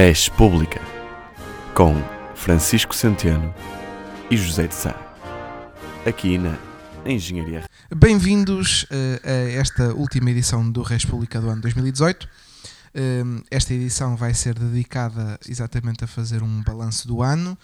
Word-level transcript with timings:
Res 0.00 0.28
Pública, 0.28 0.80
com 1.74 1.92
Francisco 2.36 2.94
Centeno 2.94 3.52
e 4.30 4.36
José 4.36 4.68
de 4.68 4.74
Sá. 4.76 4.94
Aqui 6.06 6.38
na 6.38 6.56
Engenharia. 7.04 7.64
Bem-vindos 7.92 8.84
uh, 8.84 8.86
a 9.24 9.58
esta 9.58 9.92
última 9.94 10.30
edição 10.30 10.70
do 10.70 10.82
Res 10.82 11.04
Pública 11.04 11.40
do 11.40 11.50
ano 11.50 11.60
2018. 11.62 12.28
Um, 12.94 13.42
esta 13.50 13.74
edição 13.74 14.16
vai 14.16 14.34
ser 14.34 14.56
dedicada 14.56 15.36
exatamente 15.48 16.04
a 16.04 16.06
fazer 16.06 16.44
um 16.44 16.62
balanço 16.62 17.08
do 17.08 17.20
ano. 17.20 17.58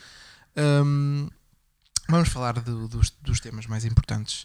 Um, 0.57 1.29
vamos 2.09 2.31
falar 2.31 2.55
de, 2.55 2.89
dos, 2.89 3.11
dos, 3.23 3.39
temas 3.39 3.69
mais 3.69 3.85
importantes 3.85 4.45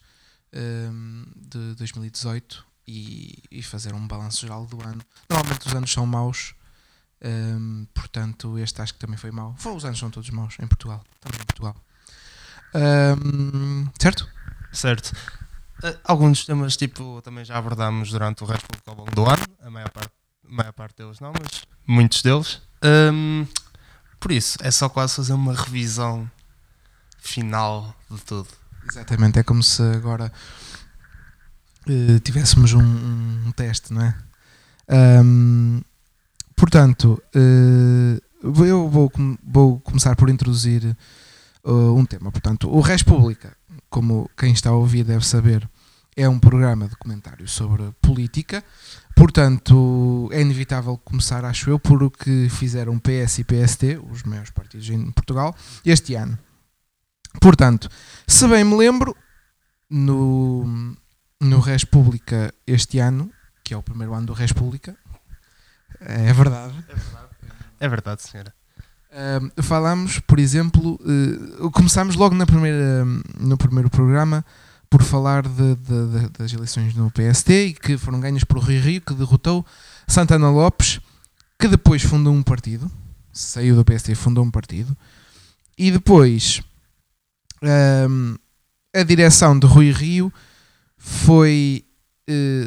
de 0.52 1.74
2018 1.74 2.64
e, 2.88 3.42
e, 3.50 3.64
fazer 3.64 3.96
um 3.96 4.08
balanço 4.08 4.42
geral 4.42 4.68
do 4.68 4.80
ano. 4.80 5.02
Normalmente 5.28 5.66
os 5.66 5.74
anos 5.74 5.92
são 5.92 6.06
maus, 6.06 6.54
portanto, 7.94 8.58
este 8.58 8.82
acho 8.82 8.94
que 8.94 9.00
também 9.00 9.18
foi 9.18 9.32
mau. 9.32 9.55
Os 9.76 9.86
anos 9.86 10.00
são 10.00 10.10
todos 10.10 10.30
maus 10.30 10.55
em 10.62 10.68
Portugal. 10.68 11.04
Estamos 11.16 11.40
em 11.40 11.46
Portugal. 11.46 11.76
certo? 14.00 14.30
Certo. 14.72 15.14
Uh, 15.84 15.98
alguns 16.04 16.46
temas, 16.46 16.76
tipo, 16.76 17.22
também 17.22 17.46
já 17.46 17.58
abordámos 17.58 18.12
durante 18.12 18.44
o 18.44 18.46
resto 18.46 18.68
ao 18.86 18.96
longo 18.96 19.12
do 19.12 19.26
ano. 19.26 19.44
A 19.62 19.70
maior 19.70 19.90
parte 19.90 20.12
maior 20.50 20.74
parte 20.74 20.98
deles 20.98 21.20
não, 21.20 21.32
mas 21.40 21.63
muitos 21.86 22.22
deles. 22.22 22.62
Um, 22.84 23.46
por 24.20 24.32
isso, 24.32 24.58
é 24.62 24.72
só 24.72 24.90
quase 24.90 25.16
fazer 25.16 25.34
uma 25.34 25.54
revisão 25.54 26.30
final 27.20 27.96
de 28.10 28.22
tudo. 28.22 28.48
Exatamente, 28.90 29.40
é 29.40 29.44
como 29.44 29.62
se 29.62 29.82
agora 29.84 30.32
uh, 31.88 32.20
tivéssemos 32.22 32.74
um, 32.74 32.82
um, 32.82 33.52
teste, 33.52 33.94
não 33.94 34.02
é? 34.02 34.18
Um, 35.24 35.82
portanto, 36.59 37.22
uh, 37.36 38.63
eu 38.63 38.90
vou, 38.90 39.12
vou 39.41 39.80
começar 39.80 40.15
por 40.15 40.29
introduzir 40.29 40.96
uh, 41.63 41.96
um 41.96 42.05
tema. 42.05 42.32
Portanto, 42.32 42.70
o 42.70 42.82
República, 42.82 43.55
como 43.90 44.29
quem 44.38 44.52
está 44.52 44.70
a 44.70 44.76
ouvir 44.76 45.04
deve 45.04 45.26
saber, 45.26 45.68
é 46.15 46.27
um 46.27 46.37
programa 46.37 46.87
de 46.87 46.96
comentário 46.98 47.48
sobre 47.48 47.91
política. 48.02 48.63
Portanto, 49.15 50.30
é 50.32 50.41
inevitável 50.41 50.98
começar, 50.98 51.46
acho 51.46 51.70
eu, 51.70 51.80
por 51.80 52.04
o 52.04 52.12
que 52.12 52.49
fizeram 52.49 52.99
PS 52.99 53.40
e 53.40 53.43
PST, 53.43 53.99
os 54.12 54.24
maiores 54.24 54.52
partidos 54.52 54.90
em 54.90 55.12
Portugal, 55.12 55.55
este 55.85 56.15
ano. 56.15 56.37
Portanto, 57.40 57.90
se 58.27 58.48
bem 58.48 58.63
me 58.63 58.76
lembro, 58.76 59.15
no, 59.90 60.96
no 61.41 61.60
República 61.60 62.54
este 62.68 62.99
ano, 62.99 63.32
que 63.63 63.74
é 63.74 63.77
o 63.77 63.84
primeiro 63.84 64.13
ano 64.13 64.28
do 64.28 64.34
República, 64.34 64.96
é 66.02 66.34
verdade. 66.34 66.74
É 66.88 66.96
verdade, 66.96 67.30
é 67.80 67.90
verdade 67.90 68.24
senhora. 68.24 68.53
Uh, 69.12 69.64
falámos, 69.64 70.19
por 70.19 70.40
exemplo, 70.40 71.00
uh, 71.02 71.72
começámos 71.72 72.16
logo 72.16 72.36
na 72.36 72.46
primeira, 72.46 73.03
no 73.40 73.58
primeiro 73.58 73.90
programa 73.90 74.46
por 74.90 75.03
falar 75.03 75.44
de, 75.44 75.75
de, 75.75 76.08
de, 76.08 76.30
das 76.30 76.52
eleições 76.52 76.96
no 76.96 77.12
PST 77.12 77.50
e 77.52 77.74
que 77.74 77.97
foram 77.97 78.20
ganhas 78.20 78.44
por 78.44 78.58
Rui 78.58 78.80
Rio, 78.80 79.02
que 79.02 79.14
derrotou 79.14 79.66
Santana 80.08 80.50
Lopes, 80.50 81.00
que 81.59 81.68
depois 81.68 82.02
fundou 82.02 82.34
um 82.34 82.42
partido, 82.42 82.90
saiu 83.31 83.75
do 83.75 83.86
PST 83.86 84.12
e 84.12 84.16
fundou 84.16 84.44
um 84.44 84.50
partido, 84.50 84.97
e 85.78 85.92
depois 85.92 86.62
um, 87.62 88.36
a 88.94 89.03
direção 89.03 89.58
de 89.58 89.68
Rui 89.68 89.92
Rio 89.92 90.34
foi 90.97 91.86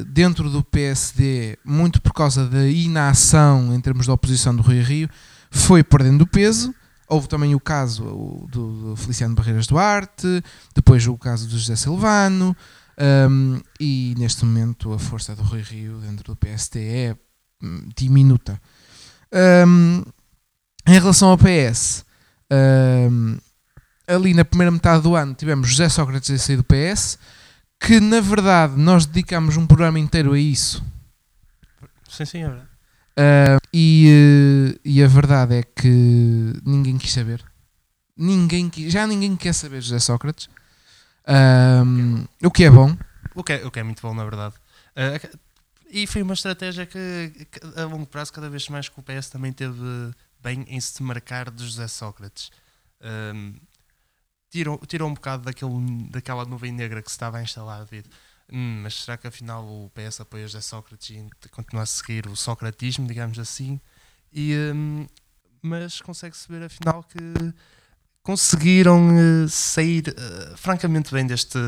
dentro 0.08 0.50
do 0.50 0.62
PSD, 0.62 1.58
muito 1.64 2.00
por 2.00 2.12
causa 2.12 2.46
da 2.46 2.66
inação 2.66 3.74
em 3.74 3.80
termos 3.80 4.06
de 4.06 4.10
oposição 4.10 4.54
do 4.54 4.62
Rui 4.62 4.80
Rio, 4.80 5.08
foi 5.50 5.82
perdendo 5.82 6.26
peso 6.26 6.74
Houve 7.12 7.28
também 7.28 7.54
o 7.54 7.60
caso 7.60 8.48
do, 8.50 8.96
Feliciano 8.96 9.34
Barreiras 9.34 9.66
Duarte, 9.66 10.42
depois 10.74 11.06
o 11.06 11.18
caso 11.18 11.46
do 11.46 11.58
José 11.58 11.76
Silvano, 11.76 12.56
um, 13.30 13.60
e 13.78 14.14
neste 14.16 14.46
momento 14.46 14.94
a 14.94 14.98
força 14.98 15.36
do 15.36 15.42
Rui 15.42 15.60
Rio 15.60 15.98
dentro 15.98 16.24
do 16.24 16.36
PST 16.36 16.78
é 16.78 17.14
hum, 17.62 17.86
diminuta. 17.94 18.58
Um, 19.66 20.02
em 20.86 20.92
relação 20.92 21.28
ao 21.28 21.36
PS, 21.36 22.02
um, 23.10 23.36
ali 24.06 24.32
na 24.32 24.46
primeira 24.46 24.70
metade 24.70 25.02
do 25.02 25.14
ano 25.14 25.34
tivemos 25.34 25.68
José 25.68 25.90
Sócrates 25.90 26.30
a 26.30 26.38
sair 26.38 26.56
do 26.56 26.64
PS, 26.64 27.18
que 27.84 27.98
na 28.00 28.20
verdade 28.20 28.74
nós 28.76 29.06
dedicamos 29.06 29.56
um 29.56 29.66
programa 29.66 29.98
inteiro 29.98 30.32
a 30.32 30.38
isso. 30.38 30.84
Sim, 32.08 32.24
sim, 32.24 32.42
é 32.42 32.48
verdade. 32.48 32.68
Uh, 33.12 33.60
e, 33.72 34.74
uh, 34.76 34.80
e 34.84 35.02
a 35.02 35.06
verdade 35.08 35.56
é 35.56 35.62
que 35.62 36.54
ninguém 36.64 36.96
quis 36.96 37.12
saber. 37.12 37.44
Ninguém 38.16 38.70
já 38.88 39.06
ninguém 39.06 39.36
quer 39.36 39.52
saber 39.52 39.82
José 39.82 39.98
Sócrates. 39.98 40.48
Um, 41.26 42.24
o 42.42 42.50
que 42.50 42.64
é 42.64 42.70
bom. 42.70 42.96
O 43.34 43.42
que 43.42 43.54
é, 43.54 43.66
o 43.66 43.70
que 43.70 43.80
é 43.80 43.82
muito 43.82 44.00
bom, 44.00 44.14
na 44.14 44.22
verdade. 44.22 44.54
Uh, 44.96 45.38
e 45.90 46.06
foi 46.06 46.22
uma 46.22 46.34
estratégia 46.34 46.86
que, 46.86 47.46
que, 47.50 47.80
a 47.80 47.84
longo 47.84 48.06
prazo, 48.06 48.32
cada 48.32 48.48
vez 48.48 48.68
mais 48.68 48.88
que 48.88 48.98
o 48.98 49.02
PS 49.02 49.28
também 49.28 49.52
teve 49.52 49.82
bem 50.42 50.64
em 50.68 50.80
se 50.80 51.02
marcar 51.02 51.50
de 51.50 51.64
José 51.64 51.88
Sócrates. 51.88 52.50
Um, 53.34 53.54
tirou, 54.52 54.78
tirou 54.86 55.08
um 55.08 55.14
bocado 55.14 55.44
daquele, 55.44 55.72
daquela 56.10 56.44
nuvem 56.44 56.70
negra 56.70 57.02
que 57.02 57.10
se 57.10 57.14
estava 57.14 57.38
a 57.38 57.42
instalar 57.42 57.88
hum, 58.52 58.80
mas 58.82 59.02
será 59.02 59.16
que 59.16 59.26
afinal 59.26 59.64
o 59.64 59.90
PS 59.90 60.20
apoia 60.20 60.46
José 60.46 60.60
Sócrates 60.60 61.10
e 61.10 61.48
continua 61.48 61.82
a 61.82 61.86
seguir 61.86 62.26
o 62.28 62.36
socratismo, 62.36 63.06
digamos 63.06 63.38
assim? 63.38 63.80
E, 64.30 64.54
hum, 64.74 65.06
mas 65.62 66.00
consegue-se 66.02 66.46
ver 66.48 66.64
afinal 66.64 67.02
que 67.02 67.54
conseguiram 68.22 69.08
uh, 69.16 69.48
sair 69.48 70.04
uh, 70.08 70.56
francamente 70.56 71.12
bem 71.12 71.26
deste, 71.26 71.58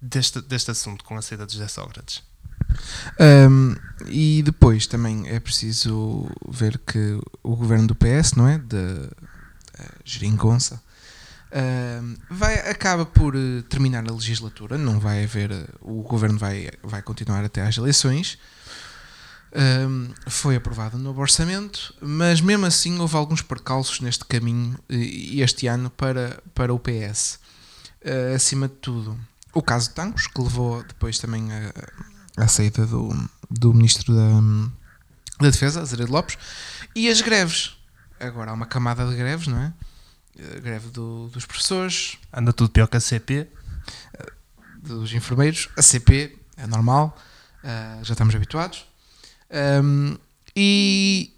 deste, 0.00 0.42
deste 0.42 0.70
assunto 0.70 1.02
com 1.04 1.16
a 1.16 1.22
saída 1.22 1.46
de 1.46 1.54
José 1.54 1.68
Sócrates. 1.68 2.22
Um, 3.18 3.74
e 4.08 4.42
depois 4.42 4.86
também 4.86 5.28
é 5.28 5.40
preciso 5.40 6.30
ver 6.48 6.78
que 6.78 7.18
o 7.42 7.56
governo 7.56 7.88
do 7.88 7.94
PS, 7.94 8.32
não 8.34 8.46
é? 8.46 8.58
De 8.58 8.76
uh, 8.76 9.10
Geringonça, 10.04 10.82
Uh, 11.52 12.16
vai, 12.30 12.54
acaba 12.70 13.04
por 13.04 13.36
uh, 13.36 13.62
terminar 13.64 14.08
a 14.08 14.12
legislatura, 14.12 14.78
não 14.78 14.98
vai 14.98 15.22
haver, 15.22 15.52
uh, 15.52 15.68
o 15.82 16.02
governo 16.02 16.38
vai, 16.38 16.70
vai 16.82 17.02
continuar 17.02 17.44
até 17.44 17.60
às 17.60 17.76
eleições. 17.76 18.38
foi 20.28 20.56
aprovado 20.56 20.96
o 20.96 20.98
novo 20.98 21.20
orçamento, 21.20 21.94
mas 22.00 22.40
mesmo 22.40 22.64
assim 22.64 22.98
houve 22.98 23.16
alguns 23.16 23.42
percalços 23.42 24.00
neste 24.00 24.24
caminho 24.24 24.78
este 24.88 25.66
ano 25.66 25.90
para, 25.90 26.42
para 26.54 26.72
o 26.72 26.78
PS. 26.78 27.38
Ah, 28.02 28.34
acima 28.34 28.66
de 28.66 28.74
tudo, 28.76 29.20
o 29.52 29.60
caso 29.60 29.90
de 29.90 29.94
Tancos, 29.94 30.26
que 30.26 30.40
levou 30.40 30.82
depois 30.82 31.18
também 31.18 31.48
à 32.34 32.48
saída 32.48 32.86
do, 32.86 33.10
do 33.50 33.74
Ministro 33.74 34.14
da, 34.14 34.40
da 35.38 35.50
Defesa, 35.50 35.82
Azeredo 35.82 36.12
Lopes, 36.12 36.38
e 36.96 37.10
as 37.10 37.20
greves. 37.20 37.76
Agora 38.18 38.52
há 38.52 38.54
uma 38.54 38.64
camada 38.64 39.06
de 39.06 39.14
greves, 39.14 39.48
não 39.48 39.58
é? 39.58 39.72
A 40.38 40.60
greve 40.60 40.88
do, 40.90 41.28
dos 41.28 41.44
professores. 41.44 42.18
Anda 42.32 42.52
tudo 42.52 42.70
pior 42.70 42.86
que 42.86 42.96
a 42.96 43.00
CP. 43.00 43.46
Eh, 44.14 44.32
dos 44.82 45.12
enfermeiros. 45.12 45.68
A 45.76 45.82
CP 45.82 46.36
é 46.56 46.66
normal, 46.66 47.16
uh, 47.62 48.04
já 48.04 48.12
estamos 48.12 48.34
habituados. 48.34 48.86
Um, 49.82 50.16
e, 50.56 51.32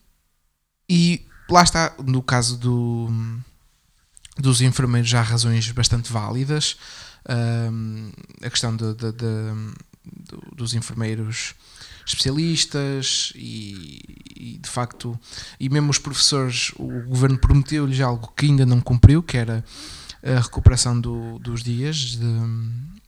e 0.88 1.26
lá 1.48 1.62
está, 1.62 1.94
no 2.04 2.22
caso 2.22 2.56
do, 2.56 3.08
dos 4.36 4.60
enfermeiros, 4.60 5.12
há 5.14 5.22
razões 5.22 5.70
bastante 5.72 6.12
válidas. 6.12 6.76
Um, 7.28 8.12
a 8.42 8.50
questão 8.50 8.76
de, 8.76 8.94
de, 8.94 9.12
de, 9.12 9.26
dos 10.54 10.74
enfermeiros 10.74 11.54
especialistas 12.06 13.32
e, 13.34 14.00
e, 14.36 14.58
de 14.58 14.68
facto, 14.68 15.18
e 15.58 15.68
mesmo 15.68 15.90
os 15.90 15.98
professores, 15.98 16.72
o 16.76 17.02
governo 17.06 17.38
prometeu-lhes 17.38 18.00
algo 18.00 18.32
que 18.36 18.46
ainda 18.46 18.66
não 18.66 18.80
cumpriu, 18.80 19.22
que 19.22 19.36
era 19.36 19.64
a 20.22 20.40
recuperação 20.40 20.98
do, 21.00 21.38
dos 21.38 21.62
dias 21.62 21.96
de, 21.96 22.18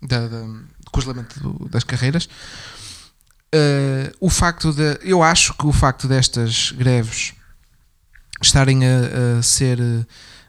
de, 0.02 0.28
de, 0.28 0.64
congelamento 0.90 1.68
das 1.70 1.84
carreiras. 1.84 2.28
Uh, 3.54 4.12
o 4.20 4.28
facto 4.28 4.72
de, 4.72 4.98
eu 5.02 5.22
acho 5.22 5.54
que 5.54 5.66
o 5.66 5.72
facto 5.72 6.08
destas 6.08 6.72
greves 6.72 7.32
estarem 8.42 8.80
a, 8.84 9.38
a 9.38 9.42
ser 9.42 9.78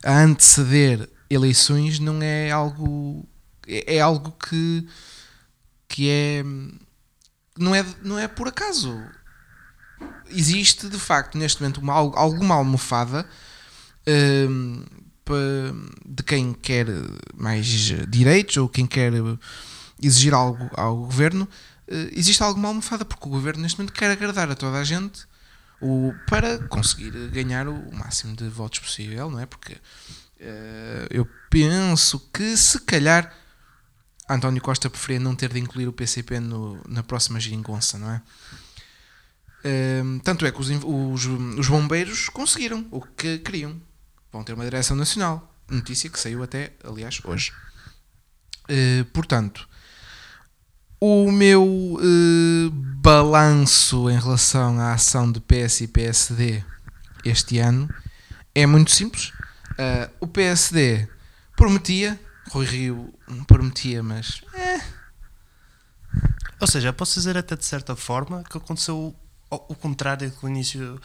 a 0.03 0.19
anteceder 0.19 1.09
eleições 1.29 1.99
não 1.99 2.21
é 2.21 2.51
algo 2.51 3.27
é, 3.67 3.97
é 3.97 4.01
algo 4.01 4.31
que 4.31 4.87
que 5.87 6.09
é 6.09 6.43
não 7.57 7.75
é, 7.75 7.85
não 8.03 8.17
é 8.19 8.27
por 8.27 8.47
acaso. 8.47 9.01
Existe 10.29 10.87
de 10.89 10.99
facto 10.99 11.37
neste 11.37 11.61
momento 11.61 11.77
uma, 11.79 11.93
alguma 11.93 12.55
almofada 12.55 13.27
um, 14.07 14.83
de 16.05 16.23
quem 16.23 16.53
quer 16.53 16.87
mais 17.35 17.65
direitos 18.07 18.57
ou 18.57 18.69
quem 18.69 18.85
quer 18.85 19.13
exigir 20.01 20.33
algo 20.33 20.69
ao 20.73 20.97
governo. 20.97 21.47
Uh, 21.87 22.09
existe 22.11 22.43
alguma 22.43 22.67
almofada 22.67 23.05
porque 23.05 23.27
o 23.27 23.31
governo 23.31 23.61
neste 23.61 23.77
momento 23.77 23.93
quer 23.93 24.11
agradar 24.11 24.49
a 24.49 24.55
toda 24.55 24.77
a 24.77 24.83
gente. 24.83 25.25
O, 25.79 26.13
para 26.27 26.57
conseguir 26.67 27.11
ganhar 27.29 27.67
o 27.67 27.93
máximo 27.93 28.35
de 28.35 28.47
votos 28.49 28.79
possível, 28.79 29.29
não 29.29 29.39
é? 29.39 29.45
Porque 29.45 29.77
eh, 30.39 31.07
eu 31.09 31.27
penso 31.49 32.19
que 32.33 32.55
se 32.55 32.79
calhar 32.81 33.33
António 34.29 34.61
Costa 34.61 34.89
preferia 34.89 35.19
não 35.19 35.35
ter 35.35 35.51
de 35.53 35.59
incluir 35.59 35.87
o 35.87 35.93
PCP 35.93 36.39
no- 36.39 36.81
na 36.87 37.01
próxima 37.03 37.39
geringonça, 37.39 37.97
não 37.97 38.11
é? 38.11 38.21
Ehm, 39.63 40.19
tanto 40.19 40.45
é 40.45 40.51
que 40.51 40.59
os, 40.59 40.69
os, 40.69 41.25
os 41.57 41.67
bombeiros 41.67 42.29
conseguiram 42.29 42.85
o 42.91 43.01
que 43.01 43.39
queriam. 43.39 43.79
Vão 44.31 44.43
ter 44.43 44.53
uma 44.53 44.63
direção 44.63 44.95
nacional. 44.95 45.53
Notícia 45.69 46.09
que 46.09 46.19
saiu 46.19 46.43
até, 46.43 46.73
aliás, 46.83 47.19
hoje. 47.23 47.51
Eh, 48.69 49.05
portanto, 49.13 49.67
o 50.99 51.31
meu 51.31 51.97
eh, 52.01 52.69
balanço 53.01 54.09
em 54.09 54.19
relação 54.19 54.79
à 54.79 54.93
ação 54.93 55.31
de 55.31 55.39
PS 55.39 55.81
e 55.81 55.87
PSD 55.87 56.63
este 57.25 57.59
ano 57.59 57.89
é 58.53 58.65
muito 58.65 58.91
simples. 58.91 59.31
Eh, 59.77 60.09
o 60.19 60.27
PSD 60.27 61.07
prometia, 61.55 62.19
Rui 62.51 62.65
Rio 62.65 63.13
prometia, 63.47 64.01
mas 64.01 64.41
Ou 66.59 66.67
seja, 66.67 66.91
posso 66.91 67.15
dizer 67.15 67.37
até 67.37 67.55
de 67.55 67.65
certa 67.65 67.95
forma 67.95 68.43
que 68.43 68.57
aconteceu 68.57 69.15
o, 69.49 69.55
o 69.55 69.75
contrário 69.75 70.29
do 70.29 70.49
início, 70.49 70.99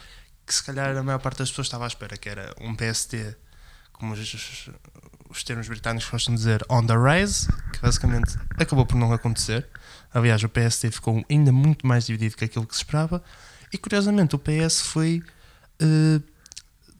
que 0.45 0.53
se 0.53 0.63
calhar 0.63 0.95
a 0.97 1.03
maior 1.03 1.19
parte 1.19 1.39
das 1.39 1.49
pessoas 1.49 1.67
estava 1.67 1.85
à 1.85 1.87
espera, 1.87 2.17
que 2.17 2.27
era 2.27 2.53
um 2.59 2.75
PST, 2.75 3.35
como 3.91 4.13
os, 4.13 4.69
os 5.29 5.43
termos 5.43 5.67
britânicos 5.67 6.09
gostam 6.09 6.33
de 6.33 6.39
dizer, 6.39 6.65
on 6.69 6.85
the 6.85 6.95
rise, 6.95 7.47
que 7.71 7.79
basicamente 7.79 8.37
acabou 8.57 8.85
por 8.85 8.95
não 8.95 9.13
acontecer. 9.13 9.67
Aliás, 10.13 10.43
o 10.43 10.49
PST 10.49 10.91
ficou 10.91 11.23
ainda 11.29 11.51
muito 11.51 11.85
mais 11.85 12.05
dividido 12.05 12.35
que 12.35 12.45
aquilo 12.45 12.65
que 12.65 12.75
se 12.75 12.81
esperava. 12.81 13.23
E 13.71 13.77
curiosamente, 13.77 14.35
o 14.35 14.39
PS 14.39 14.81
foi 14.81 15.23
eh, 15.79 16.21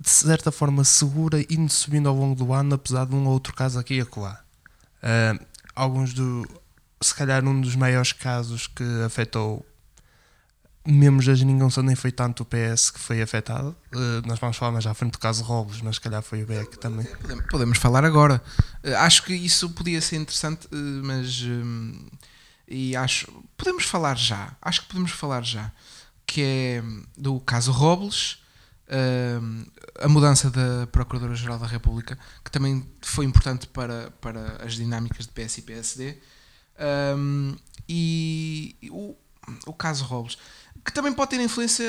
de 0.04 0.10
certa 0.10 0.52
forma 0.52 0.84
segura, 0.84 1.40
indo 1.50 1.72
subindo 1.72 2.10
ao 2.10 2.16
longo 2.16 2.36
do 2.36 2.52
ano, 2.54 2.76
apesar 2.76 3.06
de 3.06 3.16
um 3.16 3.26
ou 3.26 3.32
outro 3.34 3.54
caso 3.56 3.80
aqui 3.80 3.96
e 3.96 4.02
acolá. 4.02 4.44
Eh, 5.02 5.40
alguns 5.74 6.14
do. 6.14 6.46
Se 7.02 7.16
calhar 7.16 7.44
um 7.46 7.60
dos 7.62 7.76
maiores 7.76 8.12
casos 8.14 8.68
que 8.68 8.84
afetou 9.06 9.66
membros 10.86 11.26
da 11.28 11.34
Geringonça 11.36 11.82
nem 11.82 11.96
foi 11.96 12.12
tanto 12.12 12.44
o 12.44 12.46
PS 12.46 12.92
que 12.92 13.00
foi 13.00 13.22
afetado. 13.22 13.74
Eh, 13.94 14.22
nós 14.28 14.40
vamos 14.40 14.58
falar 14.58 14.74
mais 14.74 14.86
à 14.86 14.94
frente 14.94 15.14
do 15.14 15.20
caso 15.20 15.42
Robles, 15.44 15.82
mas 15.82 15.96
se 15.96 16.02
calhar 16.02 16.22
foi 16.22 16.44
o 16.44 16.46
BEC 16.46 16.78
também. 16.78 17.08
Podemos- 17.50 17.78
falar 17.78 18.04
agora. 18.04 18.42
Eh, 18.84 18.94
acho 18.96 19.24
que 19.24 19.34
isso 19.34 19.70
podia 19.70 20.02
ser 20.02 20.18
interessante, 20.18 20.68
eh, 20.72 20.76
mas. 21.02 21.44
e 22.68 22.96
acho. 22.96 23.32
Podemos 23.58 23.86
falar 23.86 24.18
já. 24.18 24.54
Acho 24.62 24.82
que 24.82 24.88
podemos 24.88 25.12
falar 25.12 25.44
já. 25.44 25.72
Que 26.26 26.42
é 26.42 26.84
do 27.18 27.40
caso 27.40 27.72
Robles, 27.72 28.40
hum, 29.42 29.66
a 30.00 30.08
mudança 30.08 30.50
da 30.50 30.88
Procuradora-Geral 30.88 31.60
da 31.60 31.68
República, 31.68 32.18
que 32.44 32.52
também 32.52 32.86
foi 33.02 33.26
importante 33.26 33.68
para, 33.68 34.12
para 34.22 34.64
as 34.64 34.74
dinâmicas 34.76 35.26
de 35.28 35.32
PS 35.34 35.58
e 35.58 35.62
PSD. 35.62 36.18
hum, 37.18 37.56
e 37.88 38.76
o, 38.90 39.16
o 39.68 39.74
caso 39.74 40.06
Robles, 40.06 40.38
que 40.86 40.92
também 40.94 41.14
pode 41.14 41.32
ter 41.32 41.42
influência, 41.42 41.86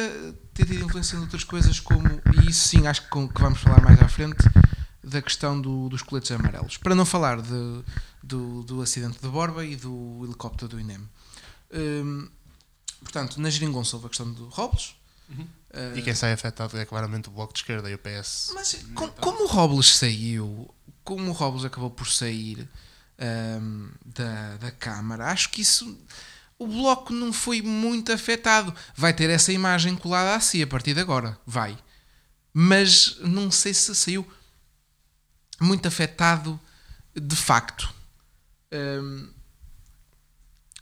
ter 0.52 0.66
tido 0.66 0.84
influência 0.84 1.16
em 1.16 1.20
outras 1.20 1.44
coisas, 1.44 1.78
como, 1.80 2.08
e 2.42 2.50
isso 2.50 2.68
sim 2.68 2.86
acho 2.86 3.02
que, 3.02 3.08
com- 3.08 3.28
que 3.28 3.40
vamos 3.40 3.60
falar 3.60 3.80
mais 3.80 4.00
à 4.02 4.08
frente, 4.08 4.44
da 5.02 5.20
questão 5.22 5.60
do- 5.60 5.88
dos 5.88 6.02
coletes 6.02 6.30
amarelos. 6.32 6.76
Para 6.78 6.94
não 6.94 7.04
falar 7.04 7.40
de- 7.42 7.84
do, 8.22 8.62
do 8.64 8.80
acidente 8.82 9.18
de 9.20 9.28
Borba 9.28 9.64
e 9.64 9.76
do 9.76 10.22
helicóptero 10.24 10.68
do 10.68 10.80
INEM. 10.80 11.00
Hum, 11.72 12.28
portanto, 13.00 13.40
na 13.40 13.50
Geringonça 13.50 13.96
houve 13.96 14.06
a 14.06 14.08
questão 14.08 14.32
do 14.32 14.48
Robles. 14.48 14.96
E 15.96 16.02
quem 16.02 16.14
sai 16.14 16.32
afetado 16.32 16.76
é 16.78 16.84
claramente 16.84 17.28
o 17.28 17.32
Bloco 17.32 17.52
de 17.52 17.60
Esquerda 17.60 17.90
e 17.90 17.94
o 17.94 17.98
PS. 17.98 18.52
Mas 18.54 18.74
com- 18.94 19.08
como 19.08 19.44
o 19.44 19.46
Robles 19.46 19.96
saiu, 19.96 20.72
como 21.02 21.30
o 21.30 21.32
Robles 21.32 21.64
acabou 21.64 21.90
por 21.90 22.08
sair 22.08 22.68
hum, 23.60 23.90
da, 24.04 24.56
da 24.58 24.70
Câmara, 24.70 25.26
acho 25.30 25.50
que 25.50 25.60
isso. 25.62 25.98
O 26.58 26.66
Bloco 26.68 27.12
não 27.12 27.32
foi 27.32 27.60
muito 27.60 28.12
afetado. 28.12 28.72
Vai 28.96 29.12
ter 29.12 29.28
essa 29.30 29.52
imagem 29.52 29.96
colada 29.96 30.36
a 30.36 30.40
si 30.40 30.62
a 30.62 30.66
partir 30.66 30.94
de 30.94 31.00
agora. 31.00 31.36
Vai. 31.44 31.76
Mas 32.52 33.16
não 33.20 33.50
sei 33.50 33.74
se 33.74 33.92
saiu 33.94 34.24
muito 35.60 35.88
afetado 35.88 36.58
de 37.14 37.34
facto. 37.36 37.92
Hum, 38.72 39.28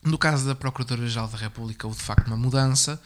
no 0.03 0.19
caso 0.19 0.47
da 0.47 0.55
Procuradora-Geral 0.55 1.29
da 1.29 1.39
República, 1.39 1.87
houve 1.87 1.99
de 1.99 2.05
facto 2.05 2.27
uma 2.27 2.37
mudança, 2.37 3.00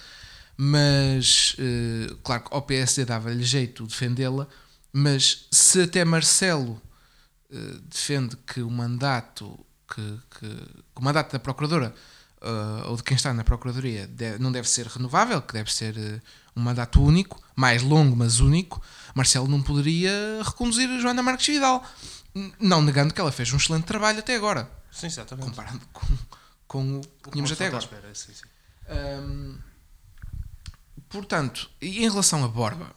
mas 0.56 1.54
eh, 1.58 2.14
claro 2.24 2.44
que 2.44 2.54
ao 2.54 2.62
PSD 2.62 3.04
dava-lhe 3.04 3.42
jeito 3.42 3.86
defendê-la, 3.86 4.46
mas 4.92 5.46
se 5.50 5.82
até 5.82 6.04
Marcelo 6.04 6.80
eh, 7.50 7.78
defende 7.90 8.36
que 8.46 8.60
o 8.62 8.70
mandato 8.70 9.58
que, 9.94 10.18
que- 10.38 10.48
que 10.48 11.00
o 11.00 11.02
mandato 11.02 11.32
da 11.32 11.38
Procuradora 11.38 11.94
eh, 12.40 12.86
ou 12.88 12.96
de 12.96 13.02
quem 13.02 13.16
está 13.16 13.32
na 13.34 13.44
Procuradoria 13.44 14.06
de- 14.06 14.38
não 14.38 14.50
deve 14.50 14.68
ser 14.68 14.86
renovável, 14.86 15.40
que 15.42 15.52
deve 15.52 15.72
ser 15.72 15.96
eh, 15.98 16.20
um 16.56 16.62
mandato 16.62 17.02
único, 17.02 17.42
mais 17.54 17.82
longo, 17.82 18.16
mas 18.16 18.40
único, 18.40 18.82
Marcelo 19.14 19.46
não 19.48 19.62
poderia 19.62 20.10
reconduzir 20.42 20.88
a 20.88 20.98
Joana 21.00 21.22
Marques 21.22 21.46
Vidal. 21.46 21.84
Não 22.60 22.82
negando 22.82 23.12
que 23.14 23.20
ela 23.20 23.32
fez 23.32 23.50
um 23.52 23.56
excelente 23.56 23.84
trabalho 23.84 24.18
até 24.18 24.36
agora, 24.36 24.70
Sim, 24.90 25.06
exatamente. 25.06 25.48
comparando 25.48 25.80
com, 25.92 26.06
com 26.66 26.98
o 26.98 27.00
que 27.00 27.30
tínhamos 27.30 27.52
até 27.52 27.66
agora. 27.66 27.82
Espera, 27.84 28.14
sim, 28.14 28.32
sim. 28.34 28.44
Hum, 28.90 29.58
portanto, 31.08 31.70
e 31.80 32.04
em 32.04 32.10
relação 32.10 32.44
a 32.44 32.48
Borba, 32.48 32.94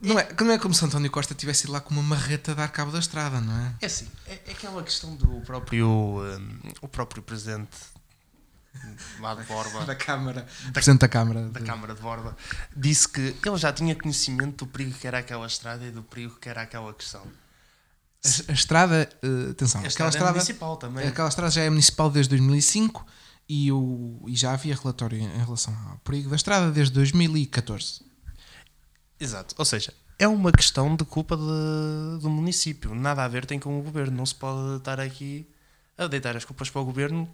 não, 0.00 0.18
é, 0.18 0.28
não 0.40 0.52
é 0.52 0.58
como 0.58 0.72
se 0.74 0.84
António 0.84 1.10
Costa 1.10 1.34
tivesse 1.34 1.64
ido 1.64 1.72
lá 1.72 1.80
com 1.80 1.92
uma 1.92 2.02
marreta 2.02 2.52
a 2.52 2.54
dar 2.54 2.68
cabo 2.68 2.92
da 2.92 2.98
estrada, 2.98 3.40
não 3.40 3.56
é? 3.56 3.74
É 3.80 3.86
assim, 3.86 4.08
é, 4.26 4.40
é 4.46 4.52
aquela 4.52 4.82
questão 4.82 5.14
do 5.16 5.40
próprio, 5.40 5.88
um, 5.88 6.58
o 6.80 6.88
próprio 6.88 7.22
presidente 7.22 7.76
lá 9.20 9.34
de 9.34 9.42
Borba, 9.44 9.82
Da 9.86 9.96
Câmara, 9.96 10.46
Presidente 10.72 11.00
da 11.00 11.08
Câmara. 11.08 11.48
da 11.48 11.58
de- 11.60 11.66
Câmara 11.66 11.94
de 11.94 12.00
Borba, 12.00 12.36
disse 12.76 13.08
que 13.08 13.34
ele 13.44 13.56
já 13.56 13.72
tinha 13.72 13.94
conhecimento 13.96 14.64
do 14.64 14.70
perigo 14.70 14.92
que 14.96 15.06
era 15.06 15.18
aquela 15.18 15.46
estrada 15.46 15.84
e 15.84 15.90
do 15.90 16.02
perigo 16.02 16.36
que 16.40 16.48
era 16.48 16.62
aquela 16.62 16.92
questão. 16.94 17.22
A, 18.24 18.50
a 18.50 18.54
estrada, 18.54 19.08
eh, 19.22 19.50
atenção, 19.50 19.80
A 19.80 19.86
aquela 19.86 19.88
estrada 19.88 20.06
é 20.06 20.08
estrada, 20.10 20.32
municipal 20.32 20.76
também. 20.76 21.06
aquela 21.08 21.28
estrada 21.28 21.50
já 21.50 21.62
é 21.62 21.70
municipal 21.70 22.08
desde 22.10 22.30
2005 22.30 23.04
e, 23.48 23.72
o, 23.72 24.22
e 24.28 24.36
já 24.36 24.52
havia 24.52 24.74
relatório 24.74 25.18
em, 25.18 25.26
relação 25.38 25.74
ao 25.90 25.98
perigo 25.98 26.28
da 26.30 26.36
estrada 26.36 26.70
desde 26.70 26.92
2014. 26.94 28.02
Exato, 29.20 29.54
ou 29.58 29.64
seja, 29.64 29.92
é 30.18 30.28
uma 30.28 30.52
questão 30.52 30.94
de 30.94 31.04
culpa 31.04 31.36
de- 31.36 32.20
do 32.22 32.30
município, 32.30 32.94
nada 32.94 33.24
a 33.24 33.28
ver 33.28 33.46
tem 33.46 33.58
com 33.58 33.78
o 33.78 33.82
governo, 33.82 34.16
não 34.16 34.26
se 34.26 34.34
pode 34.34 34.76
estar 34.76 35.00
aqui 35.00 35.46
a 35.96 36.06
deitar 36.06 36.36
as 36.36 36.44
culpas 36.44 36.70
para 36.70 36.80
o 36.80 36.84
governo, 36.84 37.28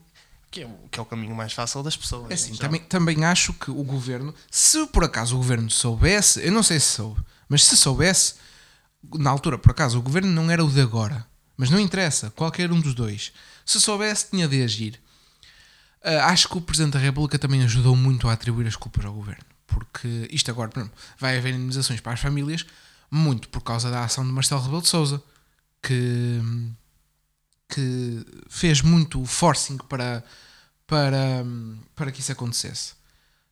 que 0.51 0.63
é, 0.63 0.67
o- 0.67 0.89
que 0.91 0.99
é 0.99 1.03
o 1.03 1.07
caminho 1.07 1.35
mais 1.35 1.53
fácil 1.53 1.83
das 1.83 1.97
pessoas. 1.97 2.31
É 2.31 2.35
assim, 2.35 2.53
em 2.53 2.57
também, 2.57 2.81
também 2.83 3.25
acho 3.25 3.53
que 3.53 3.71
o 3.71 3.83
governo, 3.83 4.35
se 4.51 4.87
por 4.87 5.05
acaso 5.05 5.35
o 5.35 5.39
governo 5.39 5.71
soubesse, 5.71 6.41
eu 6.47 6.53
não 6.53 6.63
sei 6.63 6.81
se 6.81 6.87
soube, 6.91 7.21
mas 7.49 7.65
se 7.65 7.77
soubesse, 7.77 8.35
na 9.19 9.29
altura, 9.31 9.59
por 9.59 9.73
acaso, 9.73 9.99
o 9.99 10.03
governo 10.03 10.31
não 10.33 10.51
era 10.51 10.65
o 10.65 10.71
de 10.71 10.81
agora, 10.81 11.27
mas 11.59 11.69
não 11.69 11.79
interessa, 11.79 12.31
qualquer 12.31 12.73
um 12.73 12.81
dos 12.81 12.95
dois. 12.95 13.33
Se 13.67 13.79
soubesse, 13.81 14.31
tinha 14.31 14.49
de 14.49 14.63
agir. 14.63 15.01
Ah, 16.05 16.27
acho 16.27 16.49
que 16.49 16.59
o 16.59 16.61
Presidente 16.61 16.93
da 16.93 16.99
República 16.99 17.39
também 17.39 17.63
ajudou 17.63 17.97
muito 17.97 18.29
a 18.29 18.35
atribuir 18.35 18.67
as 18.67 18.77
culpas 18.77 19.07
ao 19.07 19.15
governo, 19.15 19.43
porque 19.67 20.29
isto 20.31 20.51
agora, 20.51 20.71
exemplo, 20.77 20.93
vai 21.19 21.39
haver 21.39 21.55
indemnizações 21.55 22.01
para 22.01 22.13
as 22.13 22.21
famílias, 22.21 22.67
muito 23.11 23.49
por 23.49 23.63
causa 23.63 23.91
da 23.91 24.05
ação 24.05 24.25
de 24.25 24.31
Marcelo 24.31 24.61
Rebelo 24.61 24.83
de 24.83 24.89
Souza, 24.89 25.23
que, 25.83 26.43
que 27.71 28.27
fez 28.51 28.83
muito 28.83 29.25
forcing 29.25 29.79
para, 29.79 30.23
para, 30.87 31.43
para 31.97 32.13
que 32.13 32.21
isso 32.21 32.33
acontecesse. 32.33 32.93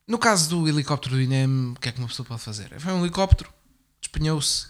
No 0.07 0.19
caso 0.19 0.51
do 0.51 0.69
helicóptero 0.69 1.15
do 1.15 1.23
INEM, 1.23 1.73
o 1.73 1.81
que 1.81 1.89
é 1.89 1.93
que 1.93 2.01
uma 2.01 2.09
pessoa 2.09 2.27
pode 2.27 2.43
fazer? 2.43 2.79
Foi 2.79 2.93
um 2.93 3.01
helicóptero, 3.01 3.51
despenhou-se. 3.99 4.67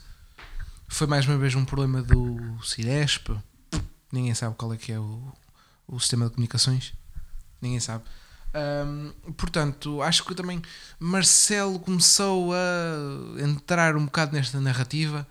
Foi 0.87 1.07
mais 1.09 1.27
uma 1.27 1.39
vez 1.39 1.55
um 1.57 1.65
problema 1.65 2.01
do 2.03 2.63
Ciresp. 2.63 3.31
Ninguém 4.13 4.35
sabe 4.35 4.55
qual 4.57 4.73
é 4.73 4.77
que 4.77 4.93
é 4.93 5.01
o, 5.01 5.33
o 5.89 5.99
sistema 5.99 6.27
de 6.27 6.33
comunicações. 6.33 6.93
Ninguém 7.63 7.81
sabe. 7.81 8.05
Ahm, 8.53 9.13
portanto, 9.39 10.03
acho 10.03 10.25
que 10.25 10.35
também 10.35 10.61
Marcelo 10.99 11.79
começou 11.81 12.53
a 12.53 13.41
entrar 13.41 13.97
um 13.97 14.05
bocado 14.05 14.35
nesta 14.37 14.61
narrativa. 14.61 15.27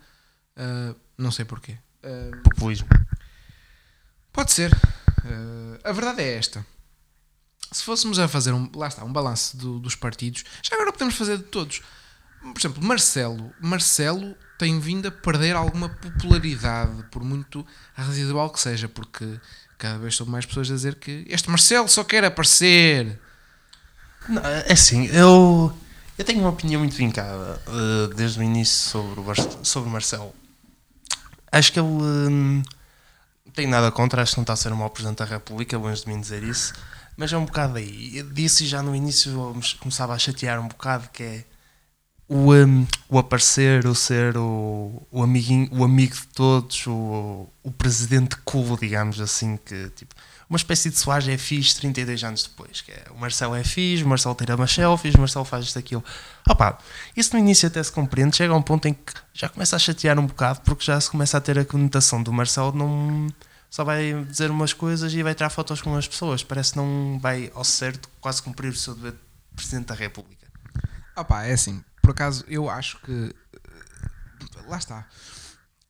Ah, 0.56 0.94
não 1.16 1.30
sei 1.30 1.44
porquê. 1.44 1.76
Ah, 2.02 2.36
Populismo. 2.42 2.88
Pode 4.32 4.50
ser. 4.50 4.72
Eh, 5.24 5.80
a 5.84 5.92
verdade 5.92 6.22
é 6.22 6.36
esta. 6.36 6.66
Se 7.70 7.84
fôssemos 7.84 8.18
a 8.18 8.26
fazer 8.28 8.52
um, 8.52 8.70
lá 8.74 8.88
está, 8.88 9.04
um 9.04 9.12
balanço 9.12 9.56
do- 9.56 9.78
dos 9.78 9.94
partidos, 9.94 10.44
já 10.62 10.74
agora 10.74 10.92
podemos 10.92 11.14
fazer 11.14 11.38
de 11.38 11.44
todos. 11.44 11.80
Por 12.40 12.58
exemplo, 12.58 12.82
Marcelo. 12.82 13.52
Marcelo 13.60 14.34
tem 14.58 14.80
vindo 14.80 15.06
a 15.06 15.10
perder 15.12 15.54
alguma 15.54 15.88
popularidade, 15.88 17.04
por 17.10 17.22
muito 17.22 17.64
residual 17.94 18.50
que 18.50 18.58
seja, 18.60 18.88
porque 18.88 19.38
cada 19.82 19.98
vez 19.98 20.14
soube 20.14 20.30
mais 20.30 20.46
pessoas 20.46 20.70
a 20.70 20.74
dizer 20.74 20.94
que 20.94 21.26
este 21.28 21.50
Marcelo 21.50 21.88
só 21.88 22.04
quer 22.04 22.24
aparecer. 22.24 23.18
Não, 24.28 24.40
é 24.40 24.72
assim, 24.72 25.06
eu, 25.06 25.76
Eu 26.16 26.24
tenho 26.24 26.38
uma 26.38 26.50
opinião 26.50 26.80
muito 26.80 26.94
vincada 26.94 27.60
uh, 27.66 28.14
desde 28.14 28.38
o 28.38 28.42
início 28.44 28.90
sobre 28.90 29.20
o, 29.20 29.64
sobre 29.64 29.88
o 29.88 29.92
Marcelo. 29.92 30.32
Acho 31.50 31.72
que 31.72 31.80
ele 31.80 31.88
um, 31.88 32.62
tem 33.52 33.66
nada 33.66 33.90
contra, 33.90 34.22
acho 34.22 34.32
que 34.32 34.38
não 34.38 34.44
está 34.44 34.52
a 34.52 34.56
ser 34.56 34.72
um 34.72 34.76
mau 34.76 34.88
Presidente 34.88 35.18
da 35.18 35.24
República, 35.24 35.76
longe 35.76 36.02
de 36.02 36.08
mim 36.08 36.20
dizer 36.20 36.44
isso, 36.44 36.74
mas 37.16 37.32
é 37.32 37.36
um 37.36 37.44
bocado 37.44 37.76
aí. 37.76 38.16
Eu 38.16 38.30
disse 38.30 38.64
já 38.66 38.82
no 38.82 38.94
início, 38.94 39.52
começava 39.80 40.14
a 40.14 40.18
chatear 40.18 40.60
um 40.60 40.68
bocado, 40.68 41.08
que 41.12 41.22
é 41.24 41.44
o, 42.32 42.54
um, 42.54 42.86
o 43.10 43.18
aparecer, 43.18 43.86
o 43.86 43.94
ser 43.94 44.36
o, 44.38 45.02
o, 45.10 45.22
amiguinho, 45.22 45.68
o 45.70 45.84
amigo 45.84 46.14
de 46.14 46.26
todos, 46.28 46.86
o, 46.86 47.46
o 47.62 47.70
presidente 47.70 48.36
cool, 48.44 48.76
digamos 48.78 49.20
assim, 49.20 49.58
que 49.58 49.90
tipo 49.90 50.14
uma 50.48 50.56
espécie 50.56 50.90
de 50.90 50.98
Soares 50.98 51.26
é 51.28 51.38
fixe 51.38 51.76
32 51.76 52.24
anos 52.24 52.42
depois. 52.42 52.82
Que 52.82 52.92
é, 52.92 53.04
o 53.10 53.18
Marcelo 53.18 53.54
é 53.54 53.64
fixe, 53.64 54.04
o 54.04 54.08
Marcelo 54.08 54.34
tira 54.34 54.54
umas 54.54 54.70
selfies, 54.70 55.14
o 55.14 55.18
Marcelo 55.18 55.46
faz 55.46 55.66
isto, 55.66 55.78
aquilo. 55.78 56.04
Opa, 56.46 56.78
isso 57.16 57.32
no 57.32 57.38
início 57.38 57.66
até 57.66 57.82
se 57.82 57.90
compreende, 57.90 58.36
chega 58.36 58.52
a 58.52 58.56
um 58.56 58.62
ponto 58.62 58.86
em 58.86 58.92
que 58.92 59.14
já 59.32 59.48
começa 59.48 59.76
a 59.76 59.78
chatear 59.78 60.18
um 60.18 60.26
bocado, 60.26 60.60
porque 60.60 60.84
já 60.84 61.00
se 61.00 61.10
começa 61.10 61.38
a 61.38 61.40
ter 61.40 61.58
a 61.58 61.64
conotação 61.64 62.22
do 62.22 62.32
Marcelo 62.32 62.72
não 62.72 63.28
só 63.70 63.82
vai 63.82 64.12
dizer 64.24 64.50
umas 64.50 64.74
coisas 64.74 65.14
e 65.14 65.22
vai 65.22 65.34
tirar 65.34 65.48
fotos 65.48 65.80
com 65.80 65.96
as 65.96 66.06
pessoas. 66.06 66.42
Parece 66.42 66.72
que 66.72 66.78
não 66.78 67.18
vai 67.18 67.50
ao 67.54 67.64
certo 67.64 68.10
quase 68.20 68.42
cumprir 68.42 68.68
o 68.68 68.76
seu 68.76 68.94
dever 68.94 69.12
de 69.12 69.18
Presidente 69.56 69.86
da 69.86 69.94
República. 69.94 70.46
Opa, 71.16 71.44
é 71.44 71.52
assim, 71.54 71.82
por 72.02 72.10
acaso 72.10 72.44
eu 72.48 72.68
acho 72.68 72.98
que 73.00 73.34
lá 74.66 74.76
está. 74.76 75.08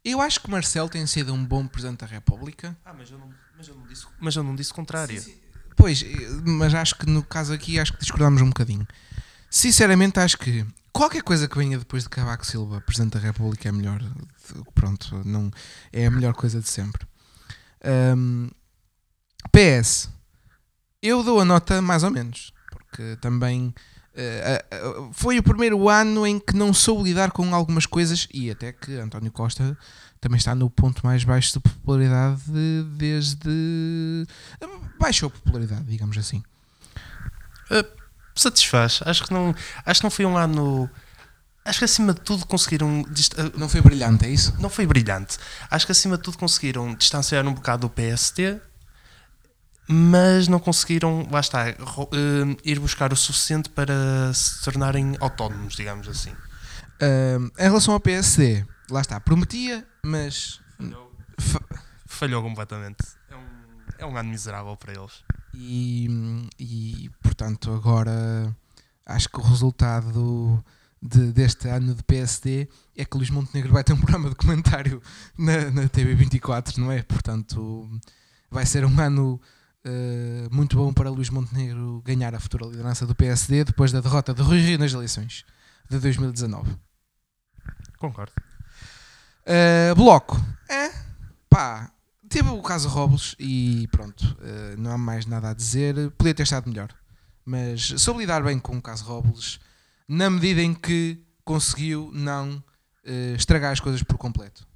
Eu 0.05 0.21
acho 0.21 0.41
que 0.41 0.51
Marcelo 0.51 0.89
tem 0.89 1.07
sido 1.07 1.33
um 1.33 1.45
bom 1.45 1.67
Presidente 1.67 2.01
da 2.01 2.07
República. 2.07 2.77
Ah, 2.85 2.93
mas 2.93 3.11
eu 3.11 3.19
não 3.19 3.33
mas 3.57 3.69
eu 3.69 3.75
não 3.77 3.87
disse, 3.87 4.07
mas 4.19 4.37
eu 4.37 4.43
não 4.43 4.55
disse 4.57 4.73
o 4.73 4.75
contrário. 4.75 5.21
Sim, 5.21 5.33
sim. 5.33 5.39
Pois, 5.77 6.05
mas 6.45 6.75
acho 6.75 6.97
que 6.97 7.07
no 7.07 7.23
caso 7.23 7.53
aqui 7.53 7.79
acho 7.79 7.93
que 7.93 8.01
discordamos 8.01 8.43
um 8.43 8.49
bocadinho. 8.49 8.87
Sinceramente 9.49 10.19
acho 10.19 10.37
que 10.39 10.67
qualquer 10.93 11.23
coisa 11.23 11.49
que 11.49 11.57
venha 11.57 11.79
depois 11.79 12.03
de 12.03 12.09
Cavaco 12.09 12.45
Silva, 12.45 12.81
Presidente 12.81 13.15
da 13.15 13.21
República, 13.21 13.69
é 13.69 13.73
melhor. 13.73 14.01
Pronto, 14.75 15.23
não, 15.25 15.51
é 15.93 16.07
a 16.07 16.11
melhor 16.11 16.35
coisa 16.35 16.61
de 16.61 16.69
sempre. 16.69 17.07
Um, 18.17 18.51
PS, 19.51 20.09
eu 21.01 21.23
dou 21.23 21.41
a 21.41 21.45
nota 21.45 21.81
mais 21.81 22.03
ou 22.03 22.11
menos, 22.11 22.53
porque 22.71 23.17
também 23.21 23.75
Uh, 24.15 25.09
uh, 25.09 25.13
foi 25.15 25.39
o 25.39 25.43
primeiro 25.43 25.89
ano 25.89 26.27
em 26.27 26.39
que 26.39 26.55
não 26.55 26.75
soube 26.75 27.05
lidar 27.05 27.31
com 27.31 27.55
algumas 27.55 27.87
coisas 27.87 28.29
e 28.33 28.51
até 28.51 28.71
que 28.71 28.95
António 28.97 29.33
Costa 29.33 29.77
também 30.21 30.37
está 30.37 30.55
no 30.55 30.69
ponto 30.69 31.05
mais 31.05 31.25
baixo 31.25 31.55
de 31.55 31.61
popularidade 31.61 32.43
desde. 32.97 34.27
baixou 34.99 35.29
a 35.29 35.31
popularidade, 35.31 35.85
digamos 35.85 36.17
assim. 36.17 36.43
Uh, 37.71 37.85
satisfaz. 38.35 39.01
Acho 39.05 39.25
que 39.25 39.33
não. 39.33 39.55
Acho 39.85 40.01
que 40.01 40.05
não 40.05 40.11
foi 40.11 40.25
um 40.25 40.37
ano. 40.37 40.89
Acho 41.65 41.79
que 41.81 41.85
acima 41.85 42.13
de 42.13 42.21
tudo 42.21 42.47
conseguiram. 42.47 43.05
Não 43.57 43.69
foi 43.69 43.81
brilhante, 43.81 44.27
é 44.27 44.31
isso? 44.31 44.55
Não 44.61 44.69
foi 44.71 44.87
brilhante. 44.87 45.39
Acho 45.71 45.87
que 45.87 45.93
acima 45.93 46.17
de 46.17 46.23
tudo 46.23 46.39
conseguiram 46.39 46.95
distanciar 46.95 47.47
um 47.47 47.55
bocado 47.55 47.89
do 47.89 47.91
PST, 47.91 48.61
mas 49.93 50.49
não 50.49 50.59
conseguiram, 50.59 51.29
lá 51.31 51.41
está, 51.41 51.67
ir 52.65 52.81
buscar 52.81 53.13
o 53.13 53.17
suficiente 53.17 53.69
para 53.69 54.33
se 54.33 54.65
tornarem 54.65 55.17
autónomos, 55.21 55.77
digamos 55.77 56.09
assim. 56.09 56.31
Uh, 56.31 57.51
em 57.59 57.65
relação 57.65 57.93
ao 57.93 58.01
PSD, 58.01 58.65
lá 58.91 59.01
está, 59.01 59.21
prometia, 59.21 59.87
mas. 60.05 60.61
Falhou, 60.79 61.13
Falhou 62.07 62.43
completamente. 62.43 63.05
É 63.31 63.37
um, 63.37 63.47
é 63.99 64.07
um 64.07 64.17
ano 64.17 64.31
miserável 64.31 64.77
para 64.77 64.93
eles. 64.93 65.25
E, 65.55 66.09
e 66.59 67.11
portanto, 67.23 67.73
agora 67.73 68.57
acho 69.05 69.29
que 69.29 69.39
o 69.39 69.43
resultado 69.43 70.65
de, 71.03 71.33
deste 71.33 71.69
ano 71.69 71.95
de 71.95 72.03
PSD 72.03 72.69
é 72.97 73.05
que 73.05 73.17
Luís 73.17 73.29
Montenegro 73.29 73.73
vai 73.73 73.85
ter 73.85 73.93
um 73.93 73.99
programa 73.99 74.31
de 74.31 74.37
comentário 74.37 75.03
na, 75.37 75.71
na 75.71 75.83
TV24, 75.83 76.79
não 76.79 76.91
é? 76.91 77.03
Portanto, 77.03 77.89
vai 78.51 78.65
ser 78.65 78.85
um 78.85 79.01
ano 79.01 79.41
uh, 79.87 80.55
muito 80.55 80.77
bom 80.77 80.93
para 80.93 81.11
Luís 81.11 81.31
Montenegro 81.31 82.03
ganhar 82.05 82.35
a 82.35 82.41
futura 82.41 82.67
liderança 82.67 83.07
do 83.07 83.15
PSD 83.15 83.65
depois 83.65 83.93
da 83.93 84.01
derrota 84.01 84.35
de 84.35 84.43
Rui 84.43 84.59
Rio 84.59 84.79
nas 84.79 84.93
eleições 84.93 85.45
de 85.89 85.99
2019. 85.99 86.77
Concordo. 87.99 88.33
Uh, 89.43 89.95
bloco. 89.95 90.37
É, 90.69 90.91
pá, 91.49 91.91
teve 92.29 92.49
o 92.49 92.63
caso 92.63 92.89
Robles 92.89 93.35
e 93.39 93.89
pronto, 93.93 94.23
uh, 94.41 94.81
não 94.81 94.93
há 94.93 94.99
mais 94.99 95.27
nada 95.27 95.51
a 95.51 95.55
dizer. 95.55 96.11
Podia 96.13 96.35
ter 96.35 96.45
estado 96.45 96.69
melhor, 96.69 96.89
mas 97.45 97.95
soube 97.99 98.21
lidar 98.21 98.43
bem 98.43 98.59
com 98.59 98.77
o 98.77 98.83
caso 98.83 99.05
Robles 99.05 99.61
na 100.09 100.29
medida 100.31 100.63
em 100.63 100.75
que 100.75 101.23
conseguiu 101.45 102.11
não 102.13 102.57
uh, 103.05 103.35
estragar 103.37 103.73
as 103.73 103.81
coisas 103.81 104.03
por 104.03 104.17
completo. 104.17 104.67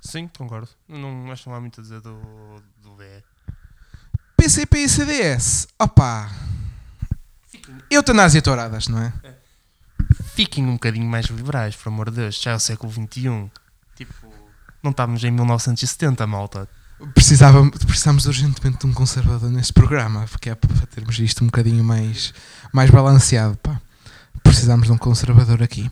Sim, 0.00 0.28
concordo. 0.28 0.68
Não, 0.88 1.30
acho 1.30 1.44
que 1.44 1.48
não 1.48 1.56
há 1.56 1.60
muito 1.60 1.80
a 1.80 1.82
dizer 1.82 2.00
do, 2.00 2.20
do 2.78 2.94
BE. 2.96 3.22
PCP 4.50 4.78
e 4.78 4.88
CDS, 4.88 5.68
opá. 5.78 6.28
Eutanásia 7.88 8.42
touradas, 8.42 8.88
não 8.88 8.98
é? 8.98 9.12
é? 9.22 9.34
Fiquem 10.34 10.66
um 10.66 10.72
bocadinho 10.72 11.06
mais 11.06 11.26
liberais, 11.26 11.76
por 11.76 11.88
amor 11.88 12.10
de 12.10 12.16
Deus. 12.16 12.42
Já 12.42 12.50
é 12.50 12.54
o 12.56 12.58
século 12.58 12.92
XXI. 12.92 13.48
Tipo, 13.94 14.12
não 14.82 14.90
estamos 14.90 15.22
em 15.22 15.30
1970, 15.30 16.26
malta. 16.26 16.68
Precisava, 17.14 17.64
precisamos 17.70 18.26
urgentemente 18.26 18.78
de 18.78 18.86
um 18.86 18.92
conservador 18.92 19.48
neste 19.48 19.72
programa, 19.72 20.26
porque 20.28 20.50
é 20.50 20.56
para 20.56 20.84
termos 20.88 21.16
isto 21.20 21.44
um 21.44 21.46
bocadinho 21.46 21.84
mais, 21.84 22.34
mais 22.72 22.90
balanceado. 22.90 23.56
Pá. 23.58 23.80
Precisamos 24.42 24.88
de 24.88 24.92
um 24.92 24.98
conservador 24.98 25.62
aqui. 25.62 25.88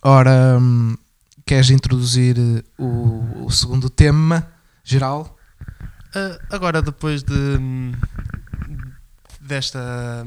Ora, 0.00 0.56
hum, 0.58 0.96
queres 1.44 1.68
introduzir 1.68 2.38
o, 2.78 3.44
o 3.44 3.50
segundo 3.50 3.90
tema 3.90 4.50
geral? 4.82 5.36
Uh, 6.14 6.38
agora, 6.48 6.80
depois 6.80 7.24
de 7.24 7.58
desta 9.40 10.24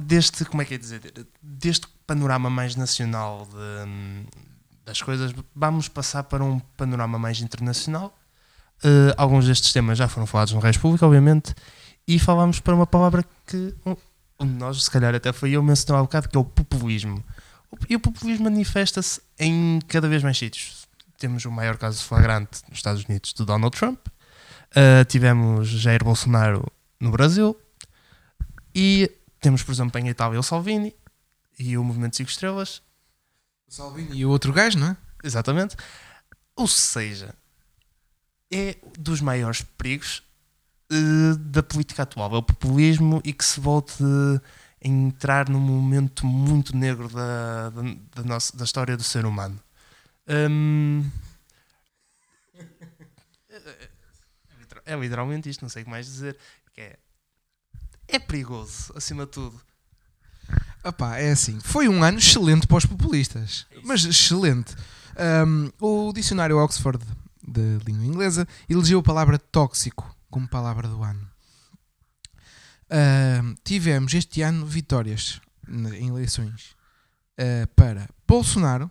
deste 0.00 0.44
como 0.44 0.62
é 0.62 0.64
que 0.64 0.74
é 0.74 0.78
dizer 0.78 1.00
deste 1.40 1.86
panorama 2.06 2.50
mais 2.50 2.74
nacional 2.74 3.46
de, 3.46 4.26
das 4.84 5.00
coisas, 5.00 5.32
vamos 5.54 5.88
passar 5.88 6.24
para 6.24 6.42
um 6.42 6.58
panorama 6.76 7.20
mais 7.20 7.40
internacional. 7.40 8.18
Uh, 8.82 9.14
alguns 9.16 9.46
destes 9.46 9.72
temas 9.72 9.96
já 9.96 10.08
foram 10.08 10.26
falados 10.26 10.52
no 10.52 10.60
Reis 10.60 10.76
Público, 10.76 11.06
obviamente, 11.06 11.54
e 12.08 12.18
falamos 12.18 12.58
para 12.58 12.74
uma 12.74 12.86
palavra 12.86 13.24
que 13.46 13.72
um, 13.86 14.44
nós, 14.44 14.82
se 14.82 14.90
calhar 14.90 15.14
até 15.14 15.32
foi 15.32 15.52
eu 15.52 15.62
mencionar 15.62 16.00
há 16.00 16.02
bocado, 16.02 16.28
que 16.28 16.36
é 16.36 16.40
o 16.40 16.44
populismo. 16.44 17.22
E 17.88 17.94
o 17.94 18.00
populismo 18.00 18.44
manifesta-se 18.44 19.20
em 19.38 19.78
cada 19.86 20.08
vez 20.08 20.24
mais 20.24 20.36
sítios 20.36 20.79
temos 21.20 21.44
o 21.44 21.50
maior 21.50 21.76
caso 21.76 22.02
flagrante 22.02 22.62
nos 22.68 22.78
Estados 22.78 23.04
Unidos 23.04 23.34
do 23.34 23.44
Donald 23.44 23.76
Trump, 23.76 23.98
uh, 24.08 25.04
tivemos 25.06 25.68
Jair 25.68 26.02
Bolsonaro 26.02 26.66
no 26.98 27.10
Brasil 27.10 27.56
e 28.74 29.10
temos, 29.38 29.62
por 29.62 29.72
exemplo, 29.72 30.00
em 30.00 30.08
Itália 30.08 30.40
o 30.40 30.42
Salvini 30.42 30.94
e 31.58 31.76
o 31.76 31.84
Movimento 31.84 32.16
5 32.16 32.30
Estrelas. 32.30 32.82
O 33.68 33.72
Salvini 33.72 34.16
e 34.16 34.24
o 34.24 34.30
outro 34.30 34.52
gajo, 34.52 34.78
não 34.78 34.88
é? 34.88 34.96
Exatamente. 35.22 35.76
Ou 36.56 36.66
seja, 36.66 37.34
é 38.50 38.76
dos 38.98 39.20
maiores 39.20 39.60
perigos 39.60 40.22
uh, 40.90 41.36
da 41.36 41.62
política 41.62 42.02
atual, 42.04 42.34
é 42.34 42.38
o 42.38 42.42
populismo 42.42 43.20
e 43.22 43.32
que 43.32 43.44
se 43.44 43.60
volte 43.60 44.02
a 44.02 44.88
entrar 44.88 45.50
num 45.50 45.60
momento 45.60 46.26
muito 46.26 46.74
negro 46.74 47.10
da, 47.10 47.68
da, 47.68 47.82
da, 48.16 48.22
nossa, 48.22 48.56
da 48.56 48.64
história 48.64 48.96
do 48.96 49.04
ser 49.04 49.26
humano. 49.26 49.60
Um, 50.30 51.10
é 54.86 54.96
literalmente 54.96 55.48
isto, 55.48 55.62
não 55.62 55.68
sei 55.68 55.82
o 55.82 55.84
que 55.84 55.90
mais 55.90 56.06
dizer. 56.06 56.36
Que 56.72 56.80
é, 56.80 56.98
é 58.08 58.18
perigoso, 58.18 58.92
acima 58.96 59.24
de 59.26 59.32
tudo. 59.32 59.60
Epá, 60.84 61.18
é 61.18 61.32
assim, 61.32 61.60
foi 61.60 61.88
um 61.88 62.02
ano 62.02 62.18
excelente 62.18 62.66
para 62.66 62.78
os 62.78 62.86
populistas, 62.86 63.66
é 63.70 63.80
mas 63.84 64.04
excelente. 64.04 64.74
Um, 65.46 65.70
o 65.78 66.12
dicionário 66.12 66.56
Oxford 66.58 67.04
de 67.46 67.78
língua 67.84 68.06
inglesa 68.06 68.48
elegeu 68.68 69.00
a 69.00 69.02
palavra 69.02 69.38
tóxico 69.38 70.16
como 70.30 70.48
palavra 70.48 70.88
do 70.88 71.02
ano. 71.02 71.28
Uh, 72.86 73.54
tivemos 73.62 74.14
este 74.14 74.42
ano 74.42 74.64
vitórias 74.64 75.40
em 75.68 76.08
eleições 76.08 76.74
uh, 77.38 77.66
para 77.76 78.08
Bolsonaro, 78.26 78.90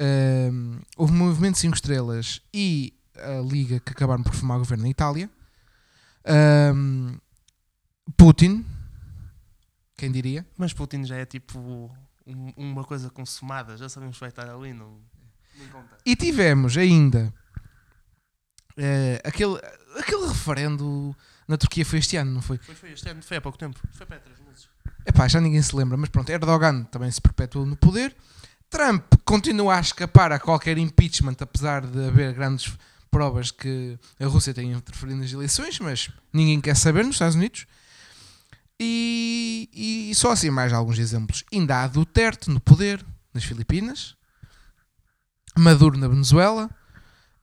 um, 0.00 0.80
houve 0.96 1.12
movimento 1.12 1.58
5 1.58 1.74
estrelas 1.74 2.40
e 2.52 2.94
a 3.16 3.40
Liga 3.40 3.80
que 3.80 3.92
acabaram 3.92 4.22
por 4.22 4.34
formar 4.34 4.56
o 4.56 4.60
governo 4.60 4.84
na 4.84 4.90
Itália. 4.90 5.30
Um, 6.74 7.18
Putin, 8.16 8.64
quem 9.96 10.10
diria? 10.10 10.46
Mas 10.56 10.72
Putin 10.72 11.04
já 11.04 11.16
é 11.16 11.24
tipo 11.24 11.58
um, 12.26 12.52
uma 12.56 12.84
coisa 12.84 13.10
consumada, 13.10 13.76
já 13.76 13.88
sabemos 13.88 14.16
que 14.16 14.20
vai 14.20 14.28
estar 14.30 14.48
ali, 14.48 14.72
não, 14.72 15.00
não 15.72 15.84
E 16.04 16.16
tivemos 16.16 16.76
ainda 16.76 17.32
uh, 18.78 19.20
aquele, 19.24 19.58
aquele 19.98 20.26
referendo 20.26 21.16
na 21.46 21.56
Turquia 21.56 21.84
foi 21.84 21.98
este 21.98 22.16
ano, 22.16 22.32
não 22.32 22.42
foi? 22.42 22.58
Foi, 22.58 22.74
foi 22.74 22.92
este 22.92 23.08
ano, 23.08 23.22
foi 23.22 23.36
há 23.36 23.40
pouco 23.40 23.58
tempo, 23.58 23.78
foi 23.92 24.06
para 24.06 24.18
três 24.18 24.38
meses. 24.40 24.68
Epá, 25.06 25.28
já 25.28 25.40
ninguém 25.40 25.60
se 25.60 25.76
lembra, 25.76 25.96
mas 25.96 26.08
pronto, 26.08 26.30
Erdogan 26.30 26.84
também 26.84 27.10
se 27.10 27.20
perpetuou 27.20 27.66
no 27.66 27.76
poder. 27.76 28.16
Trump 28.74 29.04
continua 29.24 29.76
a 29.76 29.80
escapar 29.80 30.32
a 30.32 30.38
qualquer 30.40 30.76
impeachment, 30.78 31.36
apesar 31.38 31.86
de 31.86 32.08
haver 32.08 32.34
grandes 32.34 32.76
provas 33.08 33.52
que 33.52 33.96
a 34.18 34.26
Rússia 34.26 34.52
tem 34.52 34.72
interferido 34.72 35.20
nas 35.20 35.32
eleições, 35.32 35.78
mas 35.78 36.10
ninguém 36.32 36.60
quer 36.60 36.74
saber 36.74 37.04
nos 37.04 37.14
Estados 37.14 37.36
Unidos. 37.36 37.66
E, 38.80 40.08
e 40.10 40.14
só 40.16 40.32
assim 40.32 40.50
mais 40.50 40.72
alguns 40.72 40.98
exemplos. 40.98 41.44
Ainda 41.52 41.84
há 41.84 41.86
Duterte 41.86 42.50
no 42.50 42.58
poder, 42.58 43.06
nas 43.32 43.44
Filipinas. 43.44 44.16
Maduro 45.56 45.96
na 45.96 46.08
Venezuela. 46.08 46.68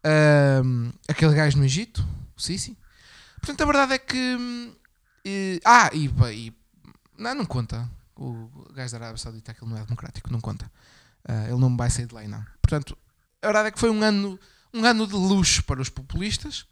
ahm, 0.04 0.90
aquele 1.08 1.34
gajo 1.34 1.58
no 1.58 1.64
Egito, 1.64 2.06
o 2.36 2.42
Sisi. 2.42 2.78
Portanto, 3.40 3.62
a 3.62 3.66
verdade 3.66 3.94
é 3.94 3.98
que. 4.00 4.18
hum, 4.18 4.76
eh, 5.24 5.60
ah, 5.64 5.90
e, 5.94 6.12
e- 6.34 6.54
Não, 7.18 7.34
não 7.36 7.46
conta. 7.46 7.90
O 8.18 8.50
gajo 8.74 8.92
da 8.92 8.98
Arábia 8.98 9.18
Saudita, 9.18 9.54
aquele 9.54 9.72
não 9.72 9.78
é 9.78 9.84
democrático, 9.86 10.30
não 10.30 10.42
conta. 10.42 10.70
Ah, 11.26 11.46
ele 11.46 11.58
não 11.58 11.76
vai 11.76 11.90
sair 11.90 12.06
de 12.06 12.16
lei, 12.16 12.28
não. 12.28 12.44
Portanto, 12.62 12.98
a 13.42 13.48
verdade 13.48 13.68
é 13.70 13.72
que 13.72 13.80
foi 13.80 13.90
um 13.90 14.02
ano, 14.02 14.40
um 14.74 14.86
ano 14.86 15.08
de 15.08 15.14
luxo 15.14 15.64
para 15.64 15.82
os 15.82 15.90
populistas. 15.90 16.66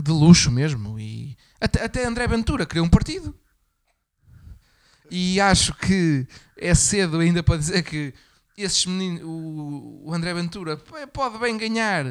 De 0.00 0.10
luxo 0.10 0.50
mesmo. 0.50 0.98
E 0.98 1.36
até, 1.60 1.84
até 1.84 2.04
André 2.06 2.26
Ventura 2.26 2.66
criou 2.66 2.86
um 2.86 2.90
partido. 2.90 3.34
E 5.10 5.40
acho 5.40 5.74
que 5.74 6.26
é 6.56 6.74
cedo 6.74 7.18
ainda 7.18 7.42
para 7.42 7.56
dizer 7.56 7.82
que 7.82 8.14
esses 8.56 8.84
meninos, 8.86 9.22
o, 9.24 10.02
o 10.04 10.14
André 10.14 10.34
Ventura 10.34 10.76
pode 11.12 11.38
bem 11.38 11.56
ganhar 11.56 12.04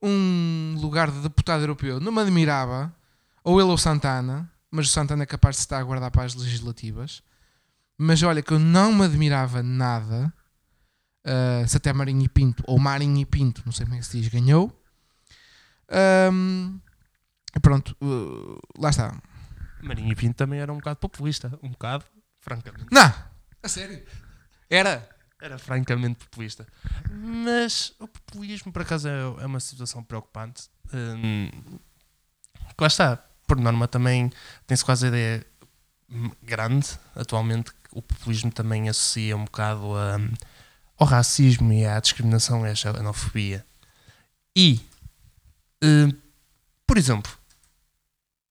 um 0.00 0.76
lugar 0.80 1.10
de 1.10 1.20
deputado 1.20 1.62
europeu. 1.62 2.00
Não 2.00 2.12
me 2.12 2.20
admirava. 2.20 2.94
Ou 3.42 3.60
ele 3.60 3.70
ou 3.70 3.78
Santana. 3.78 4.50
Mas 4.70 4.88
o 4.88 4.90
Santana 4.90 5.22
é 5.22 5.26
capaz 5.26 5.56
de 5.56 5.60
estar 5.60 5.78
a 5.78 5.84
guardar 5.84 6.10
para 6.10 6.24
as 6.24 6.34
legislativas. 6.34 7.22
Mas 7.96 8.22
olha 8.22 8.42
que 8.42 8.52
eu 8.52 8.58
não 8.58 8.92
me 8.92 9.04
admirava 9.04 9.62
nada 9.62 10.32
uh, 11.24 11.66
se 11.66 11.76
até 11.76 11.92
Marinho 11.92 12.22
e 12.22 12.28
Pinto, 12.28 12.62
ou 12.66 12.78
Marinho 12.78 13.18
e 13.18 13.26
Pinto, 13.26 13.62
não 13.64 13.72
sei 13.72 13.86
como 13.86 13.96
é 13.96 14.00
que 14.00 14.06
se 14.06 14.20
diz, 14.20 14.28
ganhou. 14.28 14.82
Um, 16.32 16.80
pronto, 17.62 17.96
uh, 18.02 18.58
lá 18.78 18.90
está. 18.90 19.20
Marinho 19.82 20.12
e 20.12 20.16
Pinto 20.16 20.34
também 20.34 20.60
era 20.60 20.72
um 20.72 20.76
bocado 20.76 20.98
populista. 20.98 21.58
Um 21.62 21.70
bocado, 21.70 22.04
francamente. 22.40 22.86
Não! 22.90 23.14
A 23.62 23.68
sério? 23.68 24.02
Era? 24.68 25.08
Era 25.40 25.58
francamente 25.58 26.24
populista. 26.24 26.66
Mas 27.10 27.94
o 27.98 28.08
populismo, 28.08 28.72
por 28.72 28.82
acaso, 28.82 29.08
é, 29.08 29.20
é 29.42 29.46
uma 29.46 29.60
situação 29.60 30.02
preocupante. 30.02 30.70
Que 30.90 32.80
lá 32.80 32.86
está. 32.86 33.16
Por 33.46 33.58
norma, 33.58 33.86
também 33.86 34.32
tem-se 34.66 34.82
quase 34.82 35.04
a 35.04 35.08
ideia 35.08 35.46
grande, 36.42 36.98
atualmente, 37.14 37.72
o 37.94 38.02
populismo 38.02 38.50
também 38.50 38.88
associa 38.88 39.36
um 39.36 39.44
bocado 39.44 39.94
a, 39.96 40.18
ao 40.98 41.06
racismo 41.06 41.72
e 41.72 41.86
à 41.86 41.98
discriminação 42.00 42.66
e 42.66 42.70
à 42.70 42.74
xenofobia. 42.74 43.64
E, 44.56 44.80
hum, 45.82 46.12
por 46.86 46.98
exemplo, 46.98 47.32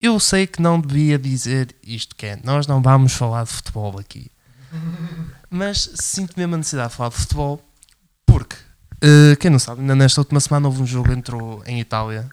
eu 0.01 0.19
sei 0.19 0.47
que 0.47 0.61
não 0.61 0.79
devia 0.79 1.17
dizer 1.19 1.75
isto, 1.83 2.15
que 2.15 2.25
é, 2.25 2.39
nós 2.43 2.67
não 2.67 2.81
vamos 2.81 3.13
falar 3.13 3.43
de 3.43 3.51
futebol 3.51 3.99
aqui. 3.99 4.29
Mas 5.49 5.89
sinto 5.95 6.33
mesmo 6.37 6.55
a 6.55 6.57
necessidade 6.57 6.89
de 6.89 6.95
falar 6.95 7.09
de 7.09 7.15
futebol 7.15 7.63
porque, 8.25 8.55
eh, 9.01 9.35
quem 9.35 9.51
não 9.51 9.59
sabe, 9.59 9.81
ainda 9.81 9.95
nesta 9.95 10.19
última 10.21 10.39
semana 10.39 10.67
houve 10.67 10.81
um 10.81 10.85
jogo 10.87 11.11
entre 11.11 11.35
o- 11.35 11.61
em 11.67 11.79
Itália 11.79 12.27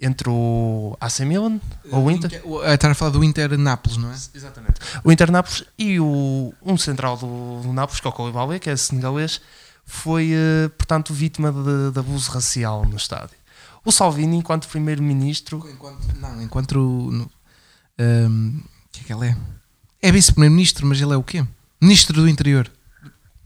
entre 0.00 0.28
o 0.28 0.96
AC 1.00 1.20
Milan 1.20 1.58
ou 1.90 2.04
o 2.04 2.10
Inter. 2.10 2.42
O- 2.44 2.60
a 2.60 2.74
Estar 2.74 2.90
a 2.90 2.94
falar 2.94 3.10
do 3.12 3.24
Inter 3.24 3.56
Nápoles, 3.58 3.96
não 3.96 4.10
é? 4.10 4.14
Exatamente. 4.34 4.80
O 5.02 5.10
Inter 5.10 5.30
Nápoles 5.30 5.64
e 5.78 5.98
o, 5.98 6.52
um 6.62 6.76
central 6.76 7.16
do, 7.16 7.60
do 7.62 7.72
Nápoles, 7.72 8.00
que 8.00 8.06
é 8.06 8.10
o 8.10 8.12
Koulibaly, 8.12 8.60
que 8.60 8.68
é 8.70 8.76
senegalês, 8.76 9.40
foi, 9.84 10.32
eh, 10.32 10.68
portanto, 10.76 11.14
vítima 11.14 11.50
de, 11.52 11.92
de 11.92 11.98
abuso 11.98 12.30
racial 12.30 12.84
no 12.84 12.96
estádio. 12.96 13.36
O 13.84 13.92
Salvini, 13.92 14.36
enquanto 14.36 14.68
primeiro-ministro, 14.68 15.64
Enquanto, 15.72 16.14
não, 16.18 16.42
enquanto. 16.42 16.74
no- 16.76 17.30
um, 17.98 18.58
o 18.58 18.88
que 18.92 19.00
é 19.00 19.04
que 19.04 19.12
ele 19.12 19.28
é? 19.28 19.36
É 20.02 20.12
vice-primeiro-ministro, 20.12 20.86
mas 20.86 21.00
ele 21.00 21.12
é 21.12 21.16
o 21.16 21.22
quê? 21.22 21.44
Ministro 21.80 22.20
do 22.20 22.28
Interior. 22.28 22.70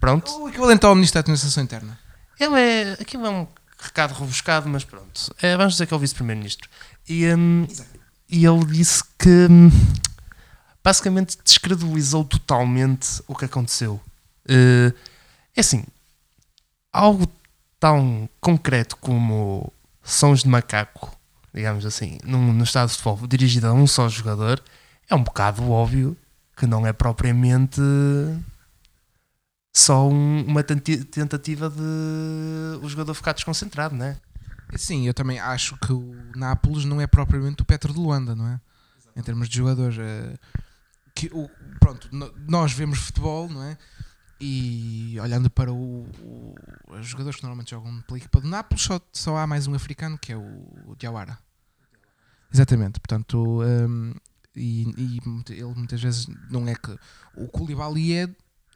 pronto, 0.00 0.30
O 0.42 0.48
equivalente 0.48 0.84
ao 0.86 0.94
Ministro 0.94 1.14
da 1.14 1.20
Administração 1.20 1.62
Interna. 1.62 1.98
Ele 2.38 2.58
é. 2.58 2.92
Aquilo 3.00 3.26
é 3.26 3.30
um 3.30 3.46
recado 3.80 4.14
rebuscado, 4.14 4.68
mas 4.68 4.84
pronto. 4.84 5.34
É, 5.40 5.56
vamos 5.56 5.74
dizer 5.74 5.86
que 5.86 5.94
é 5.94 5.96
o 5.96 6.00
vice-primeiro-ministro. 6.00 6.68
E, 7.08 7.26
hum, 7.34 7.66
e 8.28 8.44
ele 8.44 8.64
disse 8.66 9.02
que 9.18 9.46
hum, 9.50 9.70
basicamente 10.82 11.36
descredibilizou 11.44 12.24
totalmente 12.24 13.22
o 13.26 13.34
que 13.34 13.44
aconteceu. 13.44 14.00
Eh, 14.48 14.92
é 15.56 15.60
assim, 15.60 15.84
algo 16.92 17.26
tão 17.78 18.28
concreto 18.40 18.96
como 18.96 19.72
sons 20.02 20.42
de 20.42 20.48
macaco, 20.48 21.16
digamos 21.52 21.84
assim, 21.86 22.18
num, 22.24 22.52
no 22.52 22.64
estado 22.64 22.88
de 22.88 22.96
futebol 22.96 23.26
dirigido 23.26 23.66
a 23.66 23.72
um 23.72 23.86
só 23.86 24.08
jogador, 24.08 24.62
é 25.08 25.14
um 25.14 25.22
bocado 25.22 25.70
óbvio 25.70 26.16
que 26.56 26.66
não 26.66 26.86
é 26.86 26.92
propriamente 26.92 27.80
só 29.72 30.08
um- 30.08 30.44
uma 30.46 30.62
tentativa 30.62 31.70
de 31.70 32.80
o 32.84 32.88
jogador 32.88 33.14
ficar 33.14 33.32
desconcentrado, 33.32 33.94
né? 33.94 34.18
Sim, 34.76 35.06
eu 35.06 35.14
também 35.14 35.38
acho 35.38 35.76
que 35.78 35.92
o 35.92 36.14
Nápoles 36.36 36.84
não 36.84 37.00
é 37.00 37.06
propriamente 37.06 37.62
o 37.62 37.64
Petro 37.64 37.92
de 37.92 37.98
Luanda, 37.98 38.34
não 38.36 38.46
é? 38.46 38.60
Em 39.16 39.22
termos 39.22 39.48
de 39.48 39.56
jogadores. 39.56 39.96
eh, 39.98 40.36
que 41.14 41.28
o, 41.32 41.50
pronto, 41.80 42.08
nós 42.48 42.72
vemos 42.72 42.98
futebol, 43.00 43.48
não 43.48 43.62
é? 43.64 43.76
E 44.40 45.18
olhando 45.20 45.50
para 45.50 45.70
o, 45.72 46.02
o- 46.22 46.54
os 46.98 47.06
jogadores 47.06 47.36
que 47.36 47.42
normalmente 47.42 47.72
jogam 47.72 48.00
pela 48.02 48.16
equipa 48.18 48.40
do 48.40 48.48
Nápoles, 48.48 48.82
só, 48.84 49.00
só 49.12 49.36
há 49.36 49.46
mais 49.46 49.66
um 49.66 49.74
africano 49.74 50.16
que 50.16 50.32
é 50.32 50.36
o, 50.36 50.40
o 50.86 50.96
Diawara. 50.98 51.36
Exatamente, 52.52 52.98
portanto, 53.00 53.60
hum, 53.62 54.14
e, 54.56 54.82
e 54.96 55.20
muita- 55.28 55.52
ele 55.52 55.74
muitas 55.74 56.00
vezes 56.00 56.26
não 56.50 56.66
é 56.68 56.74
que. 56.74 56.96
O 57.36 57.48
Koulibaly 57.48 58.14
é, 58.14 58.28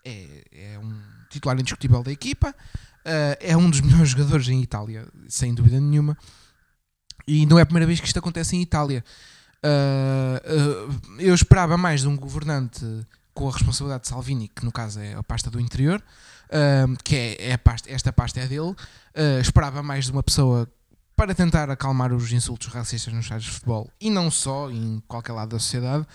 é, 0.05 0.45
é 0.53 0.79
um 0.79 1.01
titular 1.31 1.59
indiscutível 1.59 2.03
da 2.03 2.13
equipa, 2.13 2.55
Uh, 3.05 3.37
é 3.39 3.55
um 3.55 3.69
dos 3.69 3.81
melhores 3.83 4.11
jogadores 4.11 4.49
em 4.49 4.63
Itália, 4.63 5.07
sem 5.29 5.55
dúvida 5.55 5.79
nenhuma. 5.79 6.17
E 7.27 7.47
não 7.47 7.59
é 7.59 7.63
a 7.63 7.67
primeira 7.67 7.87
vez 7.87 8.01
que 8.01 8.07
isto 8.07 8.19
acontece 8.19 8.57
em 8.57 8.63
Itália. 8.63 9.05
Uh, 9.63 11.19
eu 11.19 11.35
esperava 11.35 11.77
mais 11.77 12.01
de 12.01 12.09
um 12.09 12.17
governante 12.17 12.85
com 13.33 13.49
a 13.49 13.53
responsabilidade 13.53 14.05
de 14.05 14.09
Salvini, 14.09 14.49
que 14.49 14.65
no 14.65 14.73
caso 14.73 15.01
é 15.01 15.15
a 15.15 15.23
pasta 15.23 15.51
do 15.51 15.61
interior, 15.61 16.03
que 17.03 17.17
é, 17.17 17.51
é 17.51 17.57
pasta, 17.57 17.91
esta 17.91 18.13
pasta 18.13 18.39
é 18.39 18.47
dele. 18.47 18.77
Esperava 19.41 19.83
mais 19.83 20.05
de 20.05 20.13
uma 20.13 20.23
pessoa 20.23 20.71
para 21.17 21.35
tentar 21.35 21.69
acalmar 21.69 22.13
os 22.13 22.31
insultos 22.31 22.69
racistas 22.69 23.13
nos 23.13 23.25
estádios 23.25 23.47
de 23.47 23.51
futebol 23.51 23.91
e 24.01 24.09
não 24.09 24.31
só, 24.31 24.71
em 24.71 25.03
qualquer 25.09 25.33
lado 25.33 25.49
da 25.49 25.59
sociedade. 25.59 26.07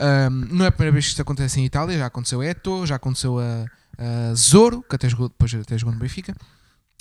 Um, 0.00 0.30
não 0.56 0.64
é 0.64 0.68
a 0.68 0.72
primeira 0.72 0.92
vez 0.92 1.04
que 1.04 1.10
isto 1.10 1.22
acontece 1.22 1.60
em 1.60 1.64
Itália, 1.64 1.98
já 1.98 2.06
aconteceu 2.06 2.40
a 2.40 2.46
Eto, 2.46 2.86
já 2.86 2.96
aconteceu 2.96 3.38
a, 3.38 3.64
a 3.98 4.34
Zoro, 4.34 4.82
que 4.82 4.96
até 4.96 5.08
jogou, 5.08 5.28
depois 5.28 5.54
até 5.54 5.78
jogou 5.78 5.94
no 5.94 6.00
Benfica, 6.00 6.34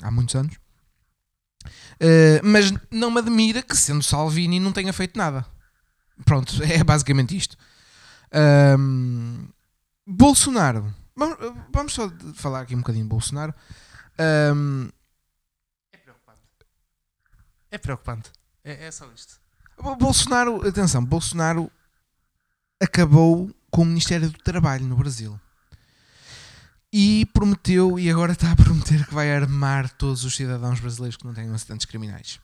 há 0.02 0.12
muitos 0.12 0.36
anos. 0.36 0.56
Uh, 1.96 2.44
mas 2.44 2.72
não 2.92 3.10
me 3.10 3.20
admira 3.20 3.62
que, 3.62 3.76
sendo 3.76 4.04
Salvini, 4.04 4.60
não 4.60 4.72
tenha 4.72 4.94
feito 4.94 5.18
nada. 5.18 5.46
Pronto, 6.26 6.62
é 6.64 6.84
basicamente 6.84 7.36
isto. 7.36 7.58
Um, 8.80 9.48
Bolsonaro, 10.06 10.94
vamos, 11.16 11.38
vamos 11.72 11.94
só 11.94 12.12
falar 12.36 12.62
aqui 12.62 12.76
um 12.76 12.80
bocadinho 12.80 13.06
de 13.06 13.10
Bolsonaro. 13.10 13.54
Um, 14.54 14.90
É 15.92 15.98
preocupante. 15.98 16.42
É 17.72 17.78
preocupante. 17.78 18.32
É, 18.64 18.86
é 18.88 18.92
só 18.92 19.08
isto. 19.16 19.42
Bolsonaro, 19.98 20.68
atenção, 20.68 21.04
Bolsonaro 21.04 21.72
acabou 22.84 23.50
com 23.72 23.82
o 23.82 23.86
Ministério 23.86 24.30
do 24.30 24.38
Trabalho 24.40 24.86
no 24.86 24.96
Brasil. 24.96 25.40
E 26.92 27.26
prometeu, 27.34 27.98
e 27.98 28.10
agora 28.10 28.34
está 28.34 28.52
a 28.52 28.56
prometer 28.56 29.06
que 29.08 29.14
vai 29.14 29.34
armar 29.36 29.90
todos 29.90 30.24
os 30.24 30.36
cidadãos 30.36 30.80
brasileiros 30.80 31.18
que 31.18 31.26
não 31.26 31.34
tenham 31.34 31.56
acidentes 31.56 31.86
criminais. 31.86 32.40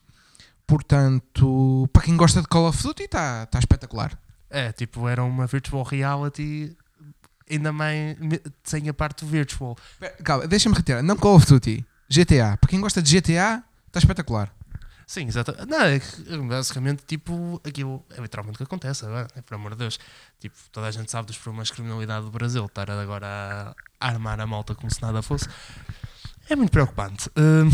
Portanto, 0.65 1.87
para 1.93 2.03
quem 2.03 2.17
gosta 2.17 2.41
de 2.41 2.47
Call 2.47 2.67
of 2.67 2.81
Duty, 2.81 3.03
está, 3.03 3.43
está 3.43 3.59
espetacular. 3.59 4.17
É, 4.49 4.71
tipo, 4.71 5.07
era 5.07 5.23
uma 5.23 5.45
virtual 5.45 5.83
reality, 5.83 6.75
ainda 7.49 7.71
mais 7.71 8.17
sem 8.63 8.89
a 8.89 8.93
parte 8.93 9.23
do 9.23 9.29
virtual. 9.29 9.77
Calma, 10.23 10.47
deixa-me 10.47 10.75
retirar. 10.75 11.03
Não 11.03 11.15
Call 11.15 11.35
of 11.35 11.45
Duty, 11.45 11.85
GTA. 12.09 12.57
Para 12.59 12.69
quem 12.69 12.81
gosta 12.81 13.01
de 13.01 13.19
GTA, 13.19 13.63
está 13.87 13.99
espetacular. 13.99 14.51
Sim, 15.09 15.25
exato. 15.25 15.55
Não, 15.67 15.81
é 15.81 15.99
que, 15.99 16.37
basicamente, 16.47 17.03
tipo, 17.03 17.59
aquilo 17.65 18.05
é 18.11 18.21
literalmente 18.21 18.57
o 18.57 18.59
que 18.59 18.63
acontece 18.63 19.03
agora, 19.03 19.27
né? 19.35 19.41
por 19.41 19.55
amor 19.55 19.71
de 19.71 19.77
Deus. 19.79 19.99
Tipo, 20.39 20.55
toda 20.71 20.85
a 20.85 20.91
gente 20.91 21.09
sabe 21.09 21.25
dos 21.25 21.35
problemas 21.39 21.69
de 21.69 21.73
criminalidade 21.73 22.25
do 22.25 22.31
Brasil, 22.31 22.63
estar 22.63 22.91
agora 22.91 23.75
a 23.99 24.07
armar 24.07 24.39
a 24.39 24.45
malta 24.45 24.75
como 24.75 24.93
se 24.93 25.01
nada 25.01 25.23
fosse. 25.23 25.47
É 26.47 26.55
muito 26.55 26.69
preocupante. 26.69 27.27
Hum, 27.35 27.69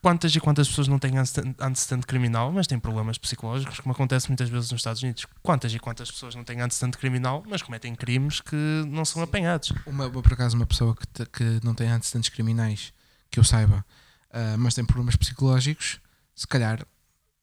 quantas 0.00 0.34
e 0.34 0.40
quantas 0.40 0.66
pessoas 0.66 0.88
não 0.88 0.98
têm 0.98 1.12
antecedente 1.18 2.06
criminal, 2.06 2.50
mas 2.50 2.66
têm 2.66 2.78
problemas 2.80 3.18
psicológicos, 3.18 3.80
como 3.80 3.92
acontece 3.92 4.28
muitas 4.28 4.48
vezes 4.48 4.72
nos 4.72 4.80
Estados 4.80 5.02
Unidos. 5.02 5.26
Quantas 5.42 5.74
e 5.74 5.78
quantas 5.78 6.10
pessoas 6.10 6.34
não 6.34 6.42
têm 6.42 6.62
antecedente 6.62 6.96
criminal, 6.96 7.44
mas 7.46 7.60
cometem 7.60 7.94
crimes 7.94 8.40
que 8.40 8.56
não 8.86 9.04
são 9.04 9.20
apanhados. 9.20 9.74
Uma, 9.84 10.08
por 10.08 10.32
acaso, 10.32 10.56
uma 10.56 10.64
pessoa 10.64 10.96
que, 10.96 11.06
te- 11.06 11.26
que 11.26 11.60
não 11.62 11.74
tem 11.74 11.90
antecedentes 11.90 12.30
criminais, 12.30 12.94
que 13.30 13.38
eu 13.38 13.44
saiba, 13.44 13.84
ah, 14.32 14.56
mas 14.56 14.72
tem 14.72 14.86
problemas 14.86 15.16
psicológicos, 15.16 16.00
se 16.38 16.46
calhar 16.46 16.86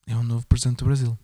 é 0.08 0.15
um 0.15 0.23
novo 0.23 0.47
presidente 0.47 0.77
do 0.77 0.86
Brasil. 0.86 1.19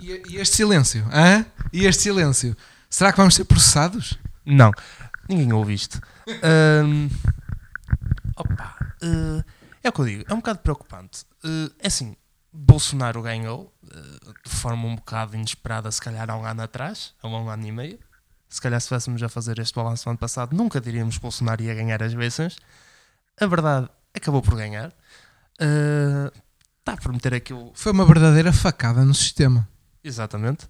E, 0.00 0.36
este 0.38 0.56
silêncio? 0.56 1.06
hã? 1.12 1.44
E 1.70 1.84
este 1.84 2.04
silêncio? 2.04 2.56
Será 2.88 3.12
que 3.12 3.18
vamos 3.18 3.34
ser 3.34 3.44
processados? 3.44 4.18
Não, 4.46 4.72
ninguém 5.28 5.52
ouve 5.52 5.74
isto. 5.74 6.00
Ahm, 6.42 7.10
opa, 8.34 8.78
eh, 9.02 9.44
é 9.84 9.88
o 9.90 9.92
que 9.92 10.00
eu 10.00 10.04
digo, 10.06 10.24
é 10.26 10.32
um 10.32 10.38
bocado 10.38 10.60
preocupante. 10.60 11.26
Eh, 11.44 11.70
é 11.80 11.88
assim, 11.88 12.16
Bolsonaro 12.50 13.20
ganhou 13.20 13.70
eh, 13.92 14.32
de 14.46 14.50
forma 14.50 14.86
um 14.86 14.96
bocado 14.96 15.36
inesperada, 15.36 15.90
se 15.90 16.00
calhar 16.00 16.30
há 16.30 16.34
um 16.34 16.46
ano 16.46 16.62
atrás, 16.62 17.12
há 17.22 17.28
um 17.28 17.50
ano 17.50 17.66
e 17.66 17.72
meio. 17.72 17.98
Se 18.48 18.58
calhar 18.58 18.80
se 18.80 18.86
estivéssemos 18.86 19.22
a 19.22 19.28
fazer 19.28 19.58
este 19.58 19.74
balanço 19.74 20.08
no 20.08 20.12
ano 20.12 20.18
passado, 20.18 20.56
nunca 20.56 20.80
diríamos 20.80 21.16
que 21.16 21.20
Bolsonaro 21.20 21.62
ia 21.62 21.74
ganhar 21.74 22.02
as 22.02 22.14
eleições. 22.14 22.56
A 23.38 23.44
verdade, 23.44 23.90
acabou 24.14 24.40
por 24.40 24.56
ganhar. 24.56 24.94
Eh, 25.58 26.32
Está 26.78 26.92
a 26.94 26.96
prometer 26.96 27.34
aquilo 27.34 27.70
Foi 27.74 27.92
uma 27.92 28.06
verdadeira 28.06 28.50
facada 28.50 29.04
no 29.04 29.12
sistema. 29.12 29.68
Exatamente. 30.02 30.66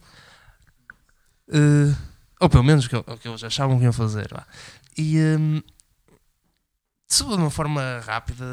Eh, 1.49 1.95
ou 2.41 2.49
pelo 2.49 2.65
menos 2.65 2.87
o 2.87 2.89
que, 2.89 3.03
que 3.19 3.29
eles 3.29 3.45
achavam 3.45 3.79
que 3.79 3.85
iam 3.85 3.93
fazer. 3.93 4.29
vá. 4.33 4.45
E 4.97 5.17
hum, 5.39 5.63
de 7.09 7.23
uma 7.23 7.51
forma 7.51 8.01
rápida, 8.05 8.45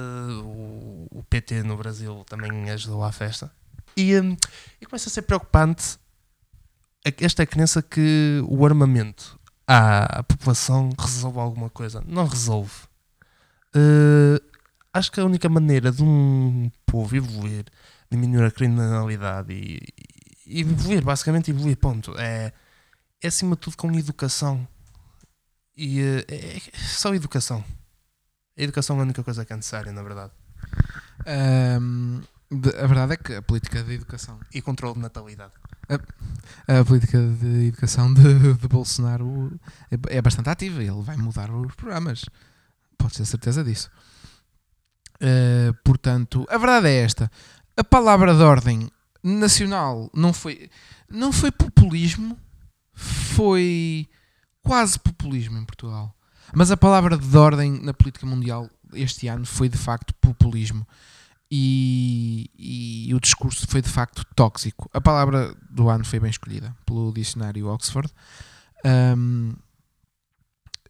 o, 0.43 1.07
o 1.09 1.23
PT 1.23 1.63
no 1.63 1.75
Brasil 1.75 2.23
também 2.29 2.69
ajudou 2.69 3.03
à 3.03 3.11
festa. 3.11 3.51
E, 3.97 4.19
hum, 4.19 4.37
e 4.79 4.85
começa 4.85 5.09
a 5.09 5.11
ser 5.11 5.23
preocupante 5.23 5.97
esta 7.19 7.45
crença 7.45 7.81
que 7.81 8.43
o 8.47 8.65
armamento 8.65 9.39
à 9.67 10.23
população 10.23 10.89
resolve 10.99 11.39
alguma 11.39 11.69
coisa. 11.69 12.03
Não 12.05 12.27
resolve. 12.27 12.73
Eh, 13.75 14.41
acho 14.97 15.11
que 15.11 15.19
a 15.19 15.25
única 15.25 15.49
maneira 15.49 15.91
de 15.91 16.03
um 16.03 16.71
povo 16.85 17.15
evoluir, 17.15 17.65
diminuir 18.09 18.45
a 18.45 18.51
criminalidade 18.51 19.53
e, 19.53 19.79
e 20.45 20.61
evoluir, 20.61 21.03
basicamente 21.03 21.51
evoluir, 21.51 21.77
ponto. 21.77 22.13
É, 22.17 22.53
é 23.21 23.27
acima 23.27 23.55
de 23.55 23.61
tudo 23.61 23.77
com 23.77 23.91
educação. 23.93 24.67
E 25.75 25.99
eh, 26.01 26.25
é, 26.29 26.57
é 26.57 26.61
só 26.77 27.13
educação. 27.13 27.63
A 28.57 28.61
educação 28.63 28.95
é 28.97 28.99
a 28.99 29.03
única 29.03 29.23
coisa 29.23 29.43
que 29.45 29.51
é 29.53 29.55
necessária, 29.55 29.91
na 29.91 30.01
verdade. 30.01 30.31
De- 32.49 32.75
a 32.77 32.87
verdade 32.87 33.13
é 33.13 33.17
que 33.17 33.33
a 33.33 33.41
política 33.41 33.83
de 33.83 33.93
educação 33.93 34.39
E 34.53 34.61
controle 34.61 34.93
de 34.95 35.01
natalidade. 35.01 35.51
a 36.67 36.85
política 36.85 37.19
de 37.19 37.67
educação 37.67 38.13
de, 38.13 38.53
de 38.53 38.67
Bolsonaro 38.67 39.51
é, 39.91 40.17
é 40.17 40.21
bastante 40.21 40.49
ativa. 40.49 40.81
Ele 40.81 41.01
vai 41.01 41.17
mudar 41.17 41.49
os 41.51 41.73
programas. 41.75 42.23
Pode 42.97 43.15
ter 43.15 43.25
certeza 43.25 43.63
disso. 43.63 43.89
Uh, 45.15 45.73
portanto, 45.83 46.45
a 46.49 46.57
verdade 46.57 46.87
é 46.87 47.03
esta: 47.03 47.31
a 47.77 47.83
palavra 47.83 48.33
de 48.33 48.41
ordem 48.41 48.89
nacional 49.23 50.09
não 50.13 50.33
foi, 50.33 50.69
não 51.09 51.31
foi 51.31 51.51
populismo, 51.51 52.37
foi 52.93 54.07
quase 54.61 54.99
populismo 54.99 55.57
em 55.57 55.65
Portugal. 55.65 56.15
Mas 56.53 56.71
a 56.71 56.77
palavra 56.77 57.17
de 57.17 57.37
ordem 57.37 57.81
na 57.81 57.93
política 57.93 58.25
mundial 58.25 58.69
este 58.93 59.27
ano 59.27 59.45
foi 59.45 59.67
de 59.67 59.77
facto 59.77 60.13
populismo. 60.15 60.87
E, 61.49 62.49
e 62.57 63.13
o 63.13 63.19
discurso 63.19 63.67
foi 63.67 63.81
de 63.81 63.89
facto 63.89 64.25
tóxico. 64.35 64.89
A 64.93 64.99
palavra 64.99 65.55
do 65.69 65.89
ano 65.89 66.03
foi 66.03 66.19
bem 66.19 66.29
escolhida 66.29 66.75
pelo 66.85 67.13
dicionário 67.13 67.67
Oxford. 67.67 68.11
Ahm, 68.83 69.53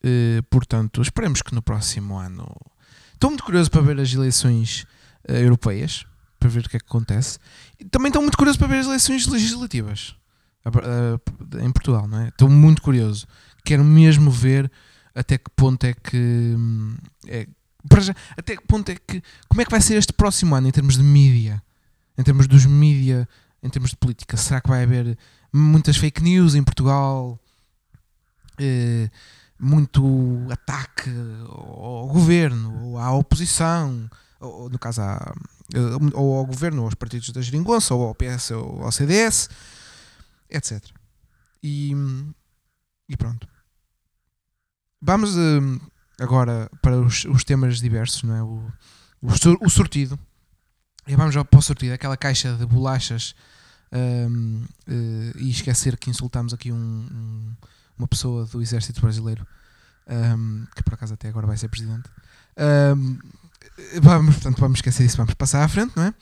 eh, 0.03 0.41
portanto, 0.49 1.01
esperemos 1.01 1.41
que 1.41 1.53
no 1.53 1.61
próximo 1.61 2.17
ano. 2.17 2.47
Estou 3.15 3.29
muito 3.31 3.43
curioso 3.43 3.71
para 3.71 3.81
ver 3.81 3.99
as 3.99 4.13
eleições 4.13 4.85
eh, 5.27 5.41
europeias, 5.41 6.05
para 6.39 6.49
ver 6.49 6.65
o 6.65 6.69
que 6.69 6.77
é 6.77 6.79
que 6.79 6.85
acontece. 6.85 7.39
E 7.79 7.85
também 7.85 8.09
estou 8.09 8.21
muito 8.21 8.37
curioso 8.37 8.59
para 8.59 8.67
ver 8.67 8.79
as 8.79 8.85
eleições 8.85 9.25
legislativas 9.25 10.15
a- 10.65 11.61
em 11.63 11.71
Portugal, 11.71 12.07
não 12.07 12.19
é? 12.21 12.27
Estou 12.29 12.49
muito 12.49 12.81
curioso. 12.81 13.25
Quero 13.63 13.83
mesmo 13.83 14.29
ver 14.29 14.71
até 15.15 15.37
que 15.37 15.49
ponto 15.55 15.83
é 15.85 15.93
que. 15.93 16.17
hum, 16.57 16.95
é- 17.27 17.47
já, 17.99 18.15
até 18.37 18.55
que 18.57 18.65
ponto 18.67 18.89
é 18.91 18.95
que. 18.95 19.21
Como 19.47 19.61
é 19.61 19.65
que 19.65 19.71
vai 19.71 19.81
ser 19.81 19.95
este 19.95 20.11
próximo 20.13 20.53
ano 20.55 20.67
em 20.67 20.71
termos 20.71 20.97
de 20.97 21.03
mídia? 21.03 21.61
Em 22.17 22.23
termos 22.23 22.47
dos 22.47 22.65
mídia, 22.65 23.27
em 23.63 23.69
termos 23.69 23.91
de 23.91 23.95
política? 23.97 24.35
Será 24.37 24.59
que 24.61 24.69
vai 24.69 24.83
haver 24.83 25.17
muitas 25.53 25.97
fake 25.97 26.21
news 26.21 26.53
em 26.55 26.63
Portugal? 26.63 27.39
Eh, 28.59 29.09
muito 29.59 30.03
ataque 30.51 31.09
ao 31.47 32.07
governo, 32.07 32.85
ou 32.87 32.97
à 32.97 33.11
oposição, 33.13 34.09
ou, 34.39 34.69
no 34.69 34.77
caso 34.77 35.01
à, 35.01 35.33
eh, 35.73 35.79
ou 36.13 36.37
ao 36.37 36.45
governo, 36.45 36.79
ou 36.81 36.85
aos 36.85 36.95
partidos 36.95 37.29
da 37.29 37.41
geringonça, 37.41 37.93
ou 37.95 38.07
ao 38.07 38.15
PS, 38.15 38.51
ou 38.51 38.83
ao 38.83 38.91
CDS, 38.91 39.49
etc. 40.49 40.83
E, 41.63 41.93
e 43.09 43.17
pronto. 43.17 43.47
Vamos 45.01 45.35
hum, 45.35 45.79
agora 46.19 46.69
para 46.81 46.99
os, 46.99 47.25
os 47.25 47.43
temas 47.43 47.79
diversos, 47.79 48.23
não 48.23 48.35
é? 48.35 48.43
O, 48.43 48.71
o, 49.21 49.65
o 49.65 49.69
sortido. 49.69 50.19
E 51.07 51.15
vamos 51.15 51.35
para 51.35 51.59
o 51.59 51.61
sortido, 51.61 51.93
aquela 51.93 52.17
caixa 52.17 52.55
de 52.55 52.65
bolachas 52.65 53.35
hum, 53.93 54.65
eh, 54.87 55.31
e 55.37 55.49
esquecer 55.51 55.97
que 55.97 56.09
insultamos 56.09 56.53
aqui 56.53 56.71
um- 56.71 56.75
um- 57.11 57.55
uma 57.97 58.07
pessoa 58.07 58.45
do 58.45 58.61
exército 58.61 59.01
brasileiro 59.01 59.45
hum, 60.37 60.65
que 60.75 60.83
por 60.83 60.93
acaso 60.93 61.13
até 61.13 61.29
agora 61.29 61.47
vai 61.47 61.57
ser 61.57 61.67
presidente. 61.69 62.09
Hum, 62.95 63.17
vamos, 64.01 64.35
portanto, 64.35 64.59
vamos 64.59 64.77
esquecer 64.79 65.05
isso, 65.05 65.17
vamos 65.17 65.33
passar 65.33 65.63
à 65.63 65.67
frente, 65.67 65.93
não 65.95 66.03
é? 66.03 66.13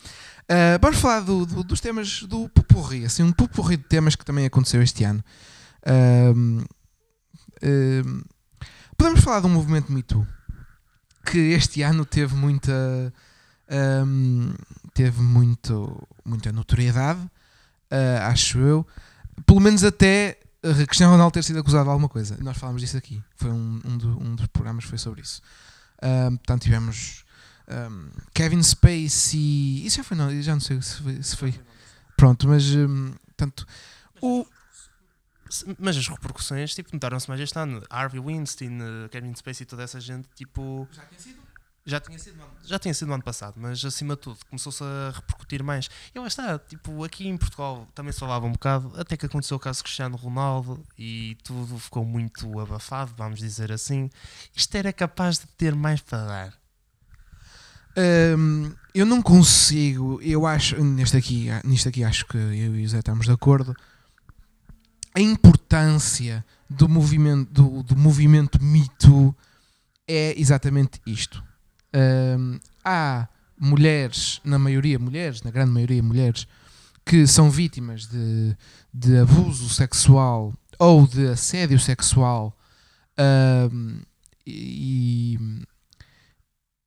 Ah, 0.49 0.77
vamos 0.81 0.99
falar 0.99 1.21
do- 1.21 1.45
do- 1.45 1.63
dos 1.63 1.79
temas 1.79 2.23
do 2.23 2.49
pupurri, 2.49 3.05
assim, 3.05 3.23
um 3.23 3.31
pupurri 3.31 3.77
de 3.77 3.83
temas 3.83 4.15
que 4.15 4.25
também 4.25 4.45
aconteceu 4.45 4.81
este 4.81 5.03
ano. 5.03 5.23
Hum, 6.35 6.63
podemos 8.97 9.21
falar 9.21 9.39
de 9.41 9.47
um 9.47 9.51
movimento 9.51 9.91
Me 9.91 10.03
Too 10.03 10.25
que 11.25 11.37
este 11.53 11.81
ano 11.81 12.05
teve 12.05 12.35
muita 12.35 13.13
hum, 14.05 14.53
teve 14.93 15.21
muito, 15.21 16.05
muita 16.25 16.51
notoriedade, 16.51 17.19
ah, 17.89 18.27
acho 18.27 18.59
eu, 18.59 18.85
pelo 19.45 19.59
menos 19.61 19.83
até 19.83 20.37
uh, 20.42 20.42
Cristiano 20.87 21.11
Ronaldo 21.13 21.33
ter 21.33 21.43
sido 21.43 21.59
acusado 21.59 21.83
de 21.85 21.89
alguma 21.89 22.07
coisa. 22.09 22.37
Nós 22.41 22.57
falámos 22.57 22.81
disso 22.81 22.97
aqui, 22.97 23.21
foi 23.35 23.51
um, 23.51 23.81
um, 23.85 23.97
do- 23.97 24.21
um 24.23 24.35
dos 24.35 24.47
programas 24.47 24.85
foi 24.85 24.97
sobre 24.97 25.21
isso. 25.21 25.41
Hum, 26.01 26.37
portanto, 26.37 26.61
tivemos 26.63 27.23
hum, 27.69 28.09
Kevin 28.33 28.61
Spacey, 28.63 29.85
isso 29.85 29.97
já 29.97 30.03
foi, 30.03 30.15
não, 30.17 30.41
já 30.41 30.53
não 30.53 30.61
sei 30.61 30.81
se 30.81 31.01
foi, 31.01 31.23
se 31.23 31.35
foi 31.37 31.61
pronto, 32.15 32.47
mas 32.47 32.63
hum, 32.75 33.13
portanto, 33.27 33.65
o, 34.21 34.45
Mas 35.77 35.95
as 35.97 36.07
repercussões, 36.07 36.73
tipo, 36.73 36.89
notaram-se 36.93 37.27
mais 37.29 37.39
este 37.39 37.57
ano. 37.59 37.83
Harvey 37.89 38.19
Weinstein, 38.19 38.79
eh, 38.81 39.09
Kevin 39.09 39.35
Spacey 39.35 39.63
e 39.63 39.65
toda 39.67 39.83
essa 39.83 39.99
gente, 39.99 40.27
tipo... 40.35 40.87
Já 40.91 41.03
tinha 41.05 41.19
sido 41.19 41.42
no 41.85 42.43
ano, 42.43 42.53
já 42.63 42.79
tinha 42.79 42.93
sido 42.93 43.07
no 43.07 43.13
ano 43.13 43.23
passado, 43.23 43.55
mas 43.57 43.83
acima 43.83 44.15
de 44.15 44.21
tudo 44.21 44.37
começou-se 44.49 44.83
a 44.83 45.11
repercutir 45.13 45.63
mais. 45.63 45.89
E 46.15 46.19
lá 46.19 46.27
está, 46.27 46.57
tipo, 46.57 47.03
aqui 47.03 47.27
em 47.27 47.37
Portugal 47.37 47.87
também 47.93 48.13
se 48.13 48.19
falava 48.19 48.45
um 48.45 48.53
bocado, 48.53 48.93
até 48.95 49.17
que 49.17 49.25
aconteceu 49.25 49.57
o 49.57 49.59
caso 49.59 49.83
Cristiano 49.83 50.15
Ronaldo 50.15 50.81
e 50.97 51.37
tudo 51.43 51.77
ficou 51.77 52.05
muito 52.05 52.59
abafado, 52.59 53.13
vamos 53.17 53.39
dizer 53.39 53.71
assim. 53.71 54.09
Isto 54.55 54.75
era 54.75 54.93
capaz 54.93 55.39
de 55.39 55.47
ter 55.57 55.75
mais 55.75 55.99
para 55.99 56.25
dar. 56.25 56.53
Hum, 58.37 58.73
eu 58.93 59.05
não 59.05 59.21
consigo, 59.21 60.19
eu 60.21 60.47
acho, 60.47 60.81
neste 60.83 61.17
aqui, 61.17 61.47
nisto 61.63 61.89
aqui 61.89 62.03
acho 62.03 62.25
que 62.25 62.37
eu 62.37 62.75
e 62.75 62.85
o 62.85 62.89
Zé 62.89 62.99
estamos 62.99 63.25
de 63.25 63.31
acordo. 63.31 63.75
A 65.15 65.19
importância 65.19 66.43
do 66.67 66.89
movimento, 66.89 67.51
do, 67.51 67.83
do 67.83 67.95
movimento 67.95 68.63
Me 68.63 68.87
Too 68.97 69.35
é 70.07 70.33
exatamente 70.39 70.99
isto. 71.05 71.43
Há 72.83 73.27
mulheres, 73.59 74.41
na 74.43 74.57
maioria 74.59 74.99
mulheres, 74.99 75.41
na 75.41 75.51
grande 75.51 75.71
maioria 75.71 76.01
mulheres, 76.03 76.47
que 77.05 77.25
são 77.27 77.49
vítimas 77.49 78.07
de, 78.07 78.55
de 78.93 79.17
abuso 79.17 79.69
sexual 79.69 80.53
ou 80.79 81.05
de 81.07 81.27
assédio 81.27 81.79
sexual 81.79 82.57
e, 84.45 85.37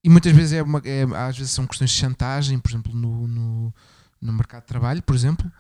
e 0.05 0.09
muitas 0.09 0.33
vezes 0.33 0.53
é, 0.53 0.63
uma, 0.63 0.81
é- 0.85 1.05
às 1.29 1.37
vezes 1.37 1.53
são 1.53 1.67
questões 1.67 1.91
de 1.91 1.97
chantagem, 1.97 2.59
por 2.59 2.71
exemplo, 2.71 2.95
no, 2.95 3.27
no, 3.27 3.75
no 4.21 4.33
mercado 4.33 4.63
de 4.63 4.69
trabalho, 4.69 5.03
por 5.03 5.15
exemplo. 5.15 5.51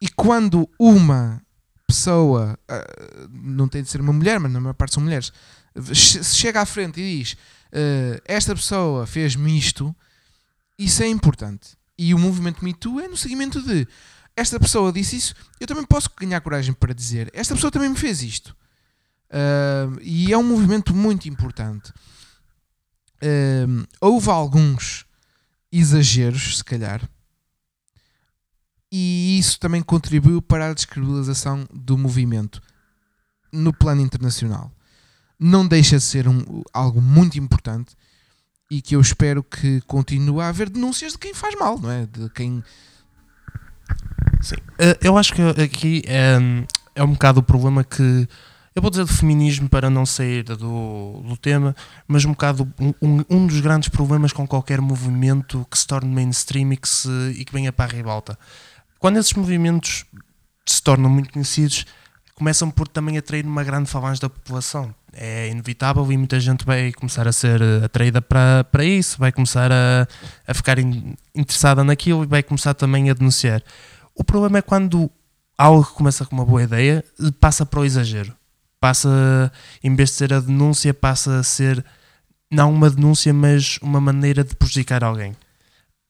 E 0.00 0.08
quando 0.10 0.68
uma 0.78 1.42
pessoa, 1.86 2.58
ah, 2.68 2.84
não 3.30 3.66
tem 3.68 3.82
de 3.82 3.88
ser 3.88 4.00
uma 4.00 4.12
mulher, 4.12 4.38
mas 4.38 4.52
na 4.52 4.60
maior 4.60 4.74
parte 4.74 4.94
são 4.94 5.02
mulheres, 5.02 5.32
se 5.94 6.24
chega 6.36 6.60
à 6.60 6.66
frente 6.66 7.00
e 7.00 7.18
diz 7.18 7.36
uh, 7.72 8.22
esta 8.24 8.54
pessoa 8.54 9.06
fez-me 9.06 9.56
isto, 9.58 9.94
isso 10.78 11.02
é 11.02 11.08
importante. 11.08 11.76
E 11.98 12.14
o 12.14 12.18
movimento 12.18 12.64
Me 12.64 12.72
Too 12.72 13.00
é 13.00 13.08
no 13.08 13.16
seguimento 13.16 13.60
de 13.62 13.86
esta 14.36 14.60
pessoa 14.60 14.92
disse 14.92 15.16
isso, 15.16 15.34
eu 15.58 15.66
também 15.66 15.84
posso 15.84 16.08
ganhar 16.16 16.40
coragem 16.40 16.72
para 16.72 16.94
dizer 16.94 17.28
esta 17.34 17.54
pessoa 17.54 17.72
também 17.72 17.88
me 17.88 17.96
fez 17.96 18.22
isto. 18.22 18.56
Uh, 19.30 19.98
e 20.00 20.32
é 20.32 20.38
um 20.38 20.44
movimento 20.44 20.94
muito 20.94 21.28
importante. 21.28 21.92
Uh, 23.20 23.84
houve 24.00 24.30
alguns 24.30 25.04
exageros, 25.72 26.58
se 26.58 26.64
calhar, 26.64 27.02
e 28.90 29.38
isso 29.38 29.58
também 29.58 29.82
contribuiu 29.82 30.40
para 30.40 30.70
a 30.70 30.72
descredibilização 30.72 31.68
do 31.72 31.98
movimento 31.98 32.62
no 33.52 33.72
plano 33.72 34.00
internacional. 34.00 34.72
Não 35.38 35.66
deixa 35.66 35.96
de 35.96 36.02
ser 36.02 36.26
um, 36.26 36.62
algo 36.72 37.00
muito 37.00 37.38
importante 37.38 37.94
e 38.70 38.82
que 38.82 38.96
eu 38.96 39.00
espero 39.00 39.42
que 39.42 39.80
continue 39.82 40.40
a 40.42 40.48
haver 40.48 40.68
denúncias 40.68 41.12
de 41.12 41.18
quem 41.18 41.32
faz 41.32 41.54
mal, 41.54 41.78
não 41.78 41.90
é? 41.90 42.06
De 42.06 42.28
quem. 42.30 42.62
Sim, 44.40 44.56
eh, 44.78 44.98
eu 45.00 45.16
acho 45.16 45.32
que 45.32 45.42
aqui 45.42 46.02
é, 46.06 46.38
é 46.94 47.02
um 47.02 47.12
bocado 47.12 47.40
o 47.40 47.42
problema 47.42 47.82
que. 47.82 48.28
Eu 48.74 48.82
vou 48.82 48.90
dizer 48.90 49.04
do 49.04 49.12
feminismo 49.12 49.68
para 49.68 49.90
não 49.90 50.06
sair 50.06 50.44
do, 50.44 51.20
do 51.26 51.36
tema, 51.36 51.74
mas 52.06 52.24
um 52.24 52.30
bocado 52.30 52.72
um, 53.02 53.24
um 53.28 53.46
dos 53.46 53.60
grandes 53.60 53.88
problemas 53.88 54.32
com 54.32 54.46
qualquer 54.46 54.80
movimento 54.80 55.66
que 55.68 55.76
se 55.76 55.84
torne 55.84 56.14
mainstream 56.14 56.72
e 56.72 56.76
que, 56.76 56.88
se, 56.88 57.08
e 57.36 57.44
que 57.44 57.52
venha 57.52 57.72
para 57.72 57.90
a 57.90 57.96
ribalta. 57.96 58.38
Quando 59.00 59.16
esses 59.16 59.32
movimentos 59.32 60.04
se 60.64 60.80
tornam 60.80 61.10
muito 61.10 61.32
conhecidos, 61.32 61.86
começam 62.36 62.70
por 62.70 62.86
também 62.86 63.18
atrair 63.18 63.44
uma 63.44 63.64
grande 63.64 63.90
falange 63.90 64.20
da 64.20 64.30
população. 64.30 64.94
É 65.12 65.48
inevitável 65.48 66.10
e 66.12 66.16
muita 66.16 66.38
gente 66.38 66.64
vai 66.64 66.92
começar 66.92 67.26
a 67.26 67.32
ser 67.32 67.60
eh, 67.62 67.84
atraída 67.84 68.20
para, 68.20 68.64
para 68.64 68.84
isso, 68.84 69.18
vai 69.18 69.32
começar 69.32 69.72
a, 69.72 70.06
a 70.46 70.54
ficar 70.54 70.78
in, 70.78 71.14
interessada 71.34 71.82
naquilo 71.82 72.24
e 72.24 72.26
vai 72.26 72.42
começar 72.42 72.74
também 72.74 73.10
a 73.10 73.14
denunciar. 73.14 73.62
O 74.14 74.22
problema 74.22 74.58
é 74.58 74.62
quando 74.62 75.10
algo 75.56 75.84
que 75.84 75.92
começa 75.92 76.24
com 76.24 76.36
uma 76.36 76.44
boa 76.44 76.62
ideia 76.62 77.04
passa 77.40 77.66
para 77.66 77.80
o 77.80 77.84
exagero. 77.84 78.34
Passa, 78.80 79.50
em 79.82 79.94
vez 79.94 80.10
de 80.10 80.16
ser 80.16 80.32
a 80.32 80.40
denúncia, 80.40 80.94
passa 80.94 81.38
a 81.40 81.42
ser 81.42 81.84
não 82.50 82.72
uma 82.72 82.88
denúncia, 82.88 83.34
mas 83.34 83.78
uma 83.82 84.00
maneira 84.00 84.44
de 84.44 84.54
prejudicar 84.54 85.02
alguém. 85.02 85.36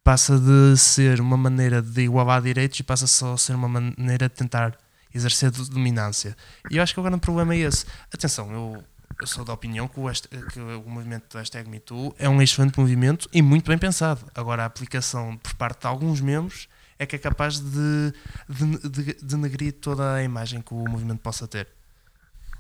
Passa 0.05 0.39
de 0.39 0.77
ser 0.77 1.21
uma 1.21 1.37
maneira 1.37 1.81
de 1.81 2.03
igualar 2.03 2.43
direitos 2.43 2.79
e 2.79 2.83
passa 2.83 3.07
só 3.07 3.35
a 3.35 3.39
ser 3.39 3.55
uma 3.55 3.69
maneira 3.69 4.29
de 4.29 4.35
tentar 4.35 4.77
exercer 5.19 5.51
dominância. 5.51 6.37
E 6.71 6.77
eu 6.77 6.83
acho 6.83 6.95
que 6.95 7.01
o 7.01 7.03
grande 7.03 7.21
problema 7.21 7.55
é 7.55 7.59
esse. 7.59 7.85
Atenção, 8.13 8.51
eu, 8.53 8.85
eu 9.21 9.27
sou 9.27 9.45
da 9.45 9.53
opinião 9.53 9.89
que 9.89 9.99
o, 9.99 10.11
que 10.49 10.61
o 10.61 10.89
movimento 10.89 11.25
do 11.31 11.39
hashtag 11.39 11.69
MeToo 11.69 12.15
é 12.19 12.29
um 12.29 12.41
excelente 12.41 12.79
movimento 12.79 13.29
e 13.33 13.43
muito 13.43 13.67
bem 13.67 13.79
pensado. 13.79 14.25
Agora, 14.35 14.63
a 14.63 14.67
aplicação 14.67 15.37
por 15.37 15.55
parte 15.55 15.81
de 15.81 15.87
alguns 15.87 16.21
membros 16.21 16.69
é 16.99 17.07
que 17.07 17.17
é 17.17 17.19
capaz 17.19 17.59
de, 17.61 18.13
de, 18.49 18.89
de, 18.89 19.05
de 19.05 19.25
denegrir 19.25 19.73
toda 19.73 20.15
a 20.15 20.23
imagem 20.23 20.61
que 20.61 20.75
o 20.75 20.89
movimento 20.89 21.21
possa 21.21 21.47
ter. 21.47 21.69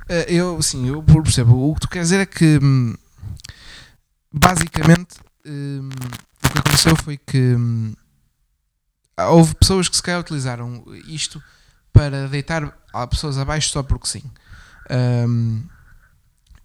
Eh, 0.09 0.35
eu, 0.35 0.61
sim, 0.63 0.89
eu 0.89 1.03
percebo. 1.03 1.71
O 1.71 1.75
que 1.75 1.81
tu 1.81 1.89
queres 1.89 2.09
dizer 2.09 2.21
é 2.21 2.27
que, 2.27 2.59
hum, 2.63 2.95
basicamente, 4.33 5.17
hum, 5.45 5.91
o 6.45 6.49
que 6.49 6.59
aconteceu 6.59 6.97
foi 6.97 7.17
que 7.17 7.55
hum, 7.55 7.95
houve 9.27 9.55
pessoas 9.57 9.89
que 9.89 9.97
se 9.97 10.03
calhar 10.03 10.21
utilizaram 10.21 10.85
isto 11.07 11.43
para 11.99 12.29
deitar 12.29 12.73
pessoas 13.11 13.39
abaixo 13.39 13.71
só 13.71 13.83
porque 13.83 14.07
sim. 14.07 14.23
Um, 14.89 15.65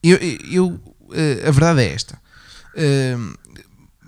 eu, 0.04 0.18
eu, 0.18 0.96
eh, 1.12 1.48
a 1.48 1.50
verdade 1.50 1.82
é 1.82 1.92
esta. 1.92 2.22
Um, 3.18 3.34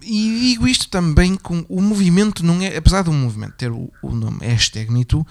e 0.04 0.50
digo 0.50 0.68
isto 0.68 0.88
também 0.88 1.36
com 1.36 1.66
o 1.68 1.82
movimento 1.82 2.46
não 2.46 2.62
é, 2.62 2.78
apesar 2.78 3.02
do 3.02 3.12
movimento 3.12 3.54
ter 3.54 3.72
o, 3.72 3.92
o 4.04 4.12
nome 4.12 4.46
hashtag 4.46 4.92
MeToo, 4.92 5.26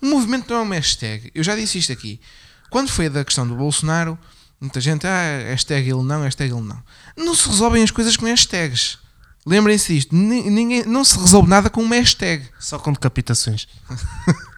o 0.00 0.06
movimento 0.06 0.48
não 0.50 0.60
é 0.60 0.62
uma 0.62 0.74
hashtag. 0.76 1.32
Eu 1.34 1.42
já 1.42 1.56
disse 1.56 1.78
isto 1.78 1.92
aqui. 1.92 2.20
Quando 2.70 2.88
foi 2.88 3.08
da 3.08 3.24
questão 3.24 3.48
do 3.48 3.56
Bolsonaro, 3.56 4.16
muita 4.60 4.80
gente, 4.80 5.04
ah, 5.04 5.42
hashtag 5.48 5.90
ele 5.90 6.04
não, 6.04 6.22
hashtag 6.22 6.52
ele 6.52 6.62
não. 6.62 6.80
Não 7.16 7.34
se 7.34 7.48
resolvem 7.48 7.82
as 7.82 7.90
coisas 7.90 8.16
com 8.16 8.26
hashtags. 8.26 8.98
Lembrem-se 9.44 9.94
disto. 9.94 10.14
Ninguém, 10.14 10.84
não 10.84 11.02
se 11.02 11.18
resolve 11.18 11.48
nada 11.48 11.68
com 11.68 11.82
uma 11.82 11.96
hashtag. 11.96 12.46
Só 12.60 12.78
com 12.78 12.92
decapitações. 12.92 13.66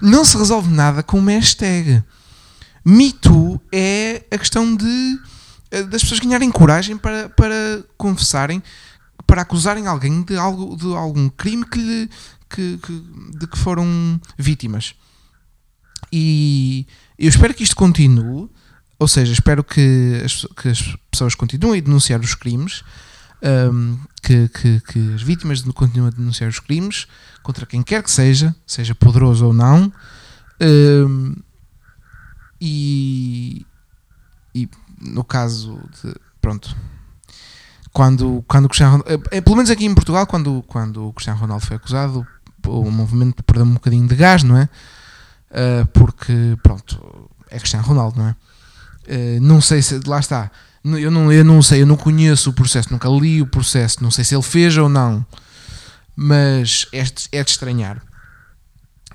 não 0.00 0.24
se 0.24 0.36
resolve 0.36 0.72
nada 0.72 1.02
com 1.02 1.18
uma 1.18 1.32
hashtag. 1.32 2.02
Me 2.84 3.12
Too 3.12 3.60
é 3.72 4.24
a 4.30 4.38
questão 4.38 4.74
de 4.74 5.18
eh, 5.70 5.82
das 5.82 6.02
pessoas 6.02 6.20
ganharem 6.20 6.50
coragem 6.50 6.96
para, 6.96 7.28
para 7.28 7.84
confessarem, 7.96 8.62
para 9.26 9.42
acusarem 9.42 9.86
alguém 9.86 10.22
de, 10.22 10.36
algo, 10.36 10.76
de 10.76 10.86
algum 10.94 11.28
crime 11.28 11.64
que 11.64 11.78
lhe, 11.78 12.10
que, 12.48 12.78
que, 12.78 13.04
de 13.38 13.46
que 13.46 13.58
foram 13.58 14.20
vítimas. 14.38 14.94
E 16.10 16.86
eu 17.18 17.28
espero 17.28 17.52
que 17.52 17.62
isto 17.62 17.76
continue, 17.76 18.48
ou 18.98 19.06
seja, 19.06 19.32
espero 19.32 19.62
que 19.62 20.22
as, 20.24 20.46
que 20.56 20.68
as 20.68 20.96
pessoas 21.10 21.34
continuem 21.34 21.80
a 21.80 21.84
denunciar 21.84 22.20
os 22.20 22.34
crimes, 22.34 22.82
um, 23.42 23.98
que, 24.22 24.48
que, 24.48 24.80
que, 24.80 25.14
as 25.14 25.22
vítimas 25.22 25.62
continuem 25.62 26.12
a 26.12 26.16
denunciar 26.16 26.50
os 26.50 26.58
crimes 26.58 27.06
contra 27.42 27.66
quem 27.66 27.82
quer 27.82 28.02
que 28.02 28.10
seja, 28.10 28.54
seja 28.66 28.94
poderoso 28.94 29.46
ou 29.46 29.52
não, 29.52 29.92
um, 30.60 31.34
e, 32.60 33.64
e 34.54 34.68
no 35.00 35.24
caso 35.24 35.80
de. 36.02 36.14
Pronto. 36.40 36.74
Quando, 37.92 38.44
quando 38.46 38.68
Cristiano 38.68 38.98
Ronaldo, 38.98 39.28
é, 39.30 39.40
pelo 39.40 39.56
menos 39.56 39.70
aqui 39.70 39.84
em 39.84 39.94
Portugal, 39.94 40.26
quando, 40.26 40.62
quando 40.68 41.08
o 41.08 41.12
Cristiano 41.12 41.40
Ronaldo 41.40 41.64
foi 41.64 41.76
acusado, 41.76 42.26
o 42.66 42.90
movimento 42.90 43.42
perdeu 43.42 43.64
um 43.64 43.74
bocadinho 43.74 44.06
de 44.06 44.14
gás, 44.14 44.42
não 44.42 44.56
é? 44.56 44.68
Uh, 45.50 45.86
porque, 45.92 46.56
pronto, 46.62 47.30
é 47.50 47.58
Cristiano 47.58 47.86
Ronaldo, 47.86 48.18
não 48.18 48.28
é? 48.28 48.36
Uh, 49.08 49.40
não 49.40 49.60
sei 49.60 49.82
se. 49.82 50.00
Lá 50.06 50.20
está 50.20 50.50
eu 50.84 51.10
não, 51.10 51.32
eu 51.32 51.44
não 51.44 51.62
sei, 51.62 51.82
eu 51.82 51.86
não 51.86 51.96
conheço 51.96 52.50
o 52.50 52.52
processo, 52.52 52.92
nunca 52.92 53.08
li 53.08 53.42
o 53.42 53.46
processo, 53.46 54.02
não 54.02 54.10
sei 54.10 54.24
se 54.24 54.34
ele 54.34 54.42
fez 54.42 54.76
ou 54.76 54.88
não, 54.88 55.24
mas 56.14 56.86
é 56.92 57.02
de, 57.02 57.28
é 57.32 57.44
de 57.44 57.50
estranhar. 57.50 58.02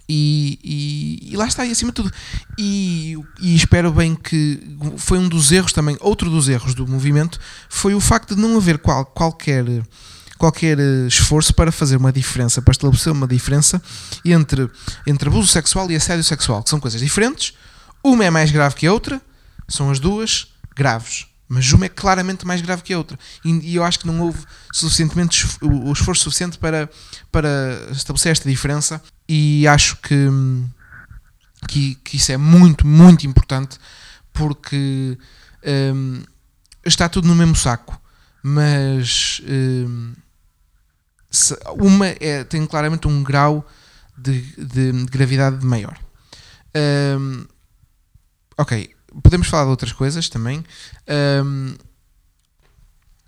E, 0.08 0.60
e, 0.63 1.34
e, 1.34 1.38
lá 1.38 1.47
está, 1.47 1.65
e 1.65 1.71
acima 1.71 1.91
de 1.91 1.95
tudo. 1.95 2.12
E, 2.58 3.17
e, 3.41 3.56
espero 3.56 3.91
bem 3.91 4.15
que 4.15 4.62
foi 4.97 5.17
um 5.17 5.30
dos 5.30 5.52
erros 5.52 5.71
também, 5.71 5.97
outro 6.02 6.30
dos 6.30 6.49
erros 6.49 6.73
do 6.73 6.86
movimento 6.86 7.39
foi 7.69 7.95
o 7.95 8.02
facto 8.02 8.36
de 8.36 8.41
não 8.41 8.58
haver 8.58 8.80
qual, 8.80 9.06
qualquer, 9.06 9.65
qualquer 10.38 10.78
esforço 11.08 11.54
para 11.54 11.71
fazer 11.71 11.95
uma 11.95 12.12
diferença, 12.12 12.62
para 12.62 12.73
estabelecer 12.73 13.13
uma 13.13 13.28
diferença 13.28 13.82
entre, 14.26 14.69
entre 15.08 15.30
abuso 15.30 15.47
sexual 15.47 15.89
e 15.89 15.95
assédio 15.95 16.23
sexual, 16.23 16.62
que 16.62 16.69
são 16.69 16.80
coisas 16.80 16.99
diferentes. 16.99 17.54
Uma 18.04 18.26
é 18.26 18.30
mais 18.30 18.52
grave 18.52 18.76
que 18.76 18.86
a 18.86 18.91
outra, 18.93 19.21
são 19.69 19.89
as 19.89 19.99
duas 19.99 20.47
graves. 20.76 21.32
Mas 21.53 21.71
uma 21.71 21.85
é 21.85 21.89
claramente 21.89 22.47
mais 22.47 22.61
grave 22.61 22.81
que 22.81 22.93
a 22.93 22.97
outra. 22.97 23.17
E, 23.45 23.51
e 23.71 23.75
eu 23.75 23.83
acho 23.83 23.99
que 23.99 24.07
não 24.07 24.19
houve 24.21 24.43
suficientemente 24.71 25.45
o, 25.61 25.89
o, 25.89 25.93
esforço 25.93 26.23
suficiente 26.23 26.57
para, 26.57 26.89
para 27.31 27.49
estabelecer 27.91 28.31
esta 28.31 28.49
diferença. 28.49 29.01
E 29.29 29.67
acho 29.67 29.97
que, 29.97 30.27
que, 31.67 31.95
que 31.95 32.17
isso 32.17 32.31
é 32.31 32.37
muito, 32.37 32.87
muito 32.87 33.27
importante 33.27 33.77
porque 34.33 35.17
um, 35.93 36.23
está 36.83 37.07
tudo 37.07 37.27
no 37.27 37.35
mesmo 37.35 37.55
saco. 37.55 38.01
Mas 38.41 39.41
um, 39.47 40.13
uma 41.77 42.07
é, 42.07 42.43
tem 42.43 42.65
claramente 42.65 43.07
um 43.07 43.23
grau 43.23 43.65
de, 44.17 44.41
de, 44.57 44.91
de 44.91 45.05
gravidade 45.05 45.65
maior. 45.65 45.97
Um, 46.75 47.45
ok, 48.57 48.92
podemos 49.21 49.47
falar 49.47 49.65
de 49.65 49.69
outras 49.69 49.91
coisas 49.91 50.30
também. 50.30 50.63
Um, 51.43 51.76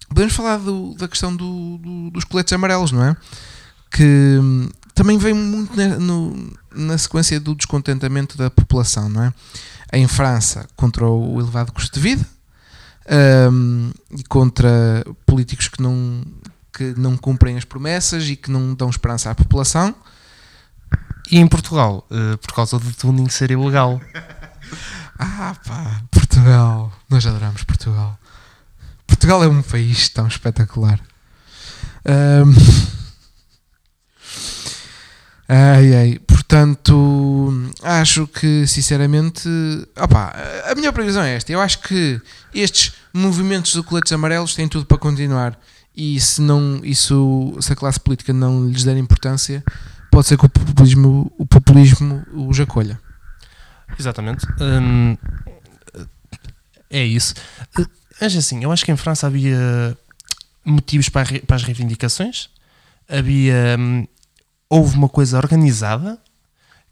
podemos 0.10 0.34
falar 0.34 0.58
do, 0.58 0.96
da 0.96 1.08
questão 1.08 1.36
do, 1.36 1.78
do, 1.78 2.12
dos 2.12 2.24
coletes 2.24 2.54
amarelos, 2.54 2.92
não 2.92 3.04
é? 3.04 3.18
Que 3.92 4.38
um, 4.42 4.70
também 4.94 5.18
vem 5.18 5.34
muito 5.34 5.76
na, 5.76 5.98
no, 5.98 6.54
na 6.74 6.98
sequência 6.98 7.40
do 7.40 7.54
descontentamento 7.54 8.38
da 8.38 8.50
população, 8.50 9.10
não 9.10 9.24
é? 9.24 9.34
Em 9.94 10.08
França, 10.08 10.68
contra 10.76 11.06
o 11.06 11.40
elevado 11.40 11.72
custo 11.72 11.94
de 11.94 12.00
vida 12.00 12.26
um, 13.52 13.92
e 14.12 14.24
contra 14.24 15.06
políticos 15.26 15.68
que 15.68 15.82
não, 15.82 16.24
que 16.74 16.94
não 16.98 17.16
cumprem 17.16 17.58
as 17.58 17.66
promessas 17.66 18.28
e 18.28 18.36
que 18.36 18.50
não 18.50 18.74
dão 18.74 18.90
esperança 18.90 19.30
à 19.30 19.36
população. 19.36 19.94
E 21.32 21.40
em 21.40 21.48
Portugal, 21.48 22.08
uh, 22.12 22.38
por 22.38 22.54
causa 22.54 22.78
do 22.78 22.94
tuning 22.94 23.30
ser 23.30 23.52
ilegal. 23.52 24.00
Ah, 25.18 25.56
pá, 25.66 26.02
Portugal. 26.12 26.92
Nós 27.10 27.26
adoramos 27.26 27.64
Portugal. 27.64 28.20
Portugal 29.08 29.44
é 29.44 29.48
um 29.48 29.62
país 29.62 30.10
tão 30.10 30.28
espetacular. 30.28 31.00
Um... 32.06 32.54
Ai, 35.48 35.96
ai. 35.96 36.20
Portanto, 36.26 37.72
acho 37.84 38.28
que, 38.28 38.66
sinceramente, 38.68 39.48
opa, 39.96 40.34
a 40.70 40.76
minha 40.76 40.92
previsão 40.92 41.24
é 41.24 41.36
esta. 41.36 41.52
Eu 41.52 41.62
acho 41.62 41.80
que 41.80 42.20
estes 42.54 42.94
movimentos 43.14 43.74
de 43.74 43.84
coletes 43.84 44.12
amarelos 44.12 44.56
têm 44.56 44.68
tudo 44.68 44.86
para 44.86 44.98
continuar. 44.98 45.58
E 45.96 46.20
se, 46.20 46.42
não, 46.42 46.82
isso, 46.84 47.56
se 47.62 47.72
a 47.72 47.76
classe 47.76 48.00
política 48.00 48.34
não 48.34 48.68
lhes 48.68 48.84
der 48.84 48.98
importância, 48.98 49.64
pode 50.12 50.28
ser 50.28 50.38
que 50.38 50.46
o 50.46 50.50
populismo, 50.50 51.32
o 51.38 51.46
populismo 51.46 52.26
os 52.34 52.60
acolha. 52.60 53.00
Exatamente. 53.98 54.46
Hum, 54.60 55.18
é 56.90 57.04
isso. 57.04 57.34
Mas 58.22 58.36
assim, 58.36 58.64
eu 58.64 58.72
acho 58.72 58.86
que 58.86 58.92
em 58.92 58.98
França 58.98 59.28
havia 59.28 59.98
motivos 60.64 61.10
para, 61.10 61.40
para 61.42 61.56
as 61.56 61.64
reivindicações, 61.64 62.50
havia. 63.08 63.76
hum, 63.80 64.08
houve 64.70 64.98
uma 64.98 65.10
coisa 65.10 65.38
organizada 65.38 66.18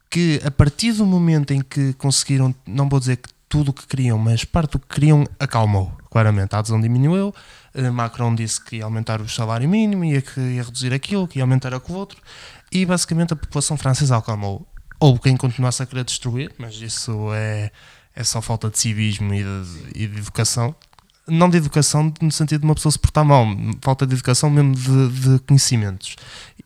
que, 0.09 0.39
a 0.45 0.51
partir 0.51 0.93
do 0.93 1.05
momento 1.05 1.51
em 1.51 1.61
que 1.61 1.93
conseguiram, 1.93 2.53
não 2.67 2.87
vou 2.87 2.99
dizer 2.99 3.17
que 3.17 3.29
tudo 3.49 3.69
o 3.69 3.73
que 3.73 3.85
queriam, 3.87 4.17
mas 4.17 4.43
parte 4.45 4.73
do 4.73 4.79
que 4.79 4.87
queriam, 4.87 5.25
acalmou. 5.39 5.91
Claramente, 6.09 6.55
a 6.55 6.59
adesão 6.59 6.79
diminuiu. 6.79 7.33
eh, 7.73 7.89
Macron 7.89 8.33
disse 8.35 8.59
que 8.63 8.77
ia 8.77 8.85
aumentar 8.85 9.21
o 9.21 9.29
salário 9.29 9.67
mínimo, 9.67 10.03
ia, 10.05 10.21
que 10.21 10.39
ia 10.39 10.63
reduzir 10.63 10.93
aquilo, 10.93 11.27
que 11.27 11.39
ia 11.39 11.43
aumentar 11.43 11.73
aquilo 11.73 11.97
outro, 11.97 12.19
e 12.71 12.85
basicamente 12.85 13.33
a 13.33 13.35
população 13.35 13.77
francesa 13.77 14.17
acalmou. 14.17 14.65
Houve 15.03 15.19
quem 15.19 15.35
continuasse 15.35 15.83
a 15.83 15.85
querer 15.85 16.05
destruir, 16.05 16.53
mas 16.57 16.75
isso 16.75 17.27
é, 17.33 17.71
é 18.15 18.23
só 18.23 18.41
falta 18.41 18.69
de 18.69 18.79
civismo 18.79 19.33
e 19.33 19.43
de, 19.43 20.03
e 20.03 20.07
de 20.07 20.17
educação. 20.17 20.73
Não 21.27 21.49
de 21.49 21.57
educação 21.57 22.13
no 22.21 22.31
sentido 22.31 22.61
de 22.61 22.65
uma 22.65 22.73
pessoa 22.73 22.89
se 22.89 22.97
portar 22.97 23.25
mal, 23.25 23.45
falta 23.81 24.07
de 24.07 24.13
educação 24.13 24.49
mesmo 24.49 24.73
de, 24.73 25.09
de 25.09 25.39
conhecimentos. 25.39 26.15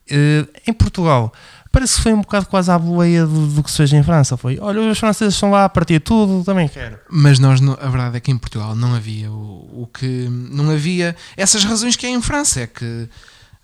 Eh, 0.07 0.45
em 0.67 0.73
Portugal, 0.73 1.33
parece 1.71 1.95
que 1.95 2.03
foi 2.03 2.13
um 2.13 2.21
bocado 2.21 2.45
quase 2.45 2.69
à 2.69 2.77
boleia 2.77 3.25
do, 3.25 3.47
do 3.47 3.63
que 3.63 3.71
se 3.71 3.77
fez 3.77 3.91
em 3.91 4.03
França. 4.03 4.37
Foi, 4.37 4.59
olha, 4.59 4.81
os 4.81 4.99
franceses 4.99 5.33
estão 5.33 5.49
lá 5.49 5.65
a 5.65 5.69
partir 5.69 5.99
tudo, 5.99 6.43
também 6.43 6.67
quero. 6.67 6.99
Mas 7.09 7.39
nós, 7.39 7.59
a 7.59 7.89
verdade 7.89 8.17
é 8.17 8.19
que 8.19 8.29
em 8.29 8.37
Portugal 8.37 8.75
não 8.75 8.93
havia 8.93 9.31
o, 9.31 9.81
o 9.81 9.89
que. 9.91 10.27
Não 10.29 10.69
havia 10.69 11.15
essas 11.35 11.63
razões 11.63 11.95
que 11.95 12.05
há 12.05 12.09
em 12.11 12.21
França. 12.21 12.61
É 12.61 12.67
que. 12.67 13.09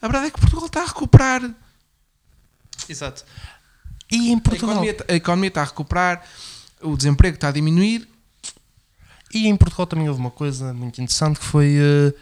A 0.01 0.07
verdade 0.07 0.29
é 0.29 0.31
que 0.31 0.39
Portugal 0.39 0.65
está 0.65 0.81
a 0.81 0.87
recuperar. 0.87 1.47
Exato. 2.89 3.23
E 4.13 4.31
em 4.31 4.37
Portugal, 4.37 4.75
economia, 4.75 4.97
a 5.09 5.13
economia 5.13 5.47
está 5.47 5.61
a 5.61 5.65
recuperar, 5.65 6.23
o 6.81 6.95
desemprego 6.95 7.35
está 7.35 7.49
a 7.49 7.51
diminuir. 7.51 8.07
E 9.33 9.47
em 9.47 9.55
Portugal 9.55 9.87
também 9.87 10.07
houve 10.07 10.21
uma 10.21 10.29
coisa 10.29 10.73
muito 10.73 11.01
interessante 11.01 11.39
que 11.39 11.45
foi 11.45 11.75
eh, 11.75 12.13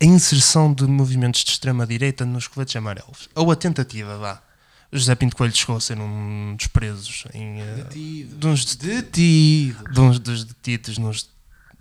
a 0.00 0.04
inserção 0.06 0.72
de 0.72 0.86
movimentos 0.86 1.44
de 1.44 1.50
extrema-direita 1.50 2.24
nos 2.24 2.48
coletes 2.48 2.74
amarelos. 2.74 3.28
Ou 3.34 3.50
a 3.52 3.56
tentativa, 3.56 4.16
vá. 4.16 4.42
José 4.90 5.14
Pinto 5.14 5.36
Coelho 5.36 5.54
chegou 5.54 5.76
a 5.76 5.80
ser 5.80 5.98
um 6.00 6.56
dos 6.56 6.66
presos 6.68 7.24
em, 7.34 7.60
eh, 7.60 7.86
de 7.90 8.46
uns, 8.46 8.74
Detido. 8.74 9.92
de 9.92 10.00
uns 10.00 10.18
dos 10.18 10.44
detidos 10.44 10.96
nos, 10.96 11.28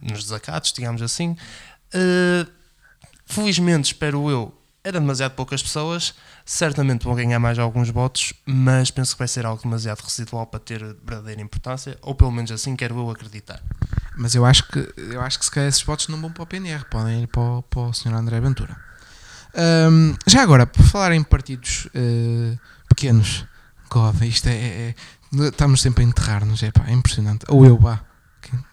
nos 0.02 0.24
desacatos, 0.26 0.74
digamos 0.74 1.02
assim. 1.02 1.38
Eh, 1.94 2.46
felizmente, 3.26 3.94
espero 3.94 4.30
eu, 4.30 4.59
era 4.84 5.00
demasiado 5.00 5.34
poucas 5.34 5.62
pessoas. 5.62 6.14
Certamente 6.46 7.04
vão 7.06 7.16
ganhar 7.16 7.40
mais 7.40 7.60
alguns 7.60 7.90
votos, 7.90 8.34
mas 8.46 8.90
penso 8.92 9.14
que 9.14 9.20
vai 9.20 9.28
ser 9.28 9.46
algo 9.46 9.62
demasiado 9.62 10.02
residual 10.02 10.46
para 10.48 10.60
ter 10.60 10.80
verdadeira 11.06 11.42
importância, 11.42 11.98
ou 12.02 12.16
pelo 12.16 12.32
menos 12.32 12.52
assim 12.52 12.76
quero 12.76 12.98
eu 12.98 13.10
acreditar. 13.10 13.62
Mas 14.18 14.36
eu 14.36 14.46
acho 14.46 14.68
que 14.68 14.94
eu 14.98 15.22
acho 15.22 15.40
que 15.40 15.46
se 15.46 15.52
calhar 15.52 15.70
esses 15.70 15.82
votos 15.84 16.08
não 16.08 16.20
vão 16.20 16.32
para 16.32 16.44
o 16.44 16.48
PNR, 16.48 16.86
podem 16.90 17.24
ir 17.24 17.28
para 17.28 17.42
o, 17.42 17.62
para 17.64 17.80
o 17.82 17.94
Sr. 17.94 18.14
André 18.14 18.40
Ventura. 18.40 18.76
Ahm, 19.56 20.14
já 20.28 20.42
agora, 20.44 20.66
por 20.68 20.84
falar 20.84 21.12
em 21.14 21.24
partidos 21.24 21.88
eh, 21.94 22.56
pequenos, 22.88 23.46
God, 23.90 24.22
isto 24.24 24.48
é, 24.48 24.54
é- 24.54 24.90
é- 24.90 24.96
Estamos 25.32 25.82
sempre 25.84 26.04
a 26.04 26.08
enterrar-nos, 26.08 26.64
é 26.64 26.72
é 26.88 26.92
impressionante. 26.92 27.46
Ou 27.50 27.64
eu, 27.66 27.78
vá. 27.78 28.02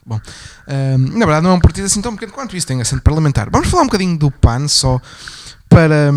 Bom, 0.07 0.19
Ahm, 0.67 1.19
na 1.19 1.27
verdade, 1.27 1.43
não 1.45 1.51
é 1.51 1.55
um 1.55 1.61
partido 1.61 1.85
assim 1.85 2.01
tão 2.01 2.15
pequeno 2.15 2.33
quanto 2.33 2.57
isso, 2.57 2.67
tem 2.67 2.81
assento 2.81 3.03
parlamentar. 3.03 3.51
Vamos 3.51 3.69
falar 3.69 3.83
um 3.83 3.87
bocadinho 3.87 4.17
do 4.19 4.31
PAN 4.31 4.67
só 4.69 4.99
para. 5.69 6.13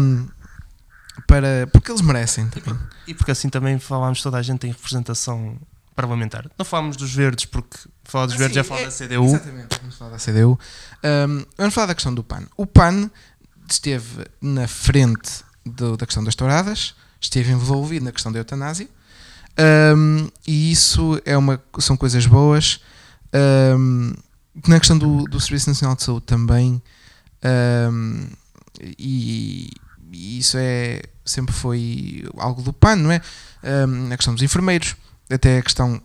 para 1.28 1.68
porque 1.72 1.92
eles 1.92 2.02
merecem 2.02 2.48
também. 2.50 2.80
E 3.08 3.14
porque 3.14 3.32
assim 3.32 3.50
também 3.50 3.80
falámos, 3.80 4.22
toda 4.22 4.38
a 4.38 4.42
gente 4.42 4.60
tem 4.60 4.72
representação 4.72 5.58
parlamentar. 5.96 6.46
Não 6.58 6.66
falámos 6.66 6.96
dos 6.96 7.14
verdes, 7.14 7.46
porque 7.46 7.78
falar 8.04 8.26
dos 8.28 8.36
Ah, 8.36 8.38
verdes 8.40 8.54
sim, 8.56 8.60
é 8.60 8.64
falar 8.64 8.82
é- 8.82 8.86
da 8.86 8.92
CDU. 8.92 9.26
Exatamente, 9.26 9.78
vamos 9.82 9.96
falar 9.96 10.12
da 10.12 10.18
CDU. 10.20 10.60
Um, 11.04 11.46
vamos 11.58 11.74
falar 11.74 11.88
da 11.88 11.96
questão 11.96 12.14
do 12.14 12.24
PAN. 12.24 12.44
O 12.56 12.66
PAN 12.66 13.10
esteve 13.70 14.26
na 14.42 14.68
frente 14.68 15.44
do- 15.66 15.98
da 15.98 16.06
questão 16.06 16.24
das 16.24 16.36
touradas, 16.36 16.96
esteve 17.20 17.52
envolvido 17.52 18.06
na 18.06 18.12
questão 18.12 18.32
da 18.32 18.40
eutanásia, 18.40 18.88
um, 19.96 20.30
e 20.48 20.72
isso 20.72 21.22
é 21.26 21.38
uma, 21.38 21.62
são 21.80 21.98
coisas 21.98 22.26
boas. 22.26 22.80
Um, 23.78 24.14
na 24.68 24.80
questão 24.80 24.98
do, 24.98 25.26
do 25.26 25.40
Serviço 25.40 25.70
Nacional 25.70 25.96
de 25.96 26.04
Saúde 26.04 26.26
também, 26.26 26.82
um, 27.92 28.28
e, 28.98 29.70
e 30.12 30.40
isso 30.40 30.58
é 30.60 31.02
sempre 31.26 31.54
foi 31.54 32.26
algo 32.38 32.62
do 32.62 32.74
PAN, 32.74 32.96
não 32.98 33.12
é? 33.12 33.22
Um, 33.64 34.08
na 34.08 34.16
questão 34.18 34.34
dos 34.34 34.44
enfermeiros, 34.44 34.96
até 35.30 35.58
a 35.58 35.62
questão 35.62 36.02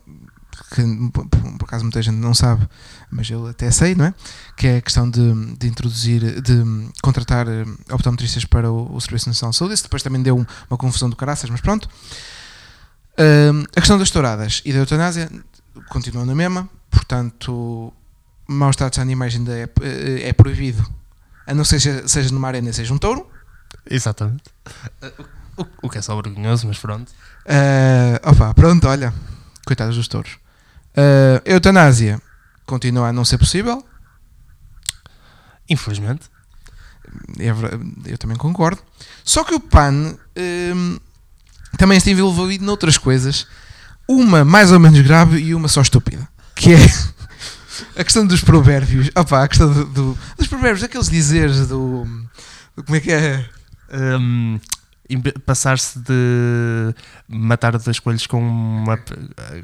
que 0.73 0.81
por, 1.11 1.27
acaso 1.65 1.83
muita 1.83 2.01
gente 2.01 2.15
não 2.15 2.33
sabe, 2.33 2.67
mas 3.11 3.29
eu 3.29 3.45
até 3.47 3.69
sei, 3.71 3.93
não 3.93 4.05
é? 4.05 4.13
Que 4.55 4.67
é 4.67 4.77
a 4.77 4.81
questão 4.81 5.09
de, 5.09 5.19
de 5.57 5.67
introduzir, 5.67 6.41
de 6.41 6.63
contratar 7.01 7.45
optometristas 7.91 8.45
para 8.45 8.71
o, 8.71 8.95
o 8.95 9.01
Serviço 9.01 9.27
Nacional 9.29 9.51
de 9.51 9.57
Saúde. 9.57 9.73
Isso 9.73 9.83
depois 9.83 10.01
também 10.03 10.21
deu 10.23 10.37
um- 10.37 10.45
uma 10.69 10.77
confusão 10.77 11.09
do 11.09 11.15
caraças, 11.15 11.49
mas 11.49 11.59
pronto. 11.61 11.89
Ahm, 13.17 13.63
a 13.75 13.79
questão 13.81 13.97
das 13.97 14.09
touradas 14.11 14.61
e 14.65 14.71
da 14.73 14.79
eutanásia 14.79 15.29
continua 15.89 16.25
na 16.25 16.35
mesma, 16.35 16.69
portanto, 16.89 17.91
maus 18.47 18.75
tratos 18.75 18.99
a 18.99 19.01
animais 19.01 19.35
ainda 19.35 19.51
é, 19.57 19.69
é 20.29 20.33
proibido, 20.33 20.85
a 21.47 21.53
não 21.53 21.63
ser 21.63 21.79
seja, 21.79 22.07
seja 22.07 22.33
numa 22.33 22.47
arena, 22.47 22.71
seja 22.73 22.93
um 22.93 22.97
touro. 22.97 23.29
Exatamente. 23.89 24.43
O, 25.57 25.61
o- 25.63 25.67
o 25.83 25.89
que 25.89 25.97
é 25.97 26.01
só 26.01 26.19
vergonhoso, 26.21 26.67
mas 26.67 26.77
pronto. 26.79 27.11
Ah, 27.45 28.19
opa, 28.31 28.53
pronto, 28.53 28.87
olha, 28.87 29.13
coitados 29.65 29.95
dos 29.95 30.07
touros. 30.07 30.37
Ah, 30.95 31.41
eutanásia 31.45 32.21
continua 32.65 33.09
a 33.09 33.13
não 33.13 33.23
ser 33.25 33.37
possível, 33.37 33.83
Infelizmente. 35.69 36.29
É 37.39 38.11
eu 38.11 38.17
também 38.17 38.37
concordo. 38.37 38.81
Só 39.23 39.43
que 39.43 39.53
o 39.55 39.59
PAN 39.59 40.15
hum, 40.75 40.99
também 41.77 41.97
esteve 41.97 42.21
envolvido 42.21 42.63
noutras 42.65 42.97
coisas, 42.97 43.47
uma 44.07 44.43
mais 44.45 44.71
ou 44.71 44.79
menos 44.79 44.99
grave 45.01 45.37
e 45.39 45.55
uma 45.55 45.67
só 45.67 45.81
estúpida, 45.81 46.27
que 46.55 46.73
é 46.73 46.77
a 47.95 48.03
questão 48.03 48.25
dos 48.25 48.41
provérbios. 48.41 49.09
Opa, 49.15 49.43
a 49.43 49.47
questão 49.47 49.71
do, 49.71 49.85
do- 49.85 50.17
dos 50.37 50.47
provérbios, 50.47 50.83
aqueles 50.83 51.09
dizeres 51.09 51.67
do, 51.67 52.05
do- 52.75 52.83
como 52.83 52.95
é 52.95 52.99
que 52.99 53.11
é? 53.11 53.45
Be- 55.07 55.33
Passar-se 55.45 55.99
de 55.99 56.93
matar 57.27 57.77
dois 57.77 57.99
coelhos 57.99 58.25
com 58.25 58.39
uma, 58.41 58.99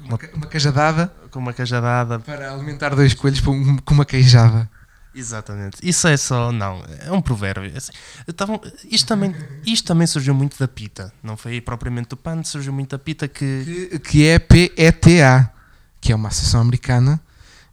uma, 0.05 0.19
Uma 0.35 0.47
cajadada 0.47 1.11
com 1.31 1.39
uma 1.39 1.51
cajadada. 1.53 2.19
para 2.19 2.51
alimentar 2.53 2.89
dois 2.93 3.13
coelhos 3.15 3.39
com, 3.39 3.77
uma 3.93 4.05
queijada. 4.05 4.69
Exatamente. 5.15 5.77
Isso 5.83 6.07
é 6.07 6.15
só. 6.15 6.51
Não, 6.51 6.83
é 6.99 7.11
um 7.11 7.21
provérbio. 7.21 7.71
Assim, 7.75 7.91
estavam- 8.27 8.61
isto, 8.89 9.07
também, 9.07 9.35
isto 9.65 9.85
também 9.87 10.05
surgiu 10.07 10.33
muito 10.33 10.57
da 10.59 10.67
pita. 10.67 11.11
Não 11.23 11.35
foi 11.35 11.59
propriamente 11.59 12.09
do 12.09 12.17
PAN, 12.17 12.43
surgiu 12.43 12.71
muito 12.71 12.91
da 12.91 12.99
pita 12.99 13.27
que. 13.27 13.89
Que, 13.89 13.99
que 13.99 14.27
é 14.27 14.37
PETA, 14.39 15.51
que 15.99 16.11
é 16.11 16.15
uma 16.15 16.29
associação 16.29 16.61
americana 16.61 17.19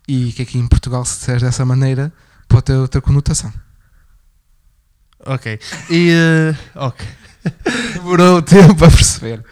e 0.08 0.32
que 0.32 0.42
aqui 0.42 0.58
em 0.58 0.66
Portugal, 0.66 1.04
se 1.04 1.18
disseres 1.18 1.42
dessa 1.42 1.64
maneira, 1.64 2.10
pode 2.48 2.64
ter 2.64 2.72
outra 2.74 3.00
conotação. 3.00 3.52
Ok. 5.26 5.60
E. 5.90 6.10
eh, 6.10 6.56
ok. 6.74 7.06
Demorou 7.94 8.40
tempo 8.42 8.84
a 8.84 8.90
perceber. 8.90 9.44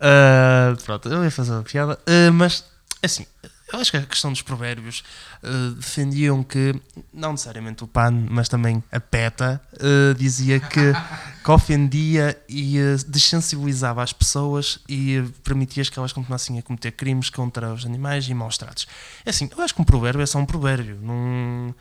Ah, 0.00 0.74
pronto, 0.84 1.08
eu 1.08 1.24
ia 1.24 1.30
fazer 1.30 1.52
uma 1.52 1.62
piada, 1.62 1.98
Ah, 2.06 2.30
mas 2.32 2.64
assim, 3.02 3.26
eu 3.72 3.78
acho 3.78 3.90
que 3.90 3.96
a 3.98 4.02
questão 4.02 4.32
dos 4.32 4.40
provérbios 4.40 5.04
ah, 5.42 5.74
defendiam 5.76 6.42
que, 6.42 6.74
não 7.12 7.32
necessariamente 7.32 7.84
o 7.84 7.86
PAN, 7.86 8.26
mas 8.30 8.48
também 8.48 8.82
a 8.90 8.98
PETA, 8.98 9.60
ah, 9.74 10.14
dizia 10.16 10.58
que, 10.58 10.92
que 11.44 11.50
ofendia 11.50 12.40
e 12.48 12.78
ah, 12.78 12.96
desensibilizava 13.06 14.02
as 14.02 14.12
pessoas 14.12 14.80
e 14.88 15.22
permitia 15.44 15.84
que 15.84 15.98
elas 15.98 16.12
continuassem 16.12 16.58
a 16.58 16.62
cometer 16.62 16.92
crimes 16.92 17.28
contra 17.28 17.72
os 17.72 17.84
animais 17.84 18.26
e 18.28 18.34
maus 18.34 18.56
tratos. 18.56 18.86
É 19.24 19.30
assim, 19.30 19.50
eu 19.56 19.62
acho 19.62 19.74
que 19.74 19.82
um 19.82 19.84
provérbio 19.84 20.22
é 20.22 20.26
só 20.26 20.38
um 20.38 20.46
provérbio, 20.46 20.98
não. 21.02 21.74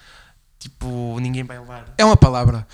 Tipo, 0.60 1.20
ninguém 1.20 1.44
vai 1.44 1.60
levar. 1.60 1.86
É 1.98 2.04
uma 2.04 2.18
palavra. 2.18 2.68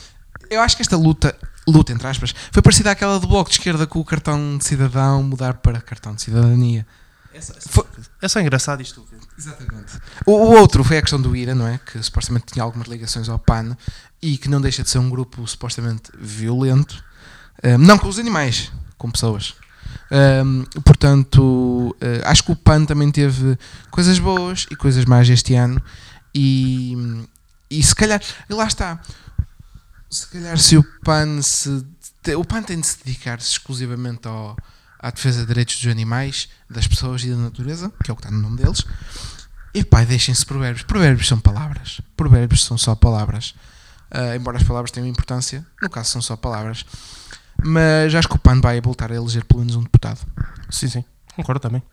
Eu 0.50 0.62
acho 0.62 0.76
que 0.76 0.82
esta 0.82 0.98
luta, 0.98 1.36
luta 1.68 1.92
entre 1.92 2.08
aspas, 2.08 2.34
foi 2.52 2.62
parecida 2.62 2.92
àquela 2.92 3.20
do 3.20 3.28
Bloco 3.28 3.50
de 3.50 3.58
Esquerda 3.58 3.86
com 3.86 4.00
o 4.00 4.06
cartão 4.06 4.58
de 4.58 4.66
cidadão 4.66 5.22
mudar 5.22 5.56
para 5.56 5.82
cartão 5.82 6.16
de 6.16 6.22
cidadania. 6.22 6.86
É 7.34 7.42
só, 7.42 7.54
é 7.54 7.60
só- 7.60 7.70
Foi- 7.70 7.86
é 8.22 8.28
só 8.28 8.40
engraçado 8.40 8.80
e 8.80 8.84
estúpido. 8.84 9.26
Exatamente. 9.38 9.94
O, 10.26 10.32
o 10.34 10.52
outro 10.60 10.84
foi 10.84 10.98
a 10.98 11.02
questão 11.02 11.22
do 11.22 11.36
IRA, 11.36 11.56
não 11.56 11.68
é? 11.68 11.80
Que 11.80 12.02
supostamente 12.04 12.46
tinha 12.54 12.64
algumas 12.64 12.88
ligações 12.88 13.28
ao 13.30 13.40
PAN 13.40 13.76
e 14.22 14.38
que 14.38 14.50
não 14.50 14.62
deixa 14.62 14.84
de 14.84 14.90
ser 14.90 15.00
um 15.00 15.10
grupo 15.10 15.46
supostamente 15.48 16.12
violento. 16.18 17.04
Ahm, 17.64 17.78
não 17.80 17.98
com 17.98 18.08
os 18.08 18.20
animais, 18.20 18.72
com 18.98 19.10
pessoas. 19.12 19.54
Ahm, 20.12 20.64
portanto, 20.84 21.96
eh, 22.00 22.22
acho 22.26 22.44
que 22.44 22.52
o 22.52 22.56
PAN 22.56 22.86
também 22.86 23.12
teve 23.12 23.58
coisas 23.92 24.20
boas 24.20 24.66
e 24.72 24.76
coisas 24.76 25.06
más 25.06 25.28
este 25.30 25.56
ano. 25.56 25.82
E, 26.34 26.96
E 27.70 27.82
se 27.82 27.96
calhar, 27.96 28.22
e 28.50 28.54
lá 28.54 28.66
está. 28.68 29.02
Se 30.10 30.28
calhar 30.28 30.58
se 30.60 30.78
o 30.78 30.84
PAN 31.04 31.42
se. 31.42 31.70
O 32.38 32.46
PAN 32.46 32.62
tem 32.62 32.80
de 32.80 32.86
se 32.88 33.04
dedicar 33.04 33.40
exclusivamente 33.40 34.28
ao, 34.28 34.56
à 35.04 35.12
defesa 35.12 35.42
de 35.42 35.48
direitos 35.48 35.76
dos 35.76 35.92
animais, 35.92 36.48
das 36.70 36.88
pessoas 36.88 37.24
e 37.26 37.30
da 37.30 37.36
natureza, 37.36 37.92
que 38.02 38.10
é 38.10 38.14
o 38.14 38.16
que 38.16 38.22
está 38.22 38.32
no 38.32 38.42
nome 38.42 38.56
deles. 38.56 38.86
E 39.74 39.84
pá, 39.84 40.06
deixem-se 40.06 40.46
provérbios. 40.46 40.84
Provérbios 40.84 41.28
são 41.28 41.38
palavras. 41.38 42.00
Provérbios 42.16 42.64
são 42.64 42.78
só 42.78 42.96
palavras. 42.96 43.54
Ah, 44.10 44.34
embora 44.34 44.58
as 44.58 44.64
palavras 44.64 44.92
tenham 44.92 45.08
importância, 45.08 45.66
no 45.82 45.90
caso 45.90 46.12
são 46.12 46.22
só 46.22 46.38
palavras. 46.38 46.86
Mas 47.62 48.16
acho 48.16 48.30
que 48.30 48.36
o 48.36 48.40
PAN 48.40 48.62
vai 48.62 48.80
voltar 48.80 49.12
a 49.12 49.16
eleger 49.16 49.44
pelo 49.44 49.60
menos 49.60 49.76
um 49.76 49.84
deputado. 49.84 50.20
Sim, 50.70 50.88
sim. 50.88 51.06
Concordo 51.36 51.60
também. 51.60 51.84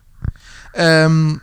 Ahm, 0.77 1.37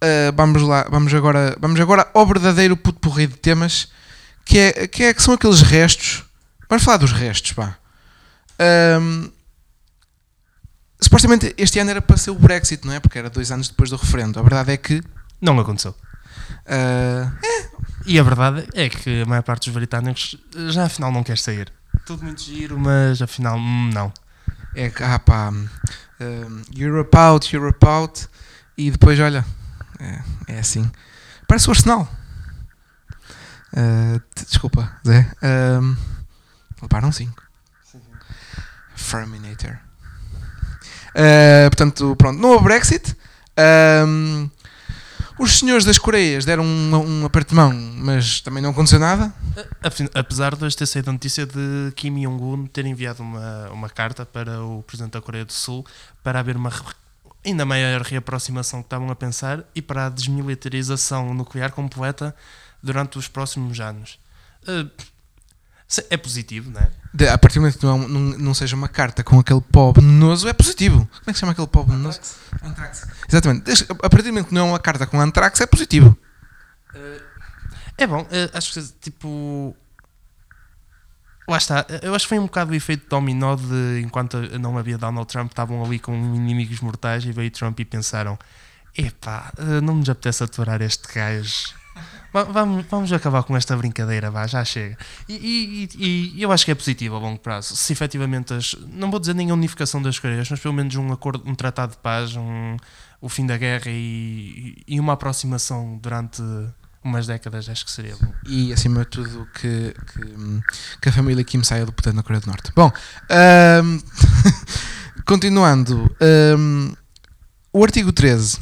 ah, 0.00 0.32
vamos 0.34 0.62
lá, 0.62 0.86
vamos 0.88 1.12
agora, 1.12 1.54
vamos 1.60 1.78
agora 1.78 2.08
ao 2.14 2.26
verdadeiro 2.26 2.74
putporri 2.74 3.26
de 3.26 3.36
temas, 3.36 3.88
que 4.46 4.58
é, 4.58 4.86
que 4.88 5.02
é 5.02 5.12
que 5.12 5.22
são 5.22 5.34
aqueles 5.34 5.60
restos. 5.60 6.24
Vamos 6.70 6.84
falar 6.84 6.96
dos 6.96 7.12
restos, 7.12 7.52
pá. 7.52 7.76
Ahm, 8.58 9.30
supostamente 11.00 11.54
este 11.56 11.78
ano 11.78 11.90
era 11.90 12.02
para 12.02 12.16
ser 12.16 12.30
o 12.30 12.34
Brexit, 12.34 12.86
não 12.86 12.92
é? 12.92 13.00
Porque 13.00 13.18
era 13.18 13.30
dois 13.30 13.50
anos 13.50 13.68
depois 13.68 13.90
do 13.90 13.96
referendo. 13.96 14.38
A 14.38 14.42
verdade 14.42 14.72
é 14.72 14.76
que 14.76 15.02
Não 15.40 15.58
aconteceu. 15.58 15.94
ah, 16.66 17.32
E 18.06 18.18
a 18.18 18.22
verdade 18.22 18.66
é 18.74 18.88
que 18.88 19.22
a 19.22 19.26
maior 19.26 19.42
parte 19.42 19.68
dos 19.68 19.74
britânicos 19.74 20.36
já 20.68 20.84
afinal 20.84 21.12
não 21.12 21.22
quer 21.22 21.38
sair. 21.38 21.72
Tudo 22.06 22.24
muito 22.24 22.42
giro, 22.42 22.78
mas 22.78 23.20
afinal 23.20 23.56
hum, 23.58 23.90
não. 23.92 24.12
é 24.74 24.88
que, 24.88 25.02
ah 25.02 25.18
pá, 25.18 25.50
um, 25.50 26.62
Europe 26.76 27.16
out, 27.16 27.54
Europe 27.54 27.86
out, 27.86 28.28
e 28.76 28.90
depois, 28.90 29.18
olha, 29.20 29.44
é, 29.98 30.22
é 30.54 30.58
assim. 30.60 30.90
Parece 31.46 31.68
o 31.68 31.72
Arsenal. 31.72 32.08
Uh, 33.72 34.20
desculpa, 34.46 34.98
Zé. 35.06 35.30
Um, 35.80 35.96
levaram 36.82 37.12
5. 37.12 37.42
Ferminator. 38.96 39.78
Uh, 41.10 41.70
portanto, 41.70 42.16
pronto, 42.16 42.40
não 42.40 42.50
houve 42.50 42.64
Brexit. 42.64 43.16
Um, 44.06 44.48
os 45.38 45.58
senhores 45.58 45.86
das 45.86 45.98
Coreias 45.98 46.44
deram 46.44 46.64
um, 46.64 47.22
um 47.22 47.24
aperto 47.24 47.50
de 47.50 47.54
mão, 47.54 47.72
mas 47.72 48.40
também 48.40 48.62
não 48.62 48.70
aconteceu 48.70 48.98
nada. 48.98 49.32
Apesar 50.14 50.54
de 50.54 50.64
hoje 50.64 50.76
ter 50.76 50.86
saído 50.86 51.08
a 51.08 51.12
notícia 51.14 51.46
de 51.46 51.92
Kim 51.96 52.20
Jong-un 52.20 52.66
ter 52.66 52.84
enviado 52.84 53.22
uma, 53.22 53.70
uma 53.70 53.88
carta 53.88 54.26
para 54.26 54.62
o 54.62 54.82
presidente 54.82 55.12
da 55.12 55.20
Coreia 55.22 55.44
do 55.44 55.52
Sul 55.52 55.84
para 56.22 56.40
haver 56.40 56.56
uma 56.56 56.70
ainda 57.42 57.64
maior 57.64 58.02
reaproximação 58.02 58.80
que 58.82 58.86
estavam 58.86 59.10
a 59.10 59.16
pensar 59.16 59.64
e 59.74 59.80
para 59.80 60.06
a 60.06 60.10
desmilitarização 60.10 61.32
nuclear 61.32 61.72
completa 61.72 62.34
durante 62.82 63.18
os 63.18 63.26
próximos 63.26 63.80
anos. 63.80 64.18
Eh, 64.68 64.86
É 66.08 66.16
positivo, 66.16 66.70
não 66.70 66.80
é? 66.80 66.90
De- 67.12 67.28
a 67.28 67.36
partir 67.36 67.58
do 67.58 67.62
momento 67.62 67.78
que 67.78 67.84
não, 67.84 67.98
não, 68.06 68.20
não 68.38 68.54
seja 68.54 68.76
uma 68.76 68.88
carta 68.88 69.24
com 69.24 69.40
aquele 69.40 69.60
pó 69.60 69.92
venenoso, 69.92 70.46
é 70.48 70.52
positivo. 70.52 70.98
Como 70.98 71.22
é 71.26 71.32
que 71.32 71.34
se 71.34 71.40
chama 71.40 71.52
aquele 71.52 71.66
pó 71.66 71.82
venenoso? 71.82 72.20
Antrax. 72.62 73.08
Exatamente. 73.28 73.86
A 73.90 74.08
partir 74.08 74.22
do 74.22 74.28
momento 74.28 74.46
que 74.48 74.54
não 74.54 74.68
é 74.68 74.70
uma 74.70 74.78
carta 74.78 75.06
com 75.06 75.20
antrax, 75.20 75.60
é 75.60 75.66
positivo. 75.66 76.16
É 77.98 78.06
bom, 78.06 78.26
eh, 78.30 78.50
acho 78.54 78.72
que 78.72 78.82
tipo. 79.00 79.76
Lá 81.48 81.56
está, 81.58 81.84
eh, 81.88 82.00
eu 82.02 82.14
acho 82.14 82.24
que 82.26 82.28
foi 82.28 82.38
um 82.38 82.44
bocado 82.46 82.70
o 82.70 82.74
efeito 82.74 83.08
dominó 83.08 83.56
de 83.56 84.00
enquanto 84.04 84.36
não 84.58 84.78
havia 84.78 84.96
Donald 84.96 85.26
Trump, 85.26 85.50
estavam 85.50 85.84
ali 85.84 85.98
com 85.98 86.14
inimigos 86.14 86.80
mortais 86.80 87.24
e 87.24 87.32
veio 87.32 87.50
Trump 87.50 87.78
e 87.80 87.84
pensaram: 87.84 88.38
epá, 88.96 89.52
não 89.82 89.96
nos 89.96 90.08
apetece 90.08 90.42
aturar 90.44 90.80
este 90.80 91.12
gajo. 91.12 91.79
Va- 92.32 92.44
Vamos, 92.44 92.86
vamos 92.90 93.12
acabar 93.12 93.42
com 93.42 93.56
esta 93.56 93.76
brincadeira, 93.76 94.30
vá, 94.30 94.46
já 94.46 94.64
chega. 94.64 94.96
E, 95.28 95.88
e- 95.94 96.34
e- 96.36 96.42
eu 96.42 96.52
acho 96.52 96.64
que 96.64 96.70
é 96.70 96.74
positivo 96.74 97.16
a 97.16 97.18
longo 97.18 97.38
prazo. 97.40 97.74
Se 97.76 97.92
efetivamente, 97.92 98.54
as, 98.54 98.74
não 98.88 99.10
vou 99.10 99.18
dizer 99.20 99.34
nem 99.34 99.50
a 99.50 99.54
unificação 99.54 100.00
das 100.00 100.18
Coreias, 100.18 100.48
mas 100.50 100.60
pelo 100.60 100.74
menos 100.74 100.94
um 100.96 101.12
acordo, 101.12 101.42
um 101.46 101.54
tratado 101.54 101.92
de 101.92 101.98
paz, 101.98 102.36
um, 102.36 102.76
o 103.20 103.28
fim 103.28 103.46
da 103.46 103.56
guerra 103.56 103.84
e, 103.88 104.82
e 104.86 105.00
uma 105.00 105.14
aproximação 105.14 105.98
durante 106.02 106.42
umas 107.02 107.26
décadas, 107.26 107.68
acho 107.68 107.84
que 107.84 107.90
seria 107.90 108.14
bom. 108.20 108.32
E 108.46 108.72
acima 108.72 109.00
de 109.00 109.06
tudo 109.06 109.48
que, 109.54 109.94
que, 110.12 111.00
que 111.00 111.08
a 111.08 111.12
família 111.12 111.42
Kim 111.42 111.62
saia 111.64 111.86
do 111.86 111.92
poder 111.92 112.12
na 112.12 112.22
Coreia 112.22 112.40
do 112.42 112.46
Norte. 112.48 112.70
Bom, 112.76 112.92
continuando. 115.26 116.14
o 117.72 117.82
artigo 117.84 118.12
13, 118.12 118.58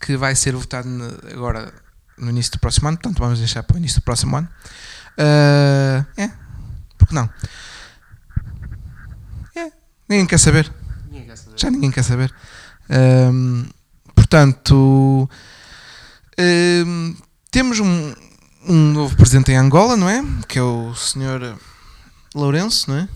que 0.00 0.16
vai 0.16 0.34
ser 0.34 0.54
votado 0.54 0.88
agora 1.32 1.72
no 2.18 2.30
início 2.30 2.52
do 2.52 2.58
próximo 2.58 2.88
ano, 2.88 2.96
portanto 2.98 3.18
vamos 3.18 3.38
deixar 3.38 3.62
para 3.62 3.74
o 3.74 3.78
início 3.78 4.00
do 4.00 4.04
próximo 4.04 4.36
ano. 4.36 4.48
Ah, 5.18 6.04
é, 6.16 6.30
porque 6.98 7.14
não? 7.14 7.28
É, 9.56 9.70
ninguém 10.08 10.26
quer 10.26 10.38
saber. 10.38 10.72
Já 11.56 11.70
ninguém 11.70 11.90
quer 11.90 12.02
saber. 12.02 12.32
Ahm, 12.90 13.64
portanto, 14.14 15.28
ahm, 16.38 17.14
temos 17.50 17.78
um, 17.80 18.14
um 18.66 18.92
novo 18.92 19.16
presidente 19.16 19.52
em 19.52 19.56
Angola, 19.56 19.96
não 19.96 20.08
é? 20.08 20.22
Que 20.48 20.58
é 20.58 20.62
o 20.62 20.94
senhor 20.94 21.56
Lourenço, 22.34 22.90
não 22.90 22.98
é? 22.98 23.08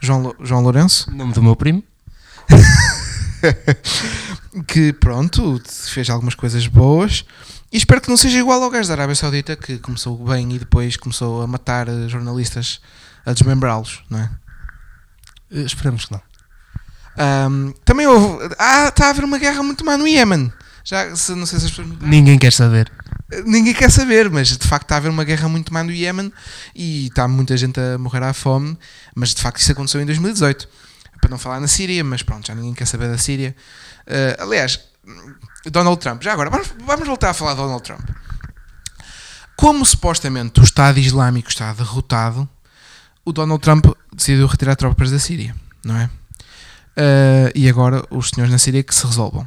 João, 0.00 0.22
Lo- 0.22 0.36
João 0.40 0.60
Lourenço. 0.62 1.10
Nome 1.12 1.32
do 1.32 1.42
meu 1.42 1.54
primo? 1.56 1.82
Que 4.66 4.92
pronto, 4.94 5.60
fez 5.66 6.08
algumas 6.08 6.34
coisas 6.34 6.66
boas. 6.66 7.24
E 7.74 7.76
espero 7.76 8.00
que 8.00 8.08
não 8.08 8.16
seja 8.16 8.38
igual 8.38 8.62
ao 8.62 8.70
gajo 8.70 8.86
da 8.86 8.94
Arábia 8.94 9.16
Saudita 9.16 9.56
que 9.56 9.78
começou 9.78 10.16
bem 10.16 10.54
e 10.54 10.60
depois 10.60 10.96
começou 10.96 11.42
a 11.42 11.46
matar 11.48 11.88
eh, 11.88 12.06
jornalistas, 12.06 12.80
a 13.26 13.32
desmembrá-los, 13.32 14.04
não 14.08 14.20
é? 14.20 14.30
Eh, 15.50 15.62
Esperamos 15.62 16.04
que 16.04 16.12
não. 16.12 16.22
Ahm, 17.18 17.72
também 17.84 18.06
houve. 18.06 18.48
Ah, 18.60 18.86
está 18.86 19.06
a 19.06 19.10
haver 19.10 19.24
uma 19.24 19.38
guerra 19.38 19.60
muito 19.64 19.84
má 19.84 19.98
no 19.98 20.06
Iémen. 20.06 20.52
Já, 20.84 21.16
se, 21.16 21.34
não 21.34 21.46
sei 21.46 21.58
se 21.58 21.64
as 21.64 21.72
pessoas. 21.72 21.88
Ninguém 22.00 22.38
quer 22.38 22.52
saber. 22.52 22.92
Ninguém 23.44 23.74
quer 23.74 23.90
saber, 23.90 24.30
mas 24.30 24.56
de 24.56 24.68
facto 24.68 24.84
está 24.84 24.94
a 24.94 24.98
haver 24.98 25.10
uma 25.10 25.24
guerra 25.24 25.48
muito 25.48 25.74
má 25.74 25.82
no 25.82 25.90
Iémen 25.90 26.32
e 26.76 27.08
está 27.08 27.26
muita 27.26 27.56
gente 27.56 27.80
a 27.80 27.98
morrer 27.98 28.22
à 28.22 28.32
fome. 28.32 28.78
Mas 29.16 29.34
de 29.34 29.42
facto 29.42 29.58
isso 29.58 29.72
aconteceu 29.72 30.00
em 30.00 30.06
2018. 30.06 30.68
Para 31.20 31.28
não 31.28 31.38
falar 31.38 31.58
na 31.58 31.66
Síria, 31.66 32.04
mas 32.04 32.22
pronto, 32.22 32.46
já 32.46 32.54
ninguém 32.54 32.72
quer 32.72 32.86
saber 32.86 33.08
da 33.08 33.18
Síria. 33.18 33.56
Ah, 34.06 34.44
aliás, 34.44 34.78
Donald 35.70 36.00
Trump, 36.00 36.22
já 36.22 36.32
agora, 36.32 36.50
vamos, 36.50 36.72
vamos 36.84 37.06
voltar 37.06 37.30
a 37.30 37.34
falar 37.34 37.52
de 37.52 37.58
Donald 37.58 37.82
Trump. 37.82 38.08
Como 39.56 39.84
supostamente 39.86 40.60
o 40.60 40.64
Estado 40.64 40.98
Islâmico 40.98 41.48
está 41.48 41.72
derrotado, 41.72 42.48
o 43.24 43.32
Donald 43.32 43.62
Trump 43.62 43.86
decidiu 44.12 44.46
retirar 44.46 44.76
tropas 44.76 45.10
da 45.10 45.18
Síria, 45.18 45.54
não 45.84 45.96
é? 45.96 46.10
Ah, 46.96 47.50
e 47.54 47.68
agora 47.68 48.04
os 48.10 48.30
senhores 48.30 48.52
na 48.52 48.58
Síria 48.58 48.82
que 48.82 48.94
se 48.94 49.06
resolvam. 49.06 49.46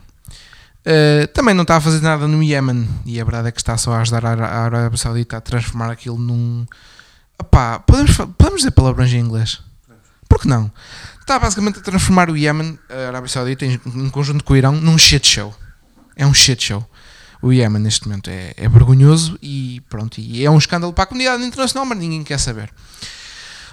Uh, 0.86 1.28
também 1.34 1.54
não 1.54 1.64
está 1.64 1.76
a 1.76 1.82
fazer 1.82 2.02
nada 2.02 2.30
no 2.30 2.42
Iémen 2.42 2.88
e 3.06 3.20
a 3.20 3.24
verdade 3.26 3.50
é 3.50 3.52
que 3.52 3.60
está 3.60 3.76
só 3.76 3.92
a 3.94 4.00
ajudar 4.00 4.26
a 4.26 4.64
Arábia 4.64 4.98
Saudita 4.98 5.36
a 5.36 5.42
transformar 5.42 5.92
aquilo 5.92 6.18
num. 6.18 6.66
Opá, 7.38 7.80
podemos, 7.80 8.16
podemos 8.16 8.60
dizer 8.60 8.72
palavrões 8.72 9.12
em 9.12 9.20
inglês? 9.20 9.60
Por 10.30 10.40
que 10.40 10.48
não? 10.48 10.72
Está 11.20 11.38
basicamente 11.40 11.80
a 11.80 11.82
transformar 11.82 12.30
o 12.30 12.38
Iémen, 12.38 12.80
a 12.90 13.10
Arábia 13.10 13.28
Saudita, 13.28 13.66
em, 13.66 13.82
em 13.86 14.10
conjunto 14.10 14.46
com 14.46 14.54
o 14.54 14.58
Irão, 14.58 14.72
num 14.72 14.98
shit 14.98 15.28
show. 15.28 15.54
É 16.18 16.26
um 16.26 16.34
shit 16.34 16.62
show. 16.62 16.86
O 17.42 17.54
Iémen 17.54 17.82
neste 17.82 18.08
momento 18.08 18.30
é, 18.30 18.54
é 18.58 18.68
vergonhoso 18.68 19.38
e 19.42 19.82
pronto, 19.88 20.20
e 20.20 20.44
é 20.44 20.50
um 20.50 20.58
escândalo 20.58 20.92
para 20.92 21.04
a 21.04 21.08
comunidade 21.08 21.44
internacional, 21.44 21.86
mas 21.86 21.98
ninguém 21.98 22.24
quer 22.24 22.40
saber. 22.40 22.74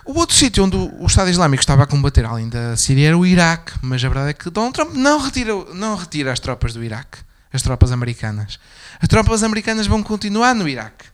O 0.04 0.18
outro 0.18 0.36
sítio 0.36 0.62
onde 0.62 0.76
o 0.76 1.06
Estado 1.06 1.30
Islâmico 1.30 1.62
estava 1.62 1.82
a 1.82 1.86
combater 1.86 2.26
além 2.26 2.46
da 2.50 2.76
Síria 2.76 3.08
era 3.08 3.18
o 3.18 3.24
Iraque, 3.24 3.72
mas 3.80 4.04
a 4.04 4.08
verdade 4.08 4.30
é 4.30 4.32
que 4.34 4.50
Donald 4.50 4.74
Trump 4.74 4.92
não 4.92 5.18
retira, 5.18 5.52
não 5.72 5.96
retira 5.96 6.30
as 6.30 6.38
tropas 6.38 6.74
do 6.74 6.84
Iraque, 6.84 7.18
as 7.50 7.62
tropas 7.62 7.90
americanas. 7.90 8.58
As 9.00 9.08
tropas 9.08 9.42
americanas 9.42 9.86
vão 9.86 10.02
continuar 10.02 10.54
no 10.54 10.68
Iraque. 10.68 11.06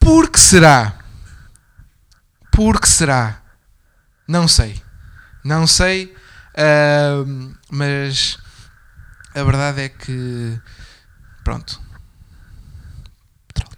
Por 0.00 0.28
que 0.28 0.40
será? 0.40 0.98
Por 2.50 2.80
que 2.80 2.88
será? 2.88 3.40
Não 4.26 4.48
sei. 4.48 4.82
Não 5.44 5.66
sei, 5.66 6.12
ahm, 6.56 7.52
mas 7.70 8.38
a 9.34 9.42
verdade 9.44 9.80
é 9.82 9.88
que. 9.88 10.58
Pronto. 11.42 11.80
Petróleo. 13.48 13.76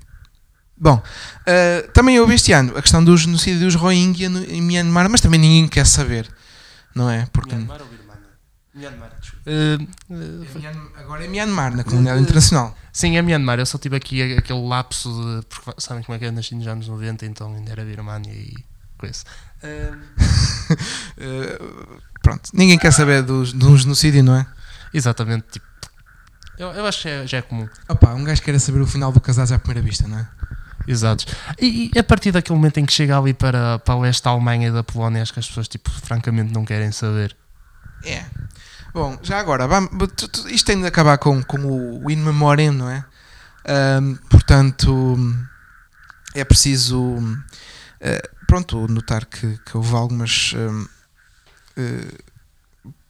Bom, 0.76 1.02
Uh, 1.48 1.88
também 1.92 2.18
houve 2.18 2.34
este 2.34 2.52
ano 2.52 2.76
a 2.76 2.82
questão 2.82 3.04
do 3.04 3.16
genocídio 3.16 3.60
dos 3.66 3.76
Rohingya 3.76 4.28
no, 4.28 4.42
em 4.44 4.60
Myanmar, 4.60 5.08
mas 5.08 5.20
também 5.20 5.38
ninguém 5.38 5.68
quer 5.68 5.86
saber, 5.86 6.28
não 6.92 7.08
é? 7.08 7.24
Porque 7.32 7.54
Myanmar 7.54 7.80
ou 7.82 7.86
Birmania? 7.86 8.26
Myanmar, 8.74 9.12
desculpa. 9.20 9.44
Eh, 9.48 9.78
eh, 10.10 10.68
É 10.96 11.00
agora 11.02 11.24
é 11.24 11.28
Myanmar 11.28 11.72
na 11.76 11.84
comunidade 11.84 12.20
internacional. 12.20 12.76
Sim, 12.92 13.16
é 13.16 13.22
Myanmar. 13.22 13.60
Eu 13.60 13.66
só 13.66 13.78
tive 13.78 13.94
aqui 13.94 14.36
aquele 14.36 14.60
lapso 14.66 15.08
de. 15.40 15.46
Porque 15.46 15.80
sabem 15.80 16.02
como 16.02 16.16
é 16.16 16.18
que 16.18 16.24
é? 16.24 16.30
Nasci 16.32 16.56
nos 16.56 16.66
anos 16.66 16.88
90, 16.88 17.24
então 17.26 17.54
ainda 17.54 17.70
era 17.70 17.84
Birmania 17.84 18.32
e 18.32 18.52
coisa. 18.98 19.22
Uh, 19.62 19.96
pronto, 22.22 22.50
ninguém 22.52 22.76
quer 22.76 22.92
saber 22.92 23.22
dos- 23.22 23.52
de 23.52 23.64
um 23.64 23.76
genocídio, 23.76 24.24
não 24.24 24.34
é? 24.36 24.46
Exatamente, 24.96 25.46
tipo. 25.52 25.66
Eu, 26.58 26.68
eu 26.72 26.86
acho 26.86 27.02
que 27.02 27.08
é- 27.08 27.26
já 27.26 27.38
é 27.38 27.42
comum. 27.42 27.68
Opa, 27.88 28.14
um 28.14 28.24
gajo 28.24 28.42
quer 28.42 28.58
saber 28.58 28.80
o 28.80 28.86
final 28.86 29.12
do 29.12 29.20
Casais 29.20 29.52
à 29.52 29.58
primeira 29.58 29.82
vista, 29.86 30.08
não 30.08 30.18
é? 30.18 30.26
Exato. 30.88 31.26
E, 31.60 31.90
e 31.94 31.98
a 31.98 32.04
partir 32.04 32.30
daquele 32.32 32.56
momento 32.56 32.78
em 32.78 32.86
que 32.86 32.92
chega 32.92 33.18
ali 33.18 33.34
para, 33.34 33.78
para 33.80 33.94
o 33.94 33.98
oeste 34.00 34.22
da 34.22 34.30
Alemanha 34.30 34.68
e 34.68 34.72
da 34.72 34.82
Polónia, 34.82 35.20
acho 35.22 35.32
que 35.32 35.40
as 35.40 35.46
pessoas, 35.46 35.68
tipo, 35.68 35.90
francamente 35.90 36.52
não 36.52 36.64
querem 36.64 36.92
saber. 36.92 37.36
É. 38.04 38.24
Bom, 38.94 39.18
já 39.22 39.38
agora, 39.38 39.66
vamos, 39.66 39.90
isto 40.46 40.64
tem 40.66 40.80
de 40.80 40.86
acabar 40.86 41.18
com, 41.18 41.42
com 41.42 41.58
o 42.02 42.10
In 42.10 42.16
Memoriam, 42.16 42.72
não 42.72 42.88
é? 42.88 43.04
Ahm, 43.68 44.14
portanto, 44.30 45.18
é 46.34 46.44
preciso, 46.44 47.18
eh, 48.00 48.22
pronto, 48.46 48.86
notar 48.88 49.26
que, 49.26 49.58
que 49.66 49.76
houve 49.76 49.92
algumas 49.94 50.54
eh, 51.76 52.22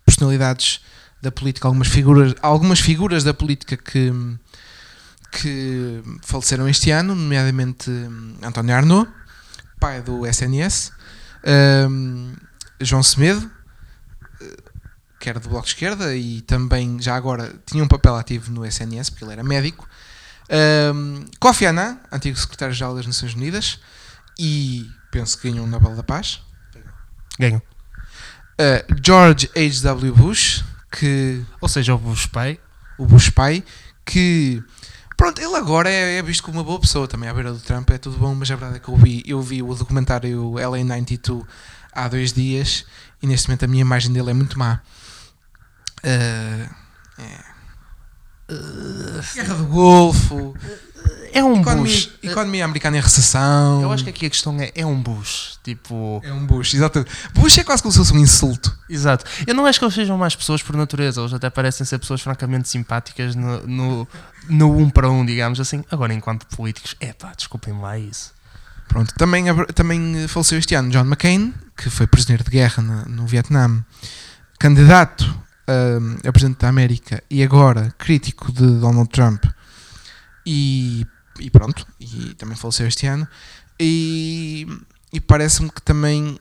personalidades 0.05 0.81
da 1.23 1.31
política, 1.31 1.67
algumas 1.69 1.89
figuras, 1.89 2.35
algumas 2.43 2.81
figuras 2.81 3.25
da 3.25 3.35
política 3.35 3.77
que, 3.77 4.13
que 5.33 6.03
faleceram 6.23 6.69
este 6.69 6.91
ano, 6.91 7.15
nomeadamente 7.15 7.91
hum, 7.91 8.37
António 8.43 8.75
Arnaud, 8.75 9.11
pai 9.81 10.03
do 10.03 10.27
SNS, 10.27 10.93
ahm, 11.45 12.35
João 12.81 13.03
Semedo, 13.03 13.51
que 15.27 15.31
era 15.31 15.41
do 15.41 15.49
Bloco 15.49 15.65
de 15.65 15.73
Esquerda 15.73 16.15
e 16.15 16.41
também 16.43 17.03
já 17.03 17.17
agora 17.17 17.53
tinha 17.67 17.83
um 17.83 17.89
papel 17.89 18.15
ativo 18.15 18.53
no 18.53 18.65
SNS, 18.65 19.11
porque 19.11 19.25
ele 19.25 19.33
era 19.33 19.43
médico. 19.43 19.89
Um, 20.95 21.25
Kofi 21.41 21.67
Annan, 21.67 21.99
antigo 22.13 22.39
secretário-geral 22.39 22.95
das 22.95 23.07
Nações 23.07 23.35
Unidas, 23.35 23.81
e 24.39 24.89
penso 25.11 25.37
que 25.37 25.51
ganhou 25.51 25.67
um 25.67 25.69
Nobel 25.69 25.97
da 25.97 26.05
Paz. 26.05 26.41
Ganham. 27.41 27.59
Uh, 27.59 28.95
George 29.03 29.51
H.W. 29.57 30.15
Bush, 30.15 30.65
que 30.91 31.45
Ou 31.61 31.69
seja, 31.69 31.95
o 31.95 31.99
Bush 31.99 32.27
pai. 32.27 32.59
o 32.99 33.07
Bush 33.07 33.31
pai, 33.31 33.65
que 34.05 34.63
pronto, 35.17 35.41
ele 35.41 35.57
agora 35.57 35.91
é, 35.91 36.19
é 36.19 36.23
visto 36.23 36.43
como 36.43 36.59
uma 36.59 36.65
boa 36.65 36.81
pessoa 36.81 37.09
também 37.09 37.29
à 37.29 37.35
beira 37.35 37.53
do 37.53 37.61
Trump, 37.61 37.91
é 37.91 37.99
tudo 37.99 38.19
bom, 38.19 38.35
mas 38.35 38.51
a 38.51 38.57
verdade 38.57 38.77
é 38.77 38.81
que 38.81 38.89
eu 38.89 38.97
vi, 38.97 39.23
eu 39.27 39.41
vi 39.43 39.63
o 39.63 39.75
documentário 39.75 40.53
LA92 40.53 41.45
há 41.93 42.09
dois 42.09 42.33
dias 42.33 42.85
e 43.23 43.27
neste 43.27 43.49
momento 43.49 43.65
a 43.65 43.69
minha 43.69 43.81
imagem 43.81 44.13
dele 44.13 44.31
é 44.31 44.35
muito 44.35 44.59
má. 44.59 44.81
Uh, 46.05 46.75
é. 47.19 47.57
Guerra 49.35 49.55
do 49.55 49.67
Golfo, 49.67 50.55
É 51.39 51.45
um 51.45 51.61
economia, 51.61 51.83
Bush. 51.93 52.11
economia 52.23 52.65
americana 52.65 52.97
em 52.97 53.01
recessão. 53.01 53.83
Eu 53.83 53.93
acho 53.93 54.05
que 54.05 54.11
aqui 54.11 54.27
a 54.27 54.31
questão 54.31 54.57
é, 54.61 54.71
é 54.75 54.87
um 54.87 55.01
Bush. 55.01 55.59
Tipo. 55.63 56.21
é 56.25 56.33
um 56.33 56.47
Bush, 56.47 56.75
exatamente. 56.75 57.11
Bush 57.35 57.59
é 57.59 57.65
quase 57.65 57.83
como 57.83 57.93
se 57.93 57.99
fosse 57.99 58.13
um 58.13 58.19
insulto. 58.19 58.77
Exato. 58.89 59.25
Eu 59.47 59.55
não 59.55 59.67
acho 59.67 59.79
que 59.79 59.85
eles 59.85 59.95
sejam 59.95 60.17
mais 60.17 60.35
pessoas 60.35 60.63
por 60.63 60.77
natureza. 60.77 61.21
Eles 61.21 61.33
até 61.35 61.51
parecem 61.51 61.85
ser 61.87 61.99
pessoas 61.99 62.21
francamente 62.21 62.69
simpáticas 62.69 63.35
no, 63.35 63.67
no, 63.67 64.09
no 64.49 64.77
um 64.79 64.89
para 64.91 65.11
um, 65.11 65.25
digamos 65.27 65.61
assim. 65.61 65.85
Agora, 65.91 66.15
enquanto 66.15 66.47
políticos, 66.47 66.95
é 67.01 67.13
pá, 67.13 67.33
desculpem 67.37 67.79
lá 67.81 67.99
isso. 67.99 68.33
Pronto, 68.89 69.13
também, 69.17 69.45
também 69.75 70.23
eh, 70.25 70.29
faleceu 70.29 70.59
este 70.59 70.75
ano 70.77 70.91
John 70.91 71.01
McCain, 71.07 71.53
que 71.77 71.91
foi 71.91 72.07
prisioneiro 72.07 72.45
de 72.45 72.51
guerra 72.51 72.81
na- 72.83 73.05
no 73.05 73.27
Vietnã, 73.27 73.85
candidato 74.61 75.25
hum, 75.69 76.17
a 76.27 76.33
presidente 76.33 76.61
da 76.61 76.69
América 76.69 77.23
e 77.29 77.43
agora 77.43 77.93
crítico 77.99 78.53
de 78.53 78.65
Donald 78.79 79.09
Trump. 79.11 79.45
E, 80.47 81.05
e 81.39 81.51
pronto, 81.51 81.87
e 82.01 82.35
também 82.35 82.57
faleceu 82.57 82.87
este 82.87 83.07
ano. 83.07 83.27
E, 83.79 84.67
e 85.13 85.21
parece-me 85.21 85.71
que 85.71 85.83
também, 85.83 86.39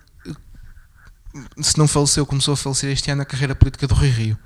se 1.62 1.78
não 1.78 1.88
faleceu, 1.88 2.26
começou 2.26 2.54
a 2.54 2.58
falecer 2.58 2.92
este 2.92 3.12
ano 3.12 3.22
a 3.22 3.26
carreira 3.26 3.56
política 3.56 3.88
do 3.88 3.94
Rui 3.96 4.10
Rio. 4.10 4.38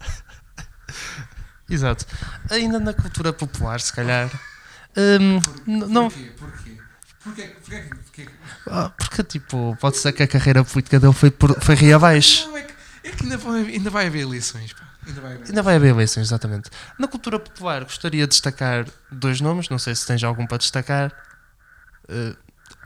Exato. 1.68 2.06
Ainda 2.50 2.78
na 2.80 2.92
cultura 2.94 3.32
popular, 3.32 3.80
se 3.80 3.92
calhar. 3.92 4.30
hum, 4.96 5.40
n- 5.66 5.86
não, 5.86 6.08
Porquê? 6.10 6.32
Porquê? 6.38 6.78
Porquê? 7.22 7.42
Porquê? 7.60 7.82
Porquê? 8.04 8.28
ah, 8.68 8.90
porque, 8.96 9.22
tipo, 9.24 9.76
pode 9.80 9.98
ser 9.98 10.12
que 10.12 10.22
a 10.22 10.28
carreira 10.28 10.64
política 10.64 10.98
dele 10.98 11.12
foi, 11.12 11.30
por, 11.30 11.60
foi 11.60 11.74
ria 11.74 11.96
abaixo. 11.96 12.46
Não, 12.48 12.56
é 12.56 12.62
que, 12.62 12.72
é 13.04 13.10
que 13.10 13.22
ainda, 13.24 13.36
vai, 13.36 13.60
ainda 13.66 13.90
vai 13.90 14.06
haver 14.06 14.20
eleições. 14.22 14.72
Pá. 14.72 14.88
Ainda 15.08 15.20
vai 15.20 15.34
haver. 15.34 15.46
Ainda 15.48 15.62
vai 15.62 15.76
haver 15.76 15.88
eleições, 15.90 16.26
exatamente. 16.28 16.70
Na 16.98 17.08
cultura 17.08 17.38
popular, 17.40 17.82
gostaria 17.84 18.24
de 18.26 18.30
destacar 18.30 18.86
dois 19.10 19.40
nomes, 19.40 19.68
não 19.68 19.78
sei 19.78 19.94
se 19.94 20.06
tens 20.06 20.22
algum 20.22 20.46
para 20.46 20.58
destacar. 20.58 21.12
Uh, 22.08 22.36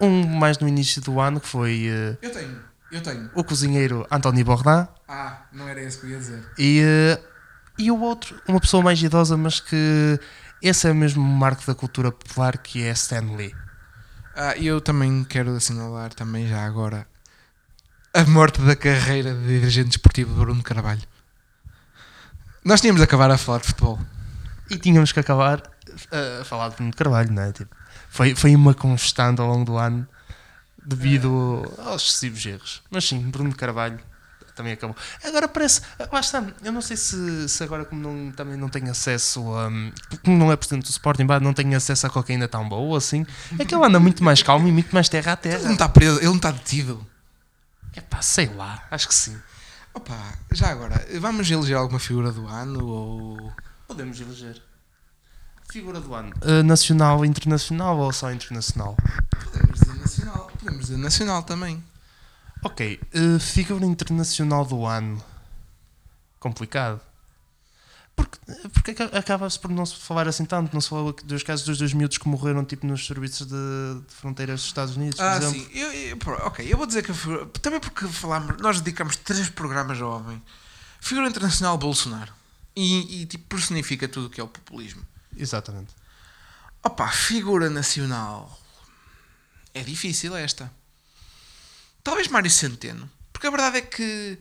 um 0.00 0.26
mais 0.26 0.58
no 0.58 0.68
início 0.68 1.02
do 1.02 1.20
ano, 1.20 1.40
que 1.40 1.48
foi 1.48 1.88
uh, 1.90 2.18
Eu 2.22 2.30
tenho, 2.32 2.60
eu 2.90 3.00
tenho. 3.02 3.30
o 3.34 3.44
cozinheiro 3.44 4.06
Anthony 4.10 4.42
Bourdain, 4.44 4.86
Ah, 5.08 5.42
não 5.52 5.68
era 5.68 5.80
esse 5.82 5.98
que 5.98 6.06
eu 6.06 6.10
ia 6.10 6.18
dizer. 6.18 6.44
e, 6.58 6.82
uh, 6.82 7.22
e 7.78 7.90
o 7.90 8.00
outro, 8.00 8.40
uma 8.48 8.60
pessoa 8.60 8.82
mais 8.82 9.02
idosa, 9.02 9.36
mas 9.36 9.60
que 9.60 10.18
esse 10.62 10.88
é 10.88 10.92
mesmo 10.94 11.22
um 11.22 11.26
marco 11.36 11.64
da 11.66 11.74
cultura 11.74 12.10
popular, 12.12 12.56
que 12.58 12.82
é 12.84 12.90
Stan 12.92 13.34
Lee. 13.36 13.54
Ah, 14.36 14.56
e 14.56 14.66
eu 14.66 14.80
também 14.80 15.24
quero 15.24 15.54
assinalar 15.56 16.14
também 16.14 16.46
já 16.48 16.64
agora 16.64 17.06
a 18.14 18.24
morte 18.24 18.60
da 18.62 18.74
carreira 18.76 19.34
de 19.34 19.46
dirigente 19.46 19.88
desportivo 19.88 20.32
de 20.34 20.40
Bruno 20.40 20.62
Carvalho. 20.62 21.02
Nós 22.64 22.80
tínhamos 22.80 23.00
de 23.00 23.04
acabar 23.04 23.30
a 23.30 23.38
falar 23.38 23.58
de 23.60 23.66
futebol. 23.66 23.98
E 24.70 24.78
tínhamos 24.78 25.12
que 25.12 25.20
acabar 25.20 25.58
uh, 25.58 26.40
a 26.40 26.44
falar 26.44 26.68
de 26.70 26.76
Bruno 26.76 26.92
Carvalho, 26.94 27.32
não 27.32 27.42
é? 27.42 27.52
Tipo, 27.52 27.74
foi, 28.08 28.34
foi 28.34 28.54
uma 28.54 28.72
constante 28.74 29.40
ao 29.40 29.48
longo 29.48 29.64
do 29.64 29.76
ano 29.76 30.06
devido 30.84 31.62
aos 31.78 32.02
excessivos 32.02 32.44
erros. 32.46 32.82
Mas 32.90 33.04
sim, 33.06 33.18
Bruno 33.30 33.54
Carvalho 33.54 33.98
também 34.54 34.72
acabou. 34.74 34.96
Agora 35.24 35.48
parece, 35.48 35.80
lá 36.10 36.20
está, 36.20 36.44
eu 36.62 36.72
não 36.72 36.82
sei 36.82 36.96
se, 36.96 37.48
se 37.48 37.64
agora 37.64 37.84
como 37.84 38.00
não, 38.02 38.32
também 38.32 38.56
não 38.56 38.68
tenho 38.68 38.90
acesso 38.90 39.40
a, 39.54 39.70
como 40.22 40.36
não 40.36 40.52
é 40.52 40.56
presidente 40.56 40.84
do 40.84 40.90
Sporting, 40.90 41.24
não 41.40 41.54
tenho 41.54 41.76
acesso 41.76 42.06
a 42.06 42.10
cocaína 42.10 42.46
tão 42.46 42.68
boa 42.68 42.98
assim, 42.98 43.26
é 43.58 43.64
que 43.64 43.74
ele 43.74 43.84
anda 43.84 43.98
muito 43.98 44.22
mais 44.22 44.42
calmo 44.42 44.68
e 44.68 44.72
muito 44.72 44.92
mais 44.92 45.08
terra 45.08 45.32
a 45.32 45.38
Ele 45.46 45.54
não 45.54 45.60
terra. 45.62 45.72
está 45.72 45.88
preso, 45.88 46.18
ele 46.18 46.26
não 46.26 46.36
está 46.36 46.50
detido. 46.50 47.06
É 47.94 48.00
pá, 48.00 48.20
sei 48.22 48.46
lá, 48.54 48.82
acho 48.90 49.08
que 49.08 49.14
sim. 49.14 49.36
Opa, 49.94 50.38
já 50.52 50.70
agora, 50.70 51.06
vamos 51.20 51.50
eleger 51.50 51.76
alguma 51.76 51.98
figura 51.98 52.32
do 52.32 52.46
ano 52.46 52.86
ou. 52.86 53.52
Podemos 53.86 54.20
eleger. 54.20 54.62
Figura 55.70 56.00
do 56.00 56.14
ano. 56.14 56.32
Uh, 56.42 56.62
nacional, 56.62 57.24
internacional 57.24 57.98
ou 57.98 58.12
só 58.12 58.32
internacional? 58.32 58.96
Podemos 59.44 59.80
dizer 59.80 59.94
nacional. 59.94 60.50
Podemos 60.58 60.80
dizer 60.80 60.96
nacional 60.96 61.42
também. 61.42 61.82
Ok, 62.64 63.00
uh, 63.14 63.40
figura 63.40 63.84
internacional 63.84 64.64
do 64.64 64.86
ano. 64.86 65.22
Complicado. 66.38 67.00
Porque, 68.14 68.38
porque 68.68 68.90
aca- 68.92 69.18
acaba-se 69.18 69.58
por 69.58 69.70
não 69.70 69.86
se 69.86 69.96
falar 69.96 70.28
assim 70.28 70.44
tanto. 70.44 70.72
Não 70.74 70.80
se 70.80 70.88
falou 70.88 71.12
dos 71.24 71.42
casos 71.42 71.64
dos 71.64 71.78
dois 71.78 71.92
miúdos 71.92 72.18
que 72.18 72.28
morreram 72.28 72.64
tipo, 72.64 72.86
nos 72.86 73.06
serviços 73.06 73.46
de, 73.46 73.54
de 74.06 74.14
fronteiras 74.14 74.60
dos 74.60 74.68
Estados 74.68 74.96
Unidos, 74.96 75.16
por 75.16 75.24
Ah, 75.24 75.36
exemplo. 75.38 75.54
sim. 75.60 75.68
Eu, 75.72 75.92
eu- 75.92 76.18
ok, 76.46 76.72
eu 76.72 76.76
vou 76.76 76.86
dizer 76.86 77.02
que 77.02 77.10
a 77.10 77.14
figura. 77.14 77.46
Também 77.60 77.80
porque 77.80 78.06
falámos, 78.08 78.56
nós 78.60 78.80
dedicamos 78.80 79.16
três 79.16 79.48
programas 79.48 80.00
ao 80.00 80.10
homem. 80.18 80.42
Figura 81.00 81.28
internacional 81.28 81.76
Bolsonaro. 81.78 82.32
E, 82.76 83.22
e 83.22 83.26
tipo, 83.26 83.44
personifica 83.54 84.06
tudo 84.08 84.26
o 84.26 84.30
que 84.30 84.40
é 84.40 84.44
o 84.44 84.48
populismo. 84.48 85.02
Exatamente. 85.36 85.94
Opa, 86.82 87.08
figura 87.08 87.68
nacional. 87.70 88.58
É 89.74 89.82
difícil 89.82 90.36
esta. 90.36 90.70
Talvez 92.04 92.28
Mário 92.28 92.50
Centeno. 92.50 93.10
Porque 93.32 93.46
a 93.46 93.50
verdade 93.50 93.78
é 93.78 93.80
que. 93.82 94.38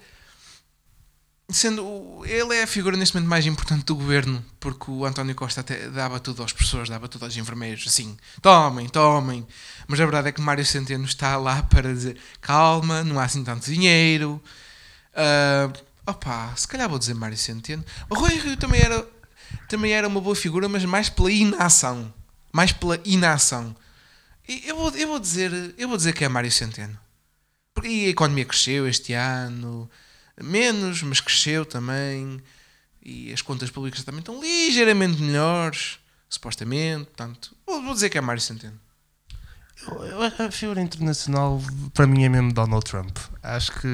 Sendo. 1.53 2.23
Ele 2.25 2.55
é 2.55 2.63
a 2.63 2.67
figura 2.67 2.95
neste 2.95 3.15
momento 3.15 3.29
mais 3.29 3.45
importante 3.45 3.85
do 3.85 3.95
governo. 3.95 4.43
Porque 4.59 4.89
o 4.89 5.05
António 5.05 5.35
Costa 5.35 5.61
até 5.61 5.89
dava 5.89 6.19
tudo 6.19 6.41
aos 6.41 6.53
professores, 6.53 6.89
dava 6.89 7.07
tudo 7.07 7.25
aos 7.25 7.35
enfermeiros. 7.35 7.85
Assim, 7.87 8.17
tomem, 8.41 8.87
tomem. 8.87 9.45
Mas 9.87 9.99
a 9.99 10.05
verdade 10.05 10.29
é 10.29 10.31
que 10.31 10.41
Mário 10.41 10.65
Centeno 10.65 11.05
está 11.05 11.37
lá 11.37 11.63
para 11.63 11.93
dizer: 11.93 12.17
calma, 12.39 13.03
não 13.03 13.19
há 13.19 13.25
assim 13.25 13.43
tanto 13.43 13.65
dinheiro. 13.65 14.41
Ah, 15.13 15.71
opa, 16.05 16.53
se 16.55 16.67
calhar 16.67 16.89
vou 16.89 16.99
dizer 16.99 17.13
Mário 17.13 17.37
Centeno. 17.37 17.83
O 18.09 18.15
Rui 18.15 18.37
Rio 18.37 18.57
também 18.57 18.81
era, 18.81 19.07
também 19.67 19.91
era 19.93 20.07
uma 20.07 20.21
boa 20.21 20.35
figura, 20.35 20.67
mas 20.69 20.85
mais 20.85 21.09
pela 21.09 21.31
inação. 21.31 22.13
Mais 22.51 22.71
pela 22.71 22.99
inação. 23.05 23.75
E 24.47 24.67
eu 24.67 24.75
vou, 24.75 24.89
eu 24.91 25.07
vou 25.07 25.19
dizer, 25.19 25.75
eu 25.77 25.87
vou 25.87 25.97
dizer 25.97 26.13
que 26.13 26.23
é 26.23 26.29
Mário 26.29 26.51
Centeno. 26.51 26.97
Porque 27.73 27.87
a 27.87 28.09
economia 28.09 28.45
cresceu 28.45 28.87
este 28.87 29.13
ano, 29.13 29.89
menos, 30.41 31.01
mas 31.03 31.19
cresceu 31.19 31.65
também. 31.65 32.41
E 33.03 33.33
as 33.33 33.41
contas 33.41 33.71
públicas 33.71 34.03
também 34.03 34.19
estão 34.19 34.39
ligeiramente 34.39 35.21
melhores, 35.21 35.99
supostamente. 36.29 37.05
Portanto, 37.05 37.55
vou, 37.65 37.93
dizer 37.93 38.09
que 38.09 38.17
é 38.17 38.21
Mário 38.21 38.41
Centeno. 38.41 38.79
A 40.37 40.51
figura 40.51 40.79
internacional 40.79 41.59
para 41.93 42.05
mim 42.05 42.23
é 42.23 42.29
mesmo 42.29 42.53
Donald 42.53 42.85
Trump. 42.85 43.17
Acho 43.41 43.71
que 43.79 43.87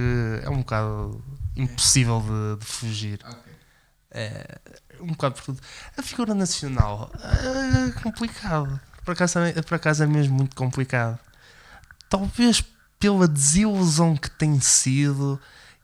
é 0.44 0.50
um 0.50 0.58
bocado 0.58 1.24
impossível 1.56 2.22
de, 2.22 2.60
de 2.60 2.66
fugir. 2.66 3.20
É 4.12 4.60
um 5.00 5.08
bocado 5.08 5.36
por 5.36 5.44
tudo. 5.44 5.62
A 5.98 6.02
figura 6.02 6.34
nacional 6.36 7.10
é 7.16 8.02
complicado. 8.02 8.80
Por 9.06 9.12
acaso, 9.14 9.40
é- 9.40 9.62
por 9.62 9.76
acaso 9.76 10.04
é 10.04 10.08
mesmo 10.08 10.36
muito 10.36 10.56
complicado. 10.56 11.18
Talvez 12.10 12.62
pela 13.00 13.28
desilusão 13.28 14.18
que 14.18 14.30
tem 14.30 14.60
sido 14.60 15.40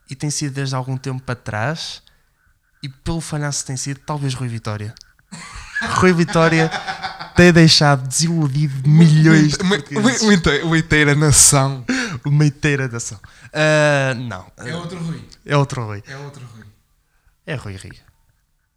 e 0.08 0.14
tem 0.14 0.30
sido 0.30 0.54
desde 0.54 0.74
algum 0.74 0.96
tempo 0.96 1.22
para 1.22 1.34
trás 1.34 2.02
e 2.82 2.88
pelo 2.88 3.20
falhanço 3.20 3.60
que 3.60 3.66
tem 3.68 3.76
sido, 3.76 4.00
talvez 4.00 4.34
Rui 4.34 4.48
Vitória. 4.48 4.94
Rui 5.96 6.12
Vitória 6.12 6.70
tem 7.34 7.52
deixado 7.52 8.06
desiludido 8.06 8.88
milhões 8.88 9.56
de 9.56 9.62
Uma, 9.62 9.76
portugueses. 9.76 10.20
uma, 10.20 10.28
uma 10.28 10.34
inteira, 10.34 10.64
uma 10.66 10.78
inteira 10.78 11.14
nação. 11.14 11.84
Uma 12.24 12.46
inteira 12.46 12.88
nação. 12.88 13.18
Ah, 13.52 14.14
não. 14.14 14.50
É 14.58 14.74
outro 14.76 14.98
Rui. 14.98 15.28
É 15.44 15.56
outro 15.56 15.84
Rui. 15.84 16.02
É 16.06 16.16
outro 16.16 16.46
Rui. 16.54 16.64
É 17.46 17.54
Rui 17.56 17.76
Rio. 17.76 17.94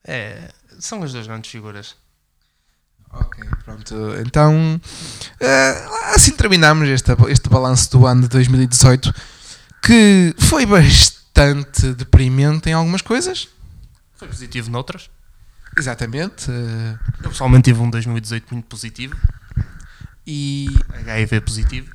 É, 0.06 0.52
são 0.80 1.04
as 1.04 1.12
duas 1.14 1.28
grandes 1.28 1.52
figuras. 1.52 1.96
Ok, 3.12 3.44
pronto. 3.64 3.96
Então, 4.26 4.82
eh, 5.40 5.86
assim 6.14 6.32
terminamos 6.32 6.90
este, 6.90 7.12
este 7.30 7.48
balanço 7.50 7.90
do 7.92 8.06
ano 8.06 8.24
de 8.24 8.28
2018, 8.28 9.14
que 9.82 10.36
foi 10.40 10.66
bastante 10.66 11.17
deprimente 11.96 12.70
em 12.70 12.74
algumas 12.74 13.02
coisas. 13.02 13.48
Foi 14.16 14.28
positivo 14.28 14.70
noutras. 14.72 15.10
Exatamente. 15.78 16.50
eh, 16.50 16.98
Eu 17.24 17.30
pessoalmente 17.30 17.66
tive 17.66 17.80
um 17.82 17.90
2018 17.90 18.52
muito 18.54 18.66
positivo. 18.68 19.16
e 20.26 20.68
HIV 20.94 21.42
positivo. 21.42 21.92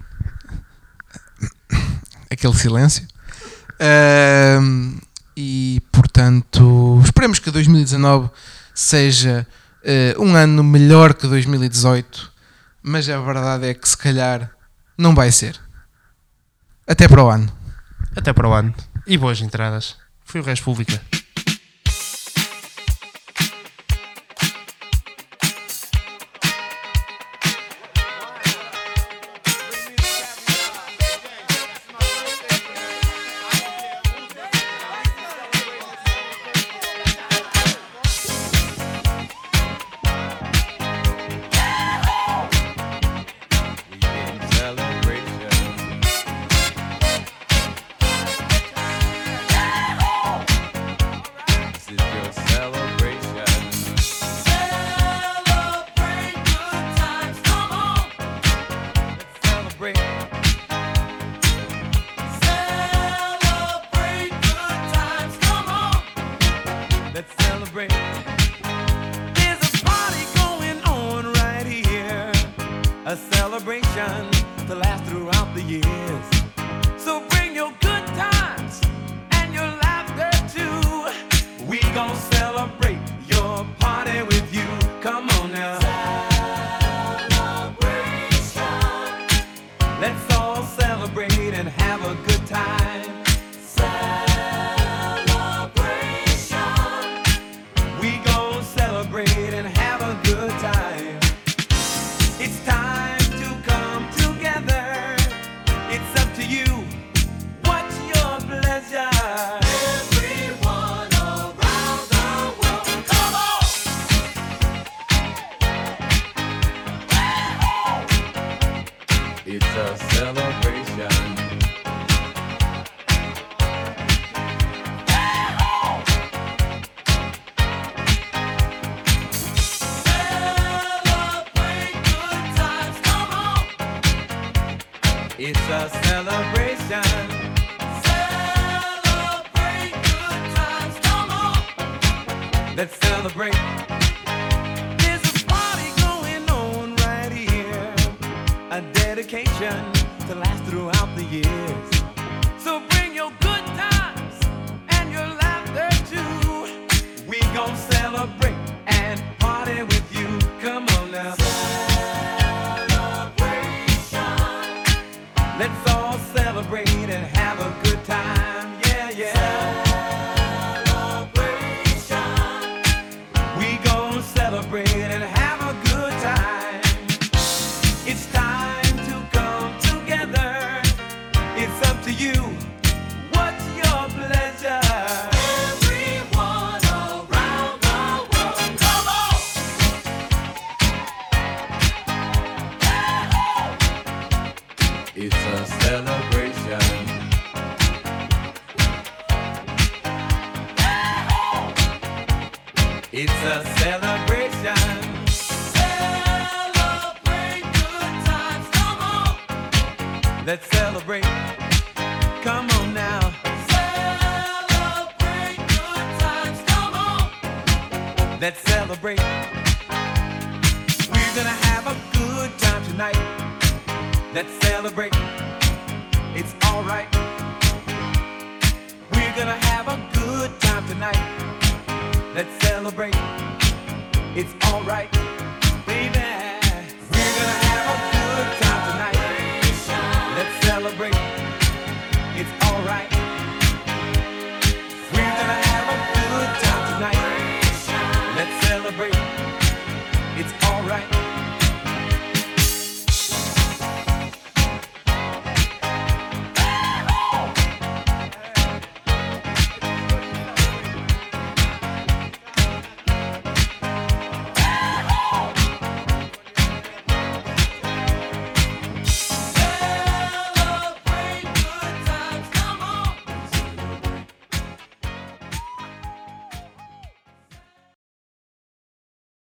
aquele 2.30 2.55
silêncio. 2.55 3.07
E 5.36 5.82
portanto, 5.90 7.01
esperemos 7.05 7.38
que 7.38 7.51
2019 7.51 8.30
seja 8.74 9.47
eh, 9.82 10.14
um 10.18 10.34
ano 10.34 10.62
melhor 10.62 11.14
que 11.14 11.26
2018, 11.26 12.30
mas 12.82 13.09
a 13.09 13.20
verdade 13.20 13.66
é 13.66 13.74
que 13.74 13.88
se 13.88 13.97
calhar 13.97 14.51
não 14.97 15.14
vai 15.14 15.32
ser. 15.32 15.59
Até 16.86 17.09
para 17.09 17.22
o 17.24 17.28
ano. 17.30 17.51
Até 18.14 18.32
para 18.32 18.49
o 18.49 18.53
ano. 18.53 18.74
E 19.07 19.19
boas 19.19 19.41
entradas. 19.41 19.97
Foi 20.25 20.41
o 20.41 20.45
República. 20.45 21.01
This 21.11 21.22